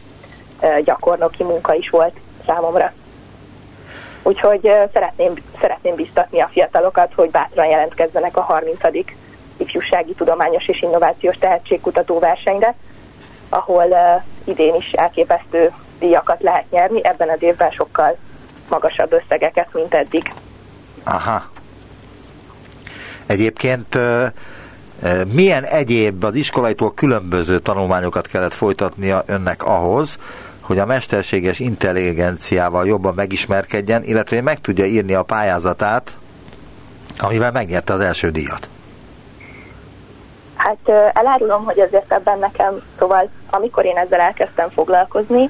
gyakornoki 0.84 1.44
munka 1.44 1.74
is 1.74 1.90
volt 1.90 2.14
számomra. 2.46 2.94
Úgyhogy 4.24 4.72
szeretném, 4.94 5.34
szeretném 5.60 5.96
biztatni 5.96 6.40
a 6.40 6.50
fiatalokat, 6.52 7.14
hogy 7.16 7.30
bátran 7.30 7.66
jelentkezzenek 7.66 8.38
a 8.38 8.42
30. 8.42 8.80
ifjúsági 9.58 10.14
tudományos 10.14 10.68
és 10.68 10.82
innovációs 10.82 11.38
tehetségkutató 11.38 12.20
versenyre, 12.20 12.76
ahol 13.50 13.86
idén 14.44 14.76
is 14.76 14.92
elképesztő 14.92 15.72
díjakat 16.00 16.42
lehet 16.42 16.72
nyerni, 16.72 17.06
ebben 17.06 17.30
az 17.30 17.42
évben 17.42 17.72
sokkal 17.72 18.18
magasabb 18.70 19.12
összegeket, 19.12 19.74
mint 19.74 19.94
eddig. 19.94 20.34
Aha. 21.04 21.52
Egyébként 23.26 23.98
milyen 25.34 25.64
egyéb 25.64 26.24
az 26.24 26.36
iskolaitól 26.36 26.94
különböző 26.94 27.60
tanulmányokat 27.60 28.28
kellett 28.28 28.54
folytatnia 28.54 29.24
önnek 29.26 29.64
ahhoz, 29.64 30.18
hogy 30.62 30.80
a 30.80 30.86
mesterséges 30.86 31.60
intelligenciával 31.60 32.88
jobban 32.88 33.14
megismerkedjen, 33.14 34.04
illetve 34.04 34.42
meg 34.42 34.62
tudja 34.62 34.86
írni 34.86 35.14
a 35.14 35.24
pályázatát, 35.24 36.18
amivel 37.20 37.52
megnyerte 37.52 37.94
az 37.94 38.00
első 38.00 38.30
díjat? 38.30 38.68
Hát 40.56 41.14
elárulom, 41.14 41.64
hogy 41.64 41.80
azért 41.80 42.12
ebben 42.12 42.40
nekem, 42.40 42.82
szóval 43.00 43.30
amikor 43.50 43.86
én 43.86 43.98
ezzel 43.98 44.20
elkezdtem 44.20 44.70
foglalkozni, 44.70 45.50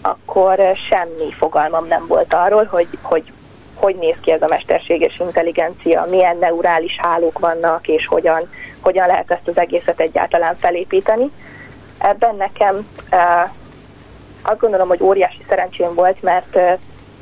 akkor 0.00 0.58
semmi 0.88 1.32
fogalmam 1.32 1.86
nem 1.86 2.04
volt 2.06 2.34
arról, 2.34 2.64
hogy 2.64 2.88
hogy, 3.02 3.32
hogy 3.80 3.96
néz 3.96 4.16
ki 4.20 4.30
ez 4.32 4.42
a 4.42 4.48
mesterséges 4.48 5.18
intelligencia, 5.18 6.06
milyen 6.10 6.36
neurális 6.36 6.96
hálók 6.98 7.38
vannak, 7.38 7.88
és 7.88 8.06
hogyan, 8.06 8.48
hogyan 8.80 9.06
lehet 9.06 9.30
ezt 9.30 9.48
az 9.48 9.58
egészet 9.58 10.00
egyáltalán 10.00 10.56
felépíteni. 10.56 11.30
Ebben 11.98 12.36
nekem 12.36 12.88
azt 14.42 14.60
gondolom, 14.60 14.88
hogy 14.88 15.02
óriási 15.02 15.44
szerencsém 15.48 15.94
volt, 15.94 16.22
mert, 16.22 16.54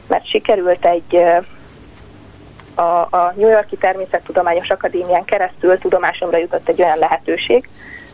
mert 0.06 0.26
sikerült 0.26 0.84
egy 0.84 1.22
a, 2.74 3.00
a 3.16 3.32
New 3.36 3.48
Yorki 3.48 3.76
Természettudományos 3.76 4.68
Akadémián 4.68 5.24
keresztül 5.24 5.78
tudomásomra 5.78 6.38
jutott 6.38 6.68
egy 6.68 6.82
olyan 6.82 6.98
lehetőség, 6.98 7.68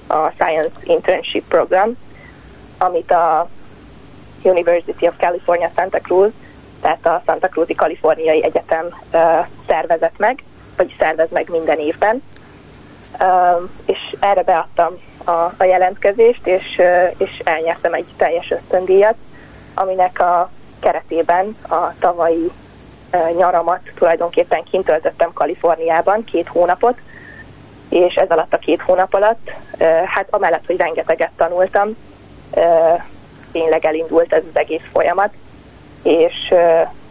a 0.07 0.31
Science 0.31 0.77
Internship 0.83 1.49
Program, 1.49 1.97
amit 2.79 3.11
a 3.11 3.49
University 4.43 5.07
of 5.07 5.17
California 5.17 5.71
Santa 5.77 5.99
Cruz, 5.99 6.31
tehát 6.85 7.07
a 7.07 7.22
Santa 7.26 7.49
Cruzi 7.49 7.74
Kaliforniai 7.74 8.45
Egyetem 8.45 8.87
szervezett 9.66 10.18
meg, 10.18 10.43
vagy 10.76 10.95
szervez 10.99 11.30
meg 11.30 11.49
minden 11.51 11.78
évben. 11.78 12.22
És 13.85 14.16
erre 14.20 14.43
beadtam 14.43 14.99
a, 15.24 15.30
a 15.30 15.64
jelentkezést, 15.64 16.47
és, 16.47 16.80
és 17.16 17.39
elnyertem 17.45 17.95
egy 17.95 18.07
teljes 18.16 18.51
ösztöndíjat, 18.51 19.14
aminek 19.74 20.20
a 20.20 20.51
keretében 20.80 21.57
a 21.68 21.99
tavalyi 21.99 22.51
nyaramat 23.37 23.80
tulajdonképpen 23.95 24.62
kint 24.62 24.85
töltöttem 24.85 25.32
Kaliforniában 25.32 26.24
két 26.24 26.49
hónapot, 26.49 26.99
és 27.89 28.14
ez 28.14 28.30
alatt 28.30 28.55
a 28.55 28.59
két 28.59 28.80
hónap 28.80 29.14
alatt, 29.14 29.51
hát 30.07 30.26
amellett, 30.30 30.66
hogy 30.66 30.76
rengeteget 30.76 31.32
tanultam, 31.37 31.97
tényleg 33.53 33.85
elindult 33.85 34.32
ez 34.32 34.43
az 34.51 34.59
egész 34.59 34.85
folyamat, 34.93 35.32
és 36.05 36.55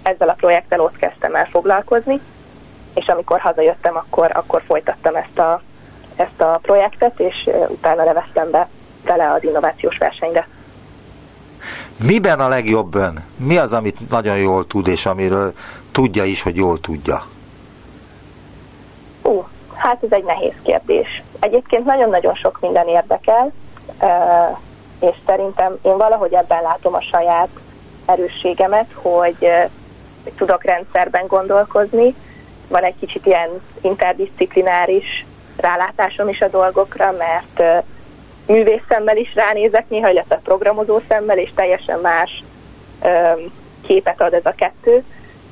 ezzel 0.02 0.30
a 0.30 0.34
projekttel 0.34 0.80
ott 0.80 0.98
kezdtem 0.98 1.36
el 1.36 1.46
foglalkozni, 1.46 2.20
és 2.94 3.08
amikor 3.08 3.39
hazajöttem, 3.39 3.96
akkor, 3.96 4.32
akkor 4.34 4.62
folytattam 4.66 5.16
ezt 5.16 5.39
a, 5.39 5.62
ezt 6.16 6.41
a 6.41 6.60
projektet, 6.62 7.20
és 7.20 7.50
utána 7.68 8.04
neveztem 8.04 8.52
be 8.52 8.68
vele 9.06 9.32
az 9.32 9.44
innovációs 9.44 9.98
versenyre. 9.98 10.48
Miben 12.06 12.39
a 12.39 12.48
legjobb 12.48 12.96
ön? 12.96 13.24
Mi 13.36 13.58
az, 13.58 13.74
amit 13.74 14.10
nagyon 14.10 14.38
jól 14.38 14.68
tud, 14.68 14.88
és 14.88 15.06
amiről 15.06 15.54
tudja 15.91 16.24
is, 16.24 16.41
hogy 16.41 16.56
jól 16.56 16.80
tudja? 16.80 17.24
Ú, 19.22 19.44
hát 19.74 20.04
ez 20.04 20.12
egy 20.12 20.24
nehéz 20.24 20.54
kérdés. 20.64 21.24
Egyébként 21.39 21.86
nagyon-nagyon 21.86 22.34
sok 22.34 22.58
minden 22.62 22.88
érdekel, 22.88 23.52
és 25.00 25.16
szerintem 25.26 25.78
én 25.82 25.98
valahogy 25.98 26.34
ebben 26.34 26.62
látom 26.62 26.94
a 26.94 27.02
saját 27.02 27.50
erősségemet, 28.06 28.91
hogy, 28.93 29.49
tudok 30.36 30.64
rendszerben 30.64 31.28
gondolkozni, 31.28 32.16
van 32.68 32.84
egy 32.84 32.95
kicsit 32.99 33.26
ilyen 33.26 33.49
interdisziplináris 33.82 35.26
rálátásom 35.58 36.30
is 36.30 36.41
a 36.41 36.47
dolgokra, 36.47 37.12
mert 37.12 37.84
művész 38.47 38.82
szemmel 38.89 39.18
is 39.18 39.36
ránézek 39.36 39.89
néha, 39.89 40.10
illetve 40.10 40.39
programozó 40.43 40.99
szemmel, 41.08 41.38
és 41.38 41.51
teljesen 41.56 41.99
más 41.99 42.43
képet 43.82 44.22
ad 44.22 44.34
ez 44.34 44.45
a 44.45 44.54
kettő. 44.56 45.04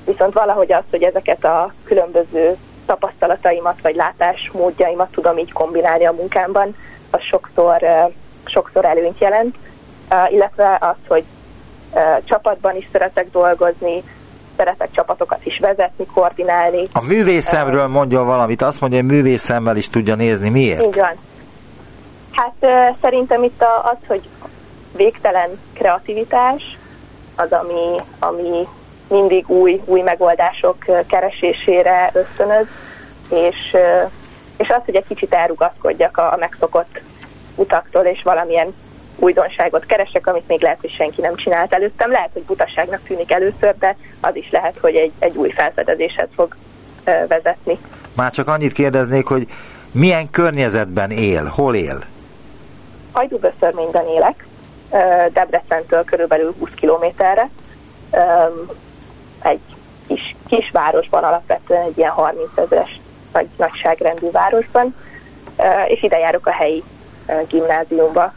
Viszont 0.05 0.33
valahogy 0.33 0.73
az, 0.73 0.83
hogy 0.89 1.03
ezeket 1.03 1.45
a 1.45 1.73
különböző 1.83 2.57
tapasztalataimat 2.85 3.81
vagy 3.81 3.95
látásmódjaimat 3.95 5.11
tudom 5.11 5.37
így 5.37 5.51
kombinálni 5.51 6.05
a 6.05 6.11
munkámban, 6.11 6.75
az 7.09 7.21
sokszor 7.21 7.81
sokszor 8.45 8.85
előnyt 8.85 9.19
jelent, 9.19 9.55
illetve 10.29 10.77
az, 10.79 10.95
hogy 11.07 11.23
csapatban 12.23 12.75
is 12.75 12.87
szeretek 12.91 13.31
dolgozni, 13.31 14.03
szeretek 14.57 14.91
csapatokat 14.91 15.45
is 15.45 15.59
vezetni, 15.59 16.05
koordinálni. 16.05 16.87
A 16.93 17.05
művészemről 17.05 17.87
mondja 17.87 18.23
valamit, 18.23 18.61
azt 18.61 18.81
mondja, 18.81 18.99
hogy 18.99 19.07
művészemmel 19.07 19.75
is 19.75 19.89
tudja 19.89 20.15
nézni. 20.15 20.49
Miért? 20.49 20.81
Így 20.81 20.95
van. 20.95 21.15
Hát 22.31 22.95
szerintem 23.01 23.43
itt 23.43 23.63
az, 23.83 23.97
hogy 24.07 24.21
végtelen 24.95 25.59
kreativitás, 25.73 26.77
az, 27.35 27.51
ami, 27.51 28.01
ami 28.19 28.67
mindig 29.07 29.49
új, 29.49 29.81
új 29.85 30.01
megoldások 30.01 30.77
keresésére 31.07 32.11
ösztönöz, 32.13 32.65
és, 33.29 33.75
és 34.57 34.69
az, 34.69 34.81
hogy 34.85 34.95
egy 34.95 35.07
kicsit 35.07 35.33
elrugaszkodjak 35.33 36.17
a, 36.17 36.33
a 36.33 36.37
megszokott 36.39 37.01
utaktól, 37.55 38.03
és 38.03 38.21
valamilyen 38.23 38.73
újdonságot 39.21 39.85
keresek, 39.85 40.27
amit 40.27 40.47
még 40.47 40.61
lehet, 40.61 40.77
hogy 40.81 40.91
senki 40.91 41.21
nem 41.21 41.35
csinált 41.35 41.73
előttem. 41.73 42.11
Lehet, 42.11 42.29
hogy 42.33 42.41
butaságnak 42.41 43.01
tűnik 43.07 43.31
először, 43.31 43.75
de 43.79 43.95
az 44.21 44.35
is 44.35 44.49
lehet, 44.51 44.77
hogy 44.81 44.95
egy, 44.95 45.11
egy 45.19 45.35
új 45.35 45.49
felfedezéshez 45.49 46.27
fog 46.35 46.55
vezetni. 47.03 47.77
Már 48.15 48.31
csak 48.31 48.47
annyit 48.47 48.73
kérdeznék, 48.73 49.27
hogy 49.27 49.47
milyen 49.91 50.29
környezetben 50.29 51.11
él, 51.11 51.45
hol 51.45 51.75
él? 51.75 52.03
Hajdúböszörményben 53.11 54.07
élek, 54.07 54.45
Debrecentől 55.33 56.03
körülbelül 56.03 56.53
20 56.59 56.69
kilométerre, 56.75 57.49
egy 59.41 59.59
kis, 60.07 60.35
kisvárosban, 60.47 61.23
alapvetően 61.23 61.81
egy 61.81 61.97
ilyen 61.97 62.11
30 62.11 62.49
ezeres 62.55 62.99
nagy, 63.33 63.47
nagyságrendű 63.57 64.31
városban, 64.31 64.95
és 65.87 66.03
ide 66.03 66.17
járok 66.17 66.47
a 66.47 66.51
helyi 66.51 66.83
gimnáziumba, 67.47 68.33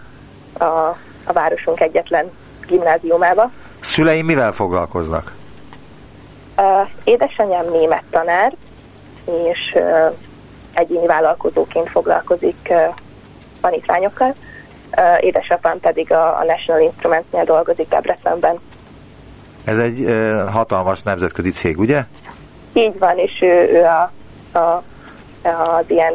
a, 0.59 0.97
a 1.25 1.33
városunk 1.33 1.81
egyetlen 1.81 2.31
gimnáziumába. 2.67 3.51
Szüleim 3.81 4.27
mivel 4.27 4.53
foglalkoznak? 4.53 5.33
Édesanyám 7.05 7.71
német 7.71 8.03
tanár, 8.11 8.55
és 9.25 9.77
egyéni 10.73 11.07
vállalkozóként 11.07 11.89
foglalkozik 11.89 12.73
tanítványokkal. 13.61 14.35
Édesapám 15.21 15.81
pedig 15.81 16.13
a, 16.13 16.39
a 16.39 16.45
National 16.45 16.83
Instruments-nél 16.83 17.45
dolgozik 17.45 17.89
Debrecenben. 17.89 18.61
Ez 19.65 19.79
egy 19.79 20.07
hatalmas 20.51 21.03
nemzetközi 21.03 21.51
cég, 21.51 21.79
ugye? 21.79 22.05
Így 22.73 22.99
van, 22.99 23.19
és 23.19 23.43
ő, 23.43 23.71
ő 23.73 23.85
a, 23.85 24.13
a, 24.59 24.83
az 25.49 25.85
ilyen 25.87 26.15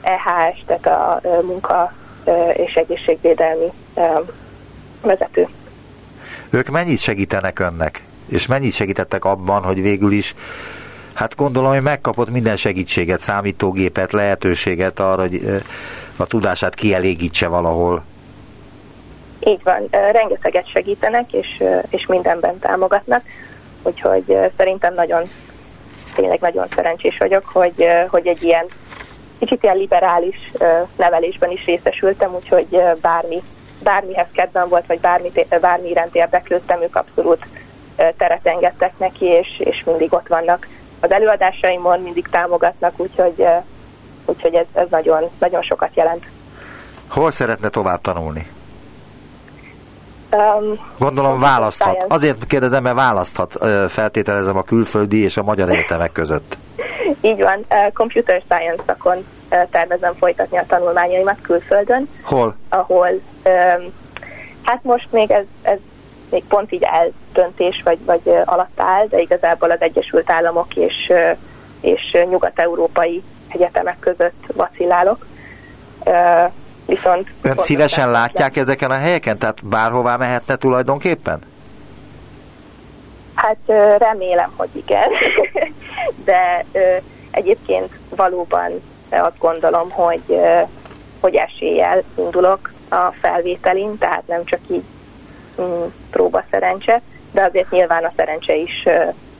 EHS, 0.00 0.64
tehát 0.66 0.86
a 0.86 1.20
munka 1.42 1.92
és 2.52 2.74
egészségvédelmi 2.74 3.72
vezető. 5.00 5.48
Ők 6.50 6.68
mennyit 6.68 6.98
segítenek 6.98 7.58
önnek? 7.58 8.02
És 8.28 8.46
mennyit 8.46 8.72
segítettek 8.72 9.24
abban, 9.24 9.62
hogy 9.62 9.82
végül 9.82 10.12
is 10.12 10.34
Hát 11.14 11.36
gondolom, 11.36 11.72
hogy 11.72 11.82
megkapott 11.82 12.30
minden 12.30 12.56
segítséget, 12.56 13.20
számítógépet, 13.20 14.12
lehetőséget 14.12 15.00
arra, 15.00 15.20
hogy 15.20 15.40
a 16.16 16.26
tudását 16.26 16.74
kielégítse 16.74 17.48
valahol. 17.48 18.04
Így 19.40 19.60
van, 19.62 19.88
rengeteget 19.90 20.68
segítenek, 20.68 21.32
és, 21.32 21.62
és 21.90 22.06
mindenben 22.06 22.58
támogatnak, 22.58 23.22
úgyhogy 23.82 24.36
szerintem 24.56 24.94
nagyon, 24.94 25.22
tényleg 26.14 26.40
nagyon 26.40 26.66
szerencsés 26.74 27.18
vagyok, 27.18 27.44
hogy, 27.44 27.86
hogy 28.08 28.26
egy 28.26 28.42
ilyen 28.42 28.66
kicsit 29.42 29.62
ilyen 29.62 29.76
liberális 29.76 30.52
nevelésben 30.96 31.50
is 31.50 31.64
részesültem, 31.64 32.34
úgyhogy 32.34 32.82
bármi, 33.00 33.42
bármihez 33.82 34.26
kedvem 34.32 34.68
volt, 34.68 34.86
vagy 34.86 35.00
bármi, 35.00 35.32
bármi 35.60 35.88
iránt 35.88 36.14
érdeklődtem, 36.14 36.82
ők 36.82 36.96
abszolút 36.96 37.46
teret 37.96 38.46
engedtek 38.46 38.98
neki, 38.98 39.24
és, 39.24 39.58
és 39.58 39.84
mindig 39.84 40.12
ott 40.12 40.28
vannak 40.28 40.68
az 41.00 41.10
előadásaimon, 41.10 42.00
mindig 42.00 42.26
támogatnak, 42.30 42.92
úgyhogy, 42.96 43.46
úgyhogy 44.24 44.54
ez, 44.54 44.66
ez 44.72 44.86
nagyon, 44.90 45.30
nagyon 45.38 45.62
sokat 45.62 45.90
jelent. 45.94 46.24
Hol 47.08 47.30
szeretne 47.30 47.68
tovább 47.68 48.00
tanulni? 48.00 48.46
Um, 50.32 50.78
Gondolom 50.98 51.40
választhat. 51.40 52.04
Azért 52.08 52.46
kérdezem, 52.46 52.82
mert 52.82 52.96
választhat, 52.96 53.58
feltételezem 53.88 54.56
a 54.56 54.62
külföldi 54.62 55.22
és 55.22 55.36
a 55.36 55.42
magyar 55.42 55.68
egyetemek 55.68 56.12
között. 56.12 56.56
Így 57.30 57.42
van, 57.42 57.66
Computer 57.94 58.42
Science 58.48 58.82
szakon 58.86 59.26
tervezem 59.70 60.14
folytatni 60.14 60.56
a 60.56 60.64
tanulmányaimat 60.66 61.38
külföldön. 61.42 62.08
Hol? 62.22 62.56
Ahol, 62.68 63.08
hát 64.62 64.82
most 64.82 65.08
még 65.10 65.30
ez, 65.30 65.44
ez 65.62 65.78
még 66.30 66.44
pont 66.44 66.72
így 66.72 66.82
eldöntés 66.82 67.82
vagy, 67.84 67.98
vagy 68.04 68.34
alatt 68.44 68.80
áll, 68.80 69.06
de 69.06 69.20
igazából 69.20 69.70
az 69.70 69.80
Egyesült 69.80 70.30
Államok 70.30 70.76
és, 70.76 71.12
és 71.80 72.16
nyugat-európai 72.30 73.22
egyetemek 73.48 73.98
között 73.98 74.44
vacillálok. 74.54 75.26
Viszont 76.86 77.32
Ön 77.42 77.58
szívesen 77.58 78.10
látják 78.10 78.56
ezeken 78.56 78.90
a 78.90 78.98
helyeken? 78.98 79.38
Tehát 79.38 79.64
bárhová 79.64 80.16
mehetne 80.16 80.56
tulajdonképpen? 80.56 81.40
Hát 83.34 83.56
remélem, 83.98 84.52
hogy 84.56 84.68
igen. 84.72 85.08
De 86.24 86.64
egyébként 87.30 87.98
valóban 88.16 88.70
azt 89.10 89.38
gondolom, 89.38 89.90
hogy, 89.90 90.40
hogy 91.20 91.34
eséllyel 91.34 92.02
indulok 92.14 92.72
a 92.88 93.12
felvételin, 93.20 93.98
tehát 93.98 94.26
nem 94.26 94.44
csak 94.44 94.60
így 94.70 94.84
mm, 95.60 95.84
próba 96.10 96.44
szerencse, 96.50 97.00
de 97.32 97.42
azért 97.42 97.70
nyilván 97.70 98.04
a 98.04 98.12
szerencse 98.16 98.54
is 98.54 98.88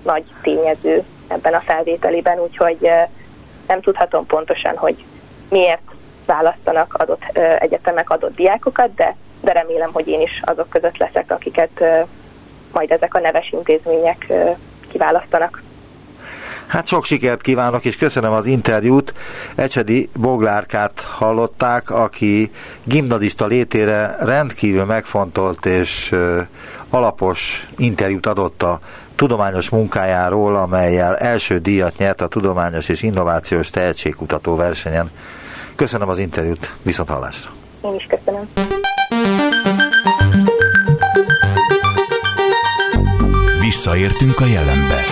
nagy 0.03 0.25
tényező 0.43 1.05
ebben 1.29 1.55
a 1.55 1.61
felvételiben, 1.61 2.39
úgyhogy 2.39 2.91
nem 3.67 3.81
tudhatom 3.81 4.27
pontosan, 4.27 4.77
hogy 4.77 5.05
miért 5.49 5.91
választanak 6.27 6.95
adott 6.99 7.39
egyetemek 7.59 8.11
adott 8.11 8.35
diákokat, 8.35 8.95
de, 8.95 9.17
de 9.41 9.53
remélem, 9.53 9.93
hogy 9.93 10.09
én 10.09 10.21
is 10.21 10.41
azok 10.45 10.69
között 10.69 10.97
leszek, 10.97 11.31
akiket 11.31 11.85
majd 12.73 12.91
ezek 12.91 13.15
a 13.15 13.21
neves 13.21 13.51
intézmények 13.51 14.33
kiválasztanak. 14.89 15.63
Hát 16.73 16.87
sok 16.87 17.05
sikert 17.05 17.41
kívánok, 17.41 17.85
és 17.85 17.97
köszönöm 17.97 18.33
az 18.33 18.47
interjút. 18.47 19.15
Ecsedi 19.55 20.09
Boglárkát 20.17 21.01
hallották, 21.01 21.91
aki 21.91 22.51
gimnazista 22.85 23.47
létére 23.47 24.17
rendkívül 24.21 24.85
megfontolt 24.85 25.67
és 25.67 26.15
alapos 26.89 27.69
interjút 27.77 28.27
adott 28.27 28.63
a 28.63 28.81
tudományos 29.15 29.69
munkájáról, 29.69 30.57
amelyel 30.57 31.17
első 31.17 31.59
díjat 31.59 31.97
nyert 31.99 32.21
a 32.21 32.29
Tudományos 32.29 32.89
és 32.89 33.03
Innovációs 33.03 33.71
Tehetségkutató 33.71 34.57
versenyen. 34.57 35.11
Köszönöm 35.75 36.09
az 36.09 36.19
interjút, 36.19 36.75
viszont 36.83 37.09
hallásra. 37.09 37.51
Én 37.85 37.95
is 37.95 38.07
köszönöm. 38.07 38.49
Visszaértünk 43.61 44.41
a 44.41 44.47
jelenbe. 44.47 45.12